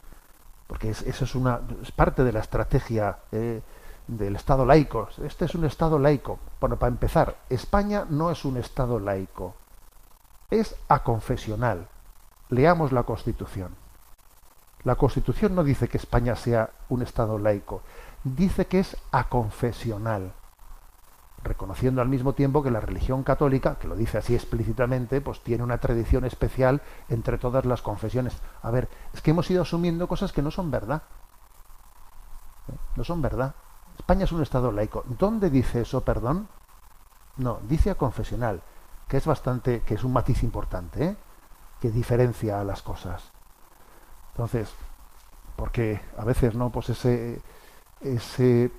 Porque 0.70 0.92
es, 0.92 1.02
eso 1.02 1.26
es 1.26 1.34
una 1.34 1.62
parte 1.96 2.24
de 2.24 2.32
la 2.32 2.42
estrategia 2.42 3.18
eh, 3.32 3.62
del 4.08 4.36
Estado 4.36 4.68
laico. 4.68 5.10
Este 5.26 5.46
es 5.46 5.56
un 5.56 5.66
Estado 5.66 5.98
laico. 5.98 6.38
Bueno, 6.62 6.78
para 6.78 6.92
empezar, 6.92 7.38
España 7.50 8.06
no 8.08 8.30
es 8.30 8.46
un 8.46 8.56
Estado 8.56 9.00
laico, 9.00 9.56
es 10.52 10.76
aconfesional. 10.88 11.88
Leamos 12.50 12.92
la 12.92 13.02
Constitución. 13.02 13.76
La 14.84 14.96
Constitución 14.96 15.56
no 15.56 15.64
dice 15.64 15.88
que 15.88 15.98
España 15.98 16.36
sea 16.36 16.70
un 16.88 17.02
Estado 17.02 17.40
laico, 17.40 17.82
dice 18.24 18.68
que 18.68 18.80
es 18.80 18.96
aconfesional, 19.12 20.34
reconociendo 21.44 22.02
al 22.02 22.10
mismo 22.10 22.34
tiempo 22.34 22.62
que 22.64 22.72
la 22.72 22.80
religión 22.80 23.24
católica, 23.24 23.76
que 23.76 23.88
lo 23.88 23.96
dice 23.96 24.18
así 24.18 24.36
explícitamente, 24.36 25.22
pues 25.22 25.42
tiene 25.42 25.64
una 25.64 25.78
tradición 25.78 26.26
especial 26.26 26.82
entre 27.08 27.38
todas 27.38 27.66
las 27.66 27.82
confesiones. 27.82 28.38
A 28.62 28.72
ver, 28.72 28.90
es 29.14 29.22
que 29.22 29.32
hemos 29.32 29.50
ido 29.50 29.62
asumiendo 29.62 30.08
cosas 30.08 30.32
que 30.32 30.42
no 30.42 30.52
son 30.52 30.72
verdad. 30.72 31.04
¿Eh? 32.68 32.76
No 32.96 33.04
son 33.04 33.22
verdad. 33.22 33.56
España 33.98 34.26
es 34.26 34.32
un 34.32 34.42
Estado 34.42 34.72
laico. 34.72 35.04
¿Dónde 35.08 35.50
dice 35.50 35.82
eso, 35.82 36.02
perdón? 36.02 36.48
No, 37.38 37.60
dice 37.68 37.92
aconfesional, 37.92 38.62
que 39.08 39.18
es 39.18 39.26
bastante, 39.26 39.82
que 39.82 39.96
es 39.96 40.04
un 40.04 40.14
matiz 40.14 40.44
importante, 40.44 41.06
¿eh? 41.06 41.18
que 41.80 41.90
diferencia 41.90 42.60
a 42.60 42.64
las 42.64 42.82
cosas. 42.82 43.32
Entonces, 44.32 44.74
porque 45.56 46.02
a 46.18 46.26
veces 46.26 46.56
no, 46.56 46.70
pues 46.70 46.90
ese 46.90 47.42
ese, 48.02 48.72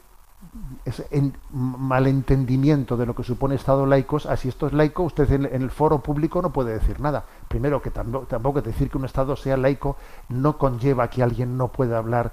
en- 1.11 1.37
malentendimiento 1.53 2.97
de 2.97 3.07
lo 3.07 3.15
que 3.15 3.23
supone 3.23 3.55
Estado 3.55 3.87
laicos, 3.87 4.27
así 4.27 4.49
esto 4.49 4.67
es 4.67 4.73
laico, 4.73 5.03
usted 5.03 5.31
en, 5.33 5.45
en 5.47 5.63
el 5.63 5.71
foro 5.71 6.03
público 6.03 6.41
no 6.43 6.53
puede 6.53 6.73
decir 6.73 7.01
nada. 7.01 7.25
Primero 7.49 7.83
que 7.83 7.91
tampoco, 7.91 8.27
tampoco 8.27 8.63
decir 8.63 8.91
que 8.91 8.99
un 8.99 9.05
Estado 9.05 9.37
sea 9.37 9.57
laico 9.57 9.97
no 10.29 10.59
conlleva 10.59 11.09
que 11.11 11.23
alguien 11.23 11.57
no 11.57 11.69
pueda 11.69 11.99
hablar 11.99 12.33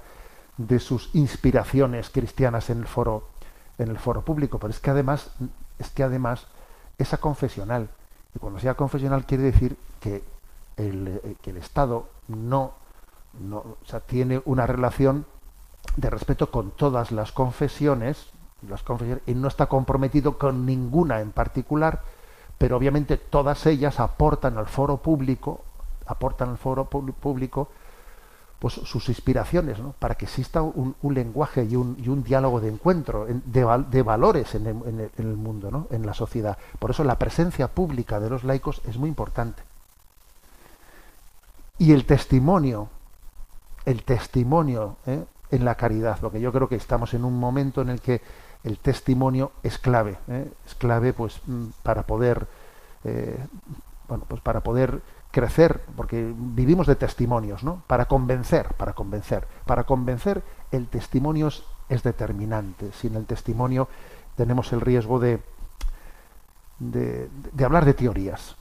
de 0.56 0.80
sus 0.80 1.14
inspiraciones 1.14 2.10
cristianas 2.10 2.70
en 2.70 2.78
el 2.78 2.86
foro 2.86 3.28
en 3.78 3.88
el 3.90 3.98
foro 3.98 4.22
público, 4.22 4.58
pero 4.58 4.72
es 4.72 4.80
que 4.80 4.90
además 4.90 5.30
es 5.78 5.90
que 5.90 6.02
además 6.02 6.48
es 6.98 7.10
confesional 7.18 7.88
y 8.34 8.40
cuando 8.40 8.58
sea 8.58 8.74
confesional 8.74 9.24
quiere 9.24 9.44
decir 9.44 9.76
que 10.00 10.24
el, 10.76 11.06
eh, 11.22 11.36
que 11.40 11.50
el 11.50 11.58
Estado 11.58 12.08
no, 12.26 12.72
no 13.38 13.58
o 13.58 13.76
sea, 13.84 14.00
tiene 14.00 14.42
una 14.46 14.66
relación 14.66 15.26
de 15.96 16.10
respeto 16.10 16.50
con 16.50 16.70
todas 16.70 17.10
las 17.12 17.32
confesiones, 17.32 18.26
las 18.68 18.82
confesiones 18.82 19.22
y 19.26 19.34
no 19.34 19.48
está 19.48 19.66
comprometido 19.66 20.38
con 20.38 20.66
ninguna 20.66 21.20
en 21.20 21.32
particular, 21.32 22.02
pero 22.58 22.76
obviamente 22.76 23.16
todas 23.16 23.66
ellas 23.66 24.00
aportan 24.00 24.58
al 24.58 24.66
foro 24.66 24.98
público, 24.98 25.60
aportan 26.06 26.50
al 26.50 26.58
foro 26.58 26.84
público 26.86 27.68
pues 28.58 28.74
sus 28.74 29.08
inspiraciones, 29.08 29.78
¿no? 29.78 29.94
para 30.00 30.16
que 30.16 30.24
exista 30.24 30.62
un, 30.62 30.96
lenguaje 31.14 31.62
y 31.64 31.76
un, 31.76 31.96
y 32.02 32.08
un 32.08 32.24
diálogo 32.24 32.60
de 32.60 32.68
encuentro, 32.68 33.28
en- 33.28 33.40
de, 33.46 33.84
de 33.88 34.02
valores 34.02 34.52
en 34.56 35.10
el 35.16 35.36
mundo, 35.36 35.70
¿no? 35.70 35.86
en 35.92 36.04
la 36.04 36.12
sociedad. 36.12 36.58
Por 36.80 36.90
eso 36.90 37.04
la 37.04 37.18
presencia 37.20 37.68
pública 37.68 38.18
de 38.18 38.28
los 38.30 38.42
laicos 38.42 38.82
es 38.88 38.96
muy 38.98 39.08
importante. 39.08 39.62
Y 41.78 41.92
el 41.92 42.04
testimonio, 42.04 42.88
el 43.84 44.02
testimonio 44.02 44.96
¿eh? 45.06 45.24
En 45.50 45.64
la 45.64 45.74
caridad, 45.76 46.18
porque 46.20 46.40
yo 46.40 46.52
creo 46.52 46.68
que 46.68 46.76
estamos 46.76 47.14
en 47.14 47.24
un 47.24 47.38
momento 47.38 47.80
en 47.82 47.88
el 47.88 48.00
que 48.00 48.20
el 48.64 48.78
testimonio 48.78 49.52
es 49.62 49.78
clave, 49.78 50.18
¿eh? 50.28 50.50
es 50.66 50.74
clave 50.74 51.12
pues 51.12 51.40
mm, 51.46 51.66
para 51.82 52.02
poder, 52.02 52.46
eh, 53.04 53.38
bueno, 54.08 54.24
pues 54.28 54.40
para 54.42 54.60
poder 54.60 55.00
crecer, 55.30 55.80
porque 55.96 56.32
vivimos 56.36 56.86
de 56.86 56.96
testimonios, 56.96 57.62
¿no? 57.62 57.82
Para 57.86 58.06
convencer, 58.06 58.74
para 58.74 58.94
convencer, 58.94 59.46
para 59.66 59.84
convencer 59.84 60.42
el 60.72 60.86
testimonio 60.88 61.48
es, 61.88 62.02
determinante. 62.02 62.90
Sin 62.92 63.14
el 63.14 63.26
testimonio 63.26 63.88
tenemos 64.36 64.72
el 64.72 64.80
riesgo 64.80 65.18
de, 65.20 65.40
de, 66.78 67.28
hablar 67.64 67.84
de 67.84 67.94
teorías, 67.94 68.56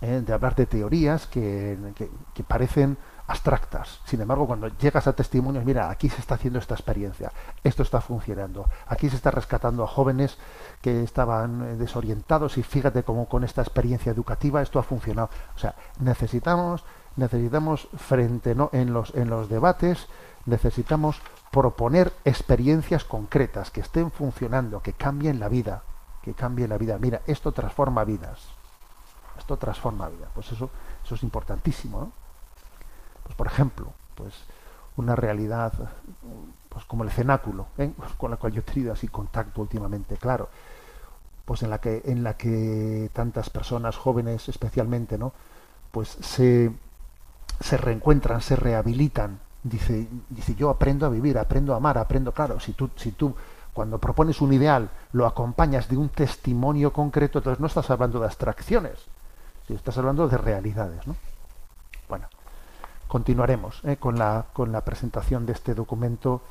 ¿eh? 0.00 0.22
de 0.24 0.32
hablar 0.32 0.54
de 0.54 0.66
teorías 0.66 1.26
que, 1.26 1.76
que- 1.96 2.10
que 2.34 2.44
parecen 2.44 2.96
abstractas. 3.28 4.00
Sin 4.04 4.20
embargo, 4.22 4.46
cuando 4.46 4.68
llegas 4.68 5.06
a 5.06 5.12
testimonios, 5.12 5.64
mira, 5.64 5.90
aquí 5.90 6.08
se 6.08 6.20
está 6.20 6.34
haciendo 6.34 6.58
esta 6.58 6.74
experiencia, 6.74 7.30
esto 7.62 7.82
está 7.82 8.00
funcionando, 8.00 8.66
aquí 8.86 9.08
se 9.10 9.16
está 9.16 9.30
rescatando 9.30 9.84
a 9.84 9.86
jóvenes 9.86 10.38
que 10.80 11.02
estaban 11.04 11.62
eh, 11.62 11.76
desorientados 11.76 12.56
y 12.56 12.62
fíjate 12.62 13.02
cómo 13.02 13.28
con 13.28 13.44
esta 13.44 13.60
experiencia 13.60 14.10
educativa 14.10 14.62
esto 14.62 14.78
ha 14.78 14.82
funcionado. 14.82 15.28
O 15.54 15.58
sea, 15.58 15.74
necesitamos 16.00 16.84
necesitamos 17.16 17.88
frente 17.98 18.54
no 18.54 18.70
en 18.72 18.92
los 18.92 19.12
en 19.14 19.28
los 19.28 19.48
debates 19.48 20.06
necesitamos 20.46 21.20
proponer 21.50 22.12
experiencias 22.24 23.04
concretas 23.04 23.70
que 23.70 23.80
estén 23.80 24.10
funcionando, 24.10 24.80
que 24.80 24.94
cambien 24.94 25.40
la 25.40 25.48
vida, 25.48 25.82
que 26.22 26.32
cambien 26.32 26.70
la 26.70 26.78
vida. 26.78 26.96
Mira, 26.98 27.20
esto 27.26 27.52
transforma 27.52 28.04
vidas. 28.04 28.40
Esto 29.36 29.56
transforma 29.58 30.08
vidas. 30.08 30.30
Pues 30.34 30.50
eso 30.52 30.70
eso 31.04 31.14
es 31.14 31.22
importantísimo, 31.22 32.00
¿no? 32.00 32.27
Por 33.34 33.46
ejemplo, 33.46 33.92
pues 34.14 34.34
una 34.96 35.14
realidad 35.16 35.72
pues 36.68 36.84
como 36.84 37.04
el 37.04 37.10
cenáculo, 37.10 37.66
¿eh? 37.78 37.92
con 38.18 38.30
la 38.30 38.36
cual 38.36 38.52
yo 38.52 38.60
he 38.60 38.64
tenido 38.64 38.92
así 38.92 39.08
contacto 39.08 39.60
últimamente, 39.60 40.16
claro, 40.16 40.48
pues 41.44 41.62
en 41.62 41.70
la 41.70 41.78
que 41.78 42.02
en 42.04 42.22
la 42.22 42.36
que 42.36 43.10
tantas 43.12 43.50
personas 43.50 43.96
jóvenes 43.96 44.48
especialmente, 44.48 45.18
¿no? 45.18 45.32
Pues 45.90 46.08
se 46.20 46.72
se 47.60 47.76
reencuentran, 47.76 48.40
se 48.40 48.56
rehabilitan. 48.56 49.40
Dice, 49.62 50.06
dice 50.28 50.54
yo 50.54 50.70
aprendo 50.70 51.06
a 51.06 51.08
vivir, 51.08 51.36
aprendo 51.38 51.74
a 51.74 51.78
amar, 51.78 51.98
aprendo, 51.98 52.32
claro, 52.32 52.60
si 52.60 52.72
tú 52.72 52.90
si 52.96 53.12
tú 53.12 53.34
cuando 53.72 53.98
propones 53.98 54.40
un 54.40 54.52
ideal 54.52 54.90
lo 55.12 55.26
acompañas 55.26 55.88
de 55.88 55.96
un 55.96 56.08
testimonio 56.08 56.92
concreto, 56.92 57.38
entonces 57.38 57.60
no 57.60 57.66
estás 57.66 57.90
hablando 57.90 58.20
de 58.20 58.26
abstracciones, 58.26 59.06
estás 59.68 59.98
hablando 59.98 60.28
de 60.28 60.38
realidades, 60.38 61.06
¿no? 61.06 61.16
Bueno, 62.08 62.26
continuaremos 63.08 63.80
¿eh? 63.84 63.96
con, 63.96 64.18
la, 64.18 64.44
con 64.52 64.70
la 64.70 64.84
presentación 64.84 65.46
de 65.46 65.54
este 65.54 65.74
documento 65.74 66.42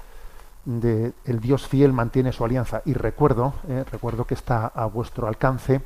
de 0.65 1.13
El 1.23 1.39
Dios 1.39 1.65
fiel 1.67 1.93
mantiene 1.93 2.33
su 2.33 2.43
alianza. 2.43 2.81
Y 2.83 2.93
recuerdo, 2.93 3.53
¿eh? 3.69 3.85
recuerdo 3.89 4.25
que 4.25 4.33
está 4.33 4.67
a 4.67 4.85
vuestro 4.87 5.27
alcance. 5.27 5.81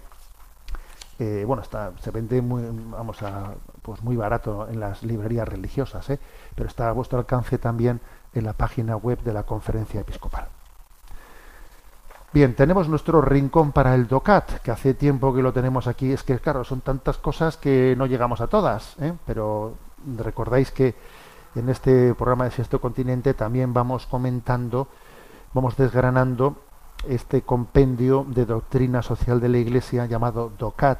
eh, 1.19 1.43
bueno, 1.45 1.61
está, 1.61 1.91
se 2.01 2.09
vende 2.09 2.41
muy, 2.41 2.63
vamos 2.89 3.21
a, 3.21 3.53
pues 3.83 4.01
muy 4.01 4.15
barato 4.15 4.67
en 4.67 4.79
las 4.79 5.03
librerías 5.03 5.47
religiosas, 5.47 6.07
pero 6.55 6.67
está 6.67 6.89
a 6.89 6.93
vuestro 6.93 7.19
alcance 7.19 7.59
también 7.59 8.01
en 8.33 8.43
la 8.43 8.53
página 8.53 8.95
web 8.95 9.21
de 9.21 9.33
la 9.33 9.43
Conferencia 9.43 10.01
Episcopal. 10.01 10.47
Bien, 12.33 12.55
tenemos 12.55 12.87
nuestro 12.87 13.21
rincón 13.21 13.71
para 13.71 13.93
el 13.93 14.07
DOCAT, 14.07 14.61
que 14.61 14.71
hace 14.71 14.95
tiempo 14.95 15.33
que 15.33 15.41
lo 15.43 15.53
tenemos 15.53 15.85
aquí. 15.85 16.11
Es 16.11 16.23
que, 16.23 16.39
claro, 16.39 16.63
son 16.63 16.81
tantas 16.81 17.17
cosas 17.17 17.57
que 17.57 17.93
no 17.97 18.07
llegamos 18.07 18.41
a 18.41 18.47
todas, 18.47 18.95
pero 19.27 19.75
recordáis 20.17 20.71
que 20.71 20.95
en 21.55 21.69
este 21.69 22.13
programa 22.15 22.45
de 22.45 22.51
Sexto 22.51 22.79
Continente 22.79 23.33
también 23.33 23.73
vamos 23.73 24.05
comentando, 24.05 24.87
vamos 25.53 25.75
desgranando 25.75 26.55
este 27.07 27.41
compendio 27.41 28.25
de 28.27 28.45
doctrina 28.45 29.01
social 29.01 29.39
de 29.39 29.49
la 29.49 29.57
Iglesia 29.57 30.05
llamado 30.05 30.51
DOCAT, 30.57 30.99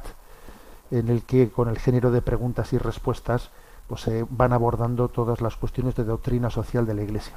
en 0.92 1.10
el 1.10 1.24
que 1.24 1.52
con 1.52 1.70
el 1.70 1.80
género 1.80 2.12
de 2.12 2.22
preguntas 2.22 2.74
y 2.74 2.78
respuestas 2.78 3.50
pues 3.88 4.02
se 4.02 4.26
van 4.30 4.54
abordando 4.54 5.10
todas 5.10 5.42
las 5.42 5.58
cuestiones 5.58 5.96
de 5.96 6.06
doctrina 6.06 6.50
social 6.50 6.86
de 6.86 6.94
la 6.94 7.02
Iglesia. 7.04 7.34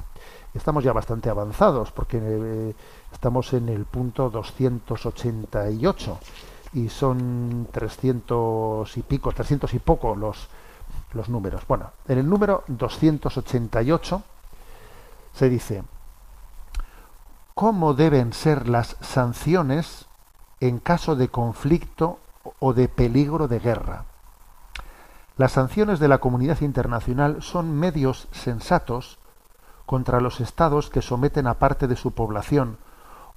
Estamos 0.53 0.85
ya 0.85 0.93
bastante 0.93 1.29
avanzados 1.29 1.91
porque 1.91 2.17
eh, 2.21 2.73
estamos 3.11 3.51
en 3.53 3.67
el 3.67 3.83
punto 3.83 4.29
288 4.29 6.17
y 6.73 6.87
son 6.87 7.67
300 7.71 8.97
y 8.97 9.01
pico, 9.01 9.31
300 9.33 9.73
y 9.73 9.79
poco 9.79 10.15
los 10.15 10.47
los 11.15 11.29
números. 11.29 11.63
Bueno, 11.67 11.91
en 12.07 12.19
el 12.19 12.29
número 12.29 12.63
288 12.67 14.23
se 15.33 15.49
dice 15.49 15.83
cómo 17.53 17.93
deben 17.93 18.33
ser 18.33 18.67
las 18.67 18.97
sanciones 19.01 20.05
en 20.59 20.79
caso 20.79 21.15
de 21.15 21.29
conflicto 21.29 22.19
o 22.59 22.73
de 22.73 22.87
peligro 22.87 23.47
de 23.47 23.59
guerra. 23.59 24.05
Las 25.37 25.53
sanciones 25.53 25.99
de 25.99 26.07
la 26.07 26.19
comunidad 26.19 26.61
internacional 26.61 27.41
son 27.41 27.77
medios 27.77 28.27
sensatos 28.31 29.17
contra 29.85 30.21
los 30.21 30.39
estados 30.39 30.89
que 30.89 31.01
someten 31.01 31.47
a 31.47 31.55
parte 31.55 31.87
de 31.87 31.95
su 31.95 32.11
población 32.11 32.77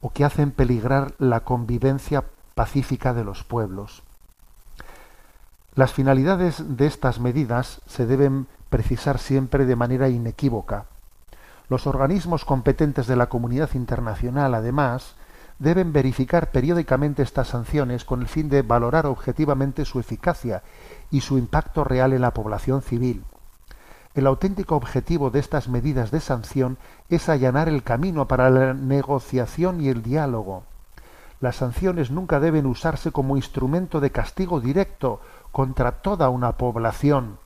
o 0.01 0.11
que 0.11 0.24
hacen 0.24 0.53
peligrar 0.53 1.14
la 1.18 1.41
convivencia 1.41 2.24
pacífica 2.55 3.14
de 3.14 3.24
los 3.24 3.45
pueblos. 3.45 4.03
Las 5.79 5.93
finalidades 5.93 6.76
de 6.76 6.89
estas 6.89 7.20
medidas 7.20 7.83
se 7.87 8.05
deben 8.05 8.49
precisar 8.68 9.20
siempre 9.20 9.64
de 9.64 9.76
manera 9.76 10.09
inequívoca. 10.09 10.87
Los 11.68 11.87
organismos 11.87 12.45
competentes 12.45 13.07
de 13.07 13.14
la 13.14 13.29
comunidad 13.29 13.70
internacional, 13.74 14.57
además, 14.57 15.14
deben 15.61 15.93
verificar 15.93 16.51
periódicamente 16.51 17.22
estas 17.22 17.47
sanciones 17.47 18.05
con 18.05 18.22
el 18.22 18.26
fin 18.26 18.49
de 18.49 18.62
valorar 18.62 19.07
objetivamente 19.07 19.85
su 19.85 20.01
eficacia 20.01 20.64
y 21.12 21.20
su 21.20 21.39
impacto 21.39 21.85
real 21.85 22.12
en 22.12 22.22
la 22.22 22.35
población 22.35 22.83
civil. 22.83 23.22
El 24.16 24.26
auténtico 24.26 24.74
objetivo 24.74 25.31
de 25.31 25.39
estas 25.39 25.68
medidas 25.68 26.11
de 26.11 26.18
sanción 26.18 26.76
es 27.09 27.29
allanar 27.29 27.68
el 27.68 27.85
camino 27.85 28.26
para 28.26 28.51
la 28.51 28.74
negociación 28.74 29.81
y 29.81 29.91
el 29.91 30.03
diálogo. 30.03 30.64
Las 31.41 31.55
sanciones 31.55 32.11
nunca 32.11 32.41
deben 32.41 32.66
usarse 32.66 33.12
como 33.12 33.37
instrumento 33.37 34.01
de 34.01 34.11
castigo 34.11 34.61
directo 34.61 35.20
contra 35.59 35.90
toda 35.90 36.28
una 36.28 36.52
población. 36.52 37.36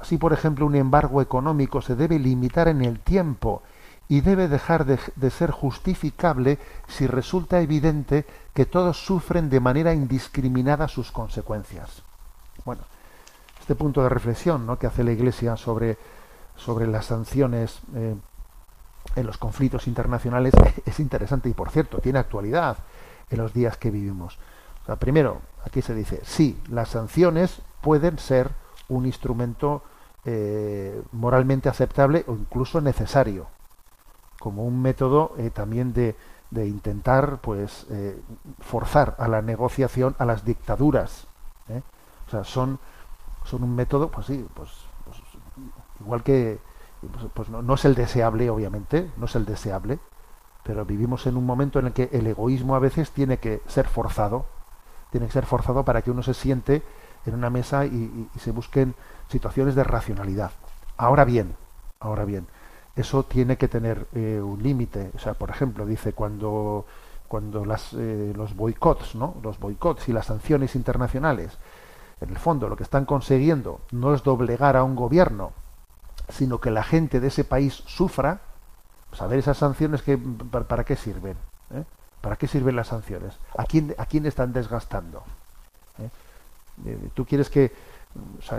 Así, 0.00 0.18
por 0.18 0.32
ejemplo, 0.32 0.66
un 0.66 0.74
embargo 0.74 1.22
económico 1.22 1.82
se 1.82 1.94
debe 1.94 2.18
limitar 2.18 2.66
en 2.66 2.82
el 2.82 2.98
tiempo 2.98 3.62
y 4.08 4.22
debe 4.22 4.48
dejar 4.48 4.84
de, 4.84 5.30
ser 5.30 5.52
justificable 5.52 6.58
si 6.88 7.06
resulta 7.06 7.60
evidente 7.60 8.26
que 8.54 8.66
todos 8.66 8.96
sufren 8.96 9.50
de 9.50 9.60
manera 9.60 9.94
indiscriminada 9.94 10.88
sus 10.88 11.12
consecuencias. 11.12 12.02
Bueno, 12.64 12.82
este 13.60 13.76
punto 13.76 14.02
de 14.02 14.08
reflexión 14.08 14.66
¿no? 14.66 14.76
que 14.76 14.88
hace 14.88 15.04
la 15.04 15.12
Iglesia 15.12 15.56
sobre, 15.56 15.96
sobre 16.56 16.88
las 16.88 17.06
sanciones 17.06 17.78
eh, 17.94 18.16
en 19.14 19.26
los 19.26 19.38
conflictos 19.38 19.86
internacionales 19.86 20.54
es 20.84 20.98
interesante 20.98 21.48
y, 21.50 21.54
por 21.54 21.70
cierto, 21.70 21.98
tiene 21.98 22.18
actualidad 22.18 22.78
en 23.30 23.38
los 23.38 23.54
días 23.54 23.76
que 23.76 23.92
vivimos. 23.92 24.40
Primero, 24.98 25.40
aquí 25.64 25.80
se 25.80 25.94
dice, 25.94 26.20
sí, 26.24 26.60
las 26.68 26.90
sanciones 26.90 27.62
pueden 27.80 28.18
ser 28.18 28.50
un 28.88 29.06
instrumento 29.06 29.82
eh, 30.26 31.02
moralmente 31.12 31.68
aceptable 31.68 32.24
o 32.26 32.32
incluso 32.32 32.80
necesario, 32.80 33.46
como 34.38 34.64
un 34.64 34.82
método 34.82 35.34
eh, 35.38 35.50
también 35.50 35.92
de, 35.94 36.16
de, 36.50 36.66
intentar 36.66 37.38
pues 37.38 37.86
eh, 37.90 38.20
forzar 38.60 39.16
a 39.18 39.28
la 39.28 39.40
negociación 39.40 40.14
a 40.18 40.24
las 40.24 40.44
dictaduras. 40.44 41.26
son, 42.42 42.78
son 43.44 43.62
un 43.62 43.74
método, 43.74 44.10
pues 44.10 44.26
sí, 44.26 44.46
pues, 44.54 44.70
pues 45.04 45.18
igual 46.00 46.22
que 46.22 46.58
pues, 47.12 47.26
pues 47.32 47.48
no, 47.48 47.62
no 47.62 47.74
es 47.74 47.84
el 47.84 47.94
deseable, 47.94 48.50
obviamente, 48.50 49.10
no 49.16 49.26
es 49.26 49.34
el 49.34 49.44
deseable, 49.44 49.98
pero 50.62 50.84
vivimos 50.84 51.26
en 51.26 51.36
un 51.36 51.46
momento 51.46 51.78
en 51.78 51.86
el 51.86 51.92
que 51.92 52.08
el 52.12 52.26
egoísmo 52.26 52.74
a 52.74 52.78
veces 52.78 53.10
tiene 53.10 53.38
que 53.38 53.62
ser 53.66 53.88
forzado, 53.88 54.46
tiene 55.14 55.28
que 55.28 55.32
ser 55.32 55.46
forzado 55.46 55.84
para 55.84 56.02
que 56.02 56.10
uno 56.10 56.24
se 56.24 56.34
siente 56.34 56.82
en 57.24 57.34
una 57.34 57.48
mesa 57.48 57.86
y, 57.86 58.28
se 58.36 58.50
busquen 58.50 58.96
situaciones 59.28 59.76
de 59.76 59.84
racionalidad. 59.84 60.50
Ahora 60.96 61.24
bien, 61.24 61.54
ahora 62.00 62.24
bien, 62.24 62.48
eso 62.96 63.22
tiene 63.22 63.56
que 63.56 63.68
tener 63.68 64.08
eh, 64.12 64.40
un 64.42 64.60
límite. 64.60 65.12
O 65.14 65.20
sea, 65.20 65.34
por 65.34 65.50
ejemplo, 65.50 65.86
dice 65.86 66.14
cuando 66.14 66.84
cuando 67.28 67.64
eh, 67.96 68.32
los 68.34 68.56
boicots, 68.56 69.14
¿no? 69.14 69.36
Los 69.40 69.60
boicots 69.60 70.08
y 70.08 70.12
las 70.12 70.26
sanciones 70.26 70.74
internacionales, 70.74 71.58
en 72.20 72.30
el 72.30 72.36
fondo 72.36 72.68
lo 72.68 72.74
que 72.74 72.82
están 72.82 73.04
consiguiendo 73.04 73.82
no 73.92 74.14
es 74.14 74.24
doblegar 74.24 74.76
a 74.76 74.82
un 74.82 74.96
gobierno, 74.96 75.52
sino 76.28 76.60
que 76.60 76.72
la 76.72 76.82
gente 76.82 77.20
de 77.20 77.28
ese 77.28 77.44
país 77.44 77.84
sufra. 77.86 78.40
Pues 79.10 79.22
a 79.22 79.28
ver 79.28 79.38
esas 79.38 79.58
sanciones 79.58 80.02
para 80.50 80.82
qué 80.82 80.96
sirven, 80.96 81.36
¿Eh? 81.70 81.84
¿Para 82.24 82.36
qué 82.36 82.48
sirven 82.48 82.74
las 82.74 82.86
sanciones? 82.86 83.34
¿A 83.54 83.64
quién 83.66 83.94
a 83.98 84.06
quién 84.06 84.24
están 84.24 84.54
desgastando? 84.54 85.22
¿Eh? 85.98 87.10
Tú 87.12 87.26
quieres 87.26 87.50
que 87.50 87.70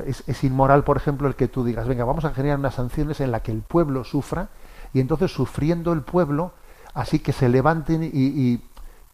es, 0.06 0.44
inmoral, 0.44 0.84
por 0.84 0.98
ejemplo, 0.98 1.28
el 1.28 1.34
que 1.34 1.48
tú 1.48 1.66
digas, 1.66 1.88
venga, 1.88 2.06
vamos 2.06 2.26
a 2.26 2.34
generar 2.36 2.60
unas 2.60 2.76
sanciones 2.76 3.22
en 3.22 3.32
las 3.32 3.42
que 3.42 3.52
el 3.52 3.64
pueblo 3.64 4.04
sufra 4.04 4.50
y 4.94 5.00
entonces 5.00 5.32
sufriendo 5.32 5.94
el 5.94 6.04
pueblo, 6.04 6.52
así 6.94 7.18
que 7.18 7.34
se 7.34 7.50
levanten 7.50 8.04
y, 8.04 8.62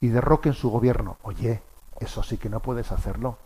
y, 0.02 0.08
derroquen 0.10 0.52
su 0.52 0.70
gobierno. 0.70 1.16
Oye, 1.22 1.62
eso 2.02 2.22
sí 2.22 2.38
que 2.38 2.50
no 2.50 2.60
puedes 2.60 2.92
hacerlo. 2.92 3.38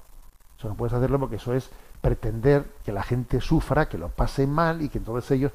Eso 0.57 0.69
no 0.69 0.73
puedes 0.73 0.93
hacerlo 0.93 1.19
porque 1.19 1.35
eso 1.35 1.53
es 1.53 1.69
pretender 2.01 2.65
que 2.83 2.91
la 2.91 3.03
gente 3.03 3.41
sufra, 3.41 3.87
que 3.87 3.99
lo 3.99 4.09
pase 4.09 4.47
mal 4.47 4.81
y 4.81 4.89
que 4.89 4.97
entonces 4.97 5.29
ellos... 5.29 5.51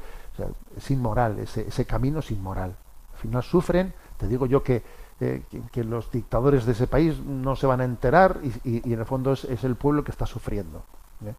Es 0.76 0.92
inmoral, 0.92 1.40
ese, 1.40 1.66
ese 1.66 1.86
camino 1.86 2.20
es 2.20 2.30
inmoral. 2.30 2.76
Al 3.14 3.18
final 3.18 3.42
sufren, 3.42 3.92
te 4.16 4.28
digo 4.28 4.46
yo 4.46 4.62
que 4.62 4.82
que, 5.20 5.84
los 5.84 6.10
dictadores 6.10 6.64
de 6.64 6.72
ese 6.72 6.86
país 6.86 7.18
no 7.20 7.54
se 7.54 7.66
van 7.66 7.82
a 7.82 7.84
enterar 7.84 8.38
y, 8.64 8.90
en 8.90 8.98
el 8.98 9.04
fondo 9.04 9.32
es, 9.32 9.44
es, 9.44 9.64
el 9.64 9.76
pueblo 9.76 10.02
que 10.02 10.10
está 10.10 10.24
sufriendo. 10.24 10.82
¿eh? 11.26 11.34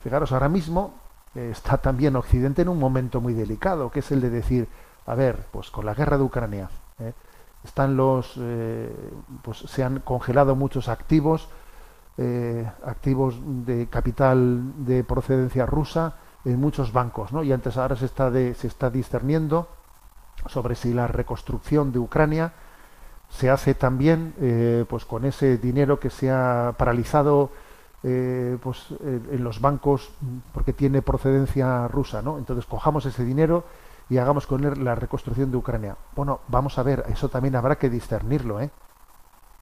Fijaros, 0.00 0.30
ahora 0.30 0.48
mismo 0.48 0.94
eh, 1.34 1.48
está 1.50 1.78
también 1.78 2.14
Occidente 2.14 2.62
en 2.62 2.68
un 2.68 2.78
momento 2.78 3.20
muy 3.20 3.34
delicado, 3.34 3.90
que 3.90 3.98
es 3.98 4.12
el 4.12 4.20
de 4.20 4.30
decir, 4.30 4.68
a 5.06 5.16
ver, 5.16 5.46
pues 5.50 5.70
con 5.70 5.86
la 5.86 5.94
guerra 5.94 6.18
de 6.18 6.22
Ucrania, 6.22 6.70
¿eh? 7.00 7.12
están 7.64 7.96
los, 7.96 8.38
pues 9.42 9.58
se 9.58 9.82
han 9.82 9.98
congelado 9.98 10.54
muchos 10.54 10.88
activos, 10.88 11.48
activos 12.86 13.34
de 13.66 13.88
capital 13.88 14.84
de 14.86 15.02
procedencia 15.02 15.66
rusa 15.66 16.14
en 16.44 16.60
muchos 16.60 16.92
bancos, 16.92 17.32
¿no? 17.32 17.42
Y 17.42 17.52
antes 17.52 17.76
ahora 17.76 17.96
se 17.96 18.06
está 18.06 18.30
de, 18.30 18.54
se 18.54 18.68
está 18.68 18.90
discerniendo 18.90 19.66
sobre 20.46 20.76
si 20.76 20.94
la 20.94 21.08
reconstrucción 21.08 21.90
de 21.90 21.98
Ucrania 21.98 22.52
se 23.28 23.50
hace 23.50 23.74
también 23.74 24.34
eh, 24.40 24.84
pues 24.88 25.04
con 25.04 25.24
ese 25.24 25.58
dinero 25.58 26.00
que 26.00 26.10
se 26.10 26.30
ha 26.30 26.74
paralizado 26.76 27.50
eh, 28.02 28.56
pues 28.62 28.86
en 29.00 29.42
los 29.42 29.60
bancos 29.60 30.10
porque 30.52 30.72
tiene 30.72 31.02
procedencia 31.02 31.88
rusa 31.88 32.22
no 32.22 32.38
entonces 32.38 32.64
cojamos 32.64 33.04
ese 33.06 33.24
dinero 33.24 33.64
y 34.08 34.18
hagamos 34.18 34.46
con 34.46 34.64
él 34.64 34.82
la 34.82 34.94
reconstrucción 34.94 35.50
de 35.50 35.56
Ucrania. 35.56 35.96
Bueno 36.14 36.40
vamos 36.48 36.78
a 36.78 36.82
ver 36.82 37.04
eso 37.08 37.28
también 37.28 37.56
habrá 37.56 37.76
que 37.76 37.90
discernirlo 37.90 38.60
eh 38.60 38.70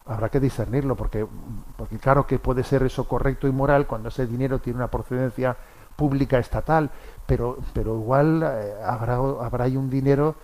habrá 0.06 0.28
que 0.28 0.38
discernirlo 0.38 0.94
porque 0.96 1.26
porque 1.76 1.98
claro 1.98 2.26
que 2.26 2.38
puede 2.38 2.62
ser 2.62 2.82
eso 2.84 3.08
correcto 3.08 3.48
y 3.48 3.52
moral 3.52 3.86
cuando 3.86 4.10
ese 4.10 4.26
dinero 4.26 4.60
tiene 4.60 4.78
una 4.78 4.90
procedencia 4.90 5.56
pública 5.96 6.38
estatal 6.38 6.90
pero 7.26 7.58
pero 7.72 7.96
igual 7.96 8.42
eh, 8.44 8.74
habrá 8.84 9.16
habrá 9.16 9.64
ahí 9.64 9.76
un 9.76 9.90
dinero 9.90 10.36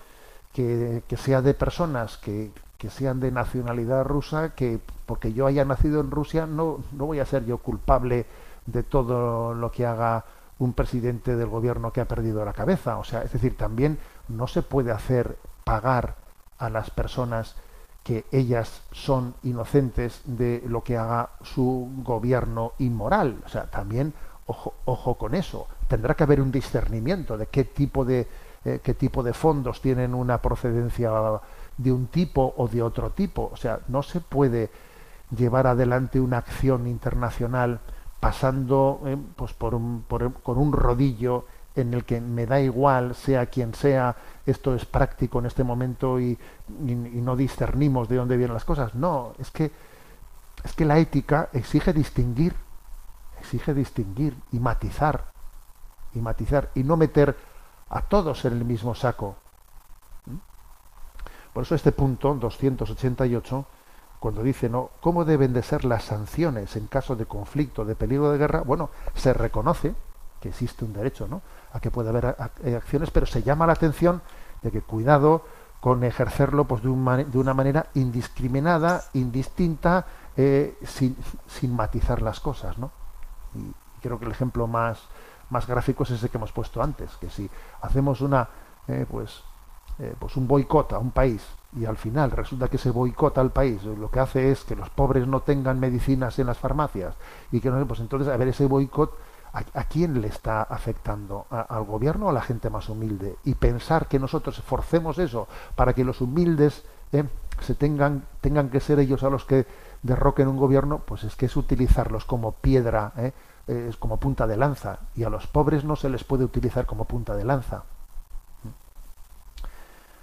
que, 0.53 1.03
que 1.07 1.17
sea 1.17 1.41
de 1.41 1.55
personas 1.55 2.19
que, 2.19 2.51
que 2.83 2.91
sean 2.91 3.21
de 3.21 3.31
nacionalidad 3.31 4.05
rusa, 4.05 4.57
que 4.57 4.81
porque 5.07 5.33
yo 5.33 5.47
haya 5.47 5.65
nacido 5.65 6.01
en 6.01 6.11
Rusia 6.11 6.47
no, 6.47 6.81
no 6.91 7.07
voy 7.07 7.21
a 7.21 7.25
ser 7.27 7.47
yo 7.47 7.59
culpable 7.59 8.27
de 8.67 8.83
todo 8.83 9.55
lo 9.55 9.71
que 9.71 9.87
haga 9.87 10.25
un 10.59 10.73
presidente 10.73 11.37
del 11.37 11.47
gobierno 11.47 11.93
que 11.93 12.01
ha 12.01 12.09
perdido 12.09 12.45
la 12.45 12.53
cabeza. 12.53 12.99
O 12.99 13.05
sea, 13.05 13.23
es 13.23 13.33
decir, 13.33 13.57
también 13.57 13.99
no 14.27 14.49
se 14.49 14.63
puede 14.63 14.91
hacer 14.91 15.37
pagar 15.63 16.17
a 16.59 16.71
las 16.71 16.91
personas 16.91 17.55
que 18.03 18.25
ellas 18.33 18.83
son 18.91 19.37
inocentes 19.45 20.21
de 20.25 20.65
lo 20.67 20.83
que 20.83 20.97
haga 20.97 21.31
su 21.45 21.89
gobierno 22.03 22.73
inmoral. 22.81 23.37
O 23.47 23.49
sea, 23.49 23.71
también 23.71 24.13
ojo, 24.47 24.75
ojo 24.87 25.15
con 25.15 25.37
eso. 25.37 25.69
Tendrá 25.87 26.17
que 26.17 26.25
haber 26.25 26.41
un 26.41 26.51
discernimiento 26.51 27.39
de 27.39 27.47
qué 27.47 27.63
tipo 27.63 28.05
de 28.05 28.27
eh, 28.65 28.81
qué 28.83 28.95
tipo 28.95 29.25
de 29.25 29.33
fondos 29.33 29.81
tienen 29.81 30.15
una 30.15 30.41
procedencia 30.41 31.11
de 31.77 31.93
un 31.93 32.07
tipo 32.07 32.55
o 32.57 32.69
de 32.69 32.83
otro 32.83 33.11
tipo. 33.11 33.51
O 33.53 33.57
sea, 33.57 33.81
no 33.89 34.03
se 34.03 34.21
puede 34.21 34.71
llevar 35.37 35.67
adelante 35.67 36.21
una 36.21 36.39
acción 36.39 36.87
internacional 36.87 37.81
pasando 38.21 39.01
eh, 39.07 39.17
pues 39.35 39.53
por 39.53 39.75
un, 39.75 40.05
por, 40.07 40.33
con 40.43 40.59
un 40.59 40.73
rodillo 40.73 41.47
en 41.75 41.95
el 41.95 42.05
que 42.05 42.21
me 42.21 42.47
da 42.47 42.61
igual, 42.61 43.15
sea 43.15 43.47
quien 43.47 43.75
sea, 43.75 44.15
esto 44.47 44.75
es 44.75 44.85
práctico 44.85 45.39
en 45.39 45.47
este 45.47 45.65
momento 45.65 46.21
y, 46.21 46.39
y, 46.87 46.95
no 46.95 47.35
discernimos 47.35 48.09
de 48.09 48.17
dónde 48.17 48.37
vienen 48.37 48.55
las 48.55 48.65
cosas. 48.65 48.95
No, 48.95 49.33
es 49.39 49.51
que, 49.51 49.73
es 50.63 50.73
que 50.75 50.85
la 50.85 50.99
ética 50.99 51.49
exige 51.53 51.93
distinguir, 51.93 52.55
exige 53.41 53.75
distinguir 53.75 54.37
y 54.53 54.61
matizar, 54.61 55.33
y 56.15 56.21
matizar, 56.21 56.71
y 56.75 56.85
no 56.85 56.97
meter 56.97 57.37
a 57.89 58.03
todos 58.03 58.45
en 58.45 58.53
el 58.53 58.65
mismo 58.65 58.95
saco. 58.95 59.37
Por 61.53 61.65
eso 61.65 61.75
este 61.75 61.93
punto 61.93 62.35
288, 62.35 63.67
cuando 64.19 64.43
dice, 64.43 64.69
¿no? 64.69 64.91
¿Cómo 65.01 65.25
deben 65.25 65.53
de 65.53 65.63
ser 65.63 65.85
las 65.85 66.05
sanciones 66.05 66.77
en 66.77 66.87
caso 66.87 67.17
de 67.17 67.27
conflicto, 67.27 67.85
de 67.85 67.95
peligro 67.95 68.31
de 68.31 68.39
guerra? 68.39 68.63
Bueno, 68.63 68.91
se 69.15 69.33
reconoce 69.33 69.95
que 70.41 70.49
existe 70.49 70.85
un 70.85 70.93
derecho, 70.93 71.29
¿no? 71.29 71.43
A 71.73 71.81
que 71.81 71.91
puede 71.91 72.09
haber 72.09 72.37
eh, 72.65 72.77
acciones, 72.77 73.11
pero 73.11 73.27
se 73.27 73.43
llama 73.43 73.67
la 73.67 73.75
atención 73.75 74.23
de 74.63 74.71
que 74.71 74.81
cuidado 74.81 75.45
con 75.81 76.05
ejercerlo 76.05 76.65
pues 76.65 76.83
de, 76.83 76.89
un 76.89 77.05
de 77.31 77.39
una 77.39 77.55
manera 77.55 77.87
indiscriminada, 77.95 79.05
indistinta, 79.15 80.07
eh, 80.37 80.79
sin, 80.85 81.17
sin, 81.49 81.75
matizar 81.75 82.23
las 82.23 82.41
cosas, 82.41 82.79
¿no? 82.79 82.91
Y 83.55 83.73
creo 84.01 84.19
que 84.19 84.25
el 84.25 84.31
ejemplo 84.31 84.67
más, 84.67 85.01
más 85.51 85.67
gráfico 85.67 86.05
es 86.05 86.11
ese 86.11 86.29
que 86.29 86.39
hemos 86.39 86.53
puesto 86.53 86.83
antes, 86.83 87.11
que 87.21 87.29
si 87.29 87.51
hacemos 87.81 88.21
una, 88.21 88.49
eh, 88.89 89.07
pues, 89.11 89.43
eh, 90.03 90.15
pues 90.19 90.37
un 90.37 90.49
boicot 90.49 90.93
a 90.95 90.99
un 90.99 91.13
país 91.13 91.43
y 91.79 91.85
al 91.85 91.97
final 91.97 92.33
resulta 92.33 92.67
que 92.67 92.77
ese 92.77 92.91
boicot 92.91 93.39
al 93.39 93.53
país 93.53 93.85
lo 93.85 94.11
que 94.11 94.19
hace 94.19 94.51
es 94.51 94.65
que 94.65 94.75
los 94.75 94.91
pobres 94.91 95.29
no 95.29 95.43
tengan 95.43 95.79
medicinas 95.79 96.39
en 96.41 96.49
las 96.49 96.59
farmacias 96.59 97.15
y 97.53 97.61
que 97.61 97.71
no 97.71 97.87
pues 97.87 98.01
entonces 98.01 98.27
a 98.29 98.37
ver 98.37 98.49
ese 98.49 98.67
boicot 98.67 99.17
a, 99.53 99.85
quién 99.85 100.21
le 100.21 100.29
está 100.29 100.63
afectando 100.63 101.47
¿A, 101.51 101.61
al 101.61 101.85
gobierno 101.85 102.27
o 102.27 102.31
a 102.31 102.33
la 102.33 102.41
gente 102.41 102.69
más 102.69 102.89
humilde 102.89 103.37
y 103.45 103.55
pensar 103.55 104.09
que 104.09 104.19
nosotros 104.19 104.61
forcemos 104.63 105.19
eso 105.19 105.47
para 105.77 105.93
que 105.93 106.03
los 106.03 106.21
humildes 106.21 106.83
¿eh? 107.13 107.25
se 107.61 107.77
tengan, 107.77 108.25
tengan 108.41 108.71
que 108.71 108.81
ser 108.81 108.99
ellos 108.99 109.23
a 109.23 109.31
los 109.31 109.45
que 109.45 109.67
derroquen 110.03 110.49
un 110.49 110.57
gobierno, 110.57 111.03
pues 111.07 111.23
es 111.23 111.37
que 111.37 111.47
es 111.47 111.57
utilizarlos 111.57 112.25
como 112.25 112.53
piedra, 112.53 113.13
¿eh? 113.17 113.33
es 113.69 113.97
como 113.97 114.19
punta 114.19 114.47
de 114.49 114.57
lanza, 114.57 114.99
y 115.15 115.23
a 115.23 115.31
los 115.31 115.47
pobres 115.47 115.85
no 115.85 115.95
se 115.95 116.09
les 116.09 116.25
puede 116.25 116.45
utilizar 116.45 116.87
como 116.87 117.05
punta 117.05 117.37
de 117.37 117.45
lanza. 117.45 117.85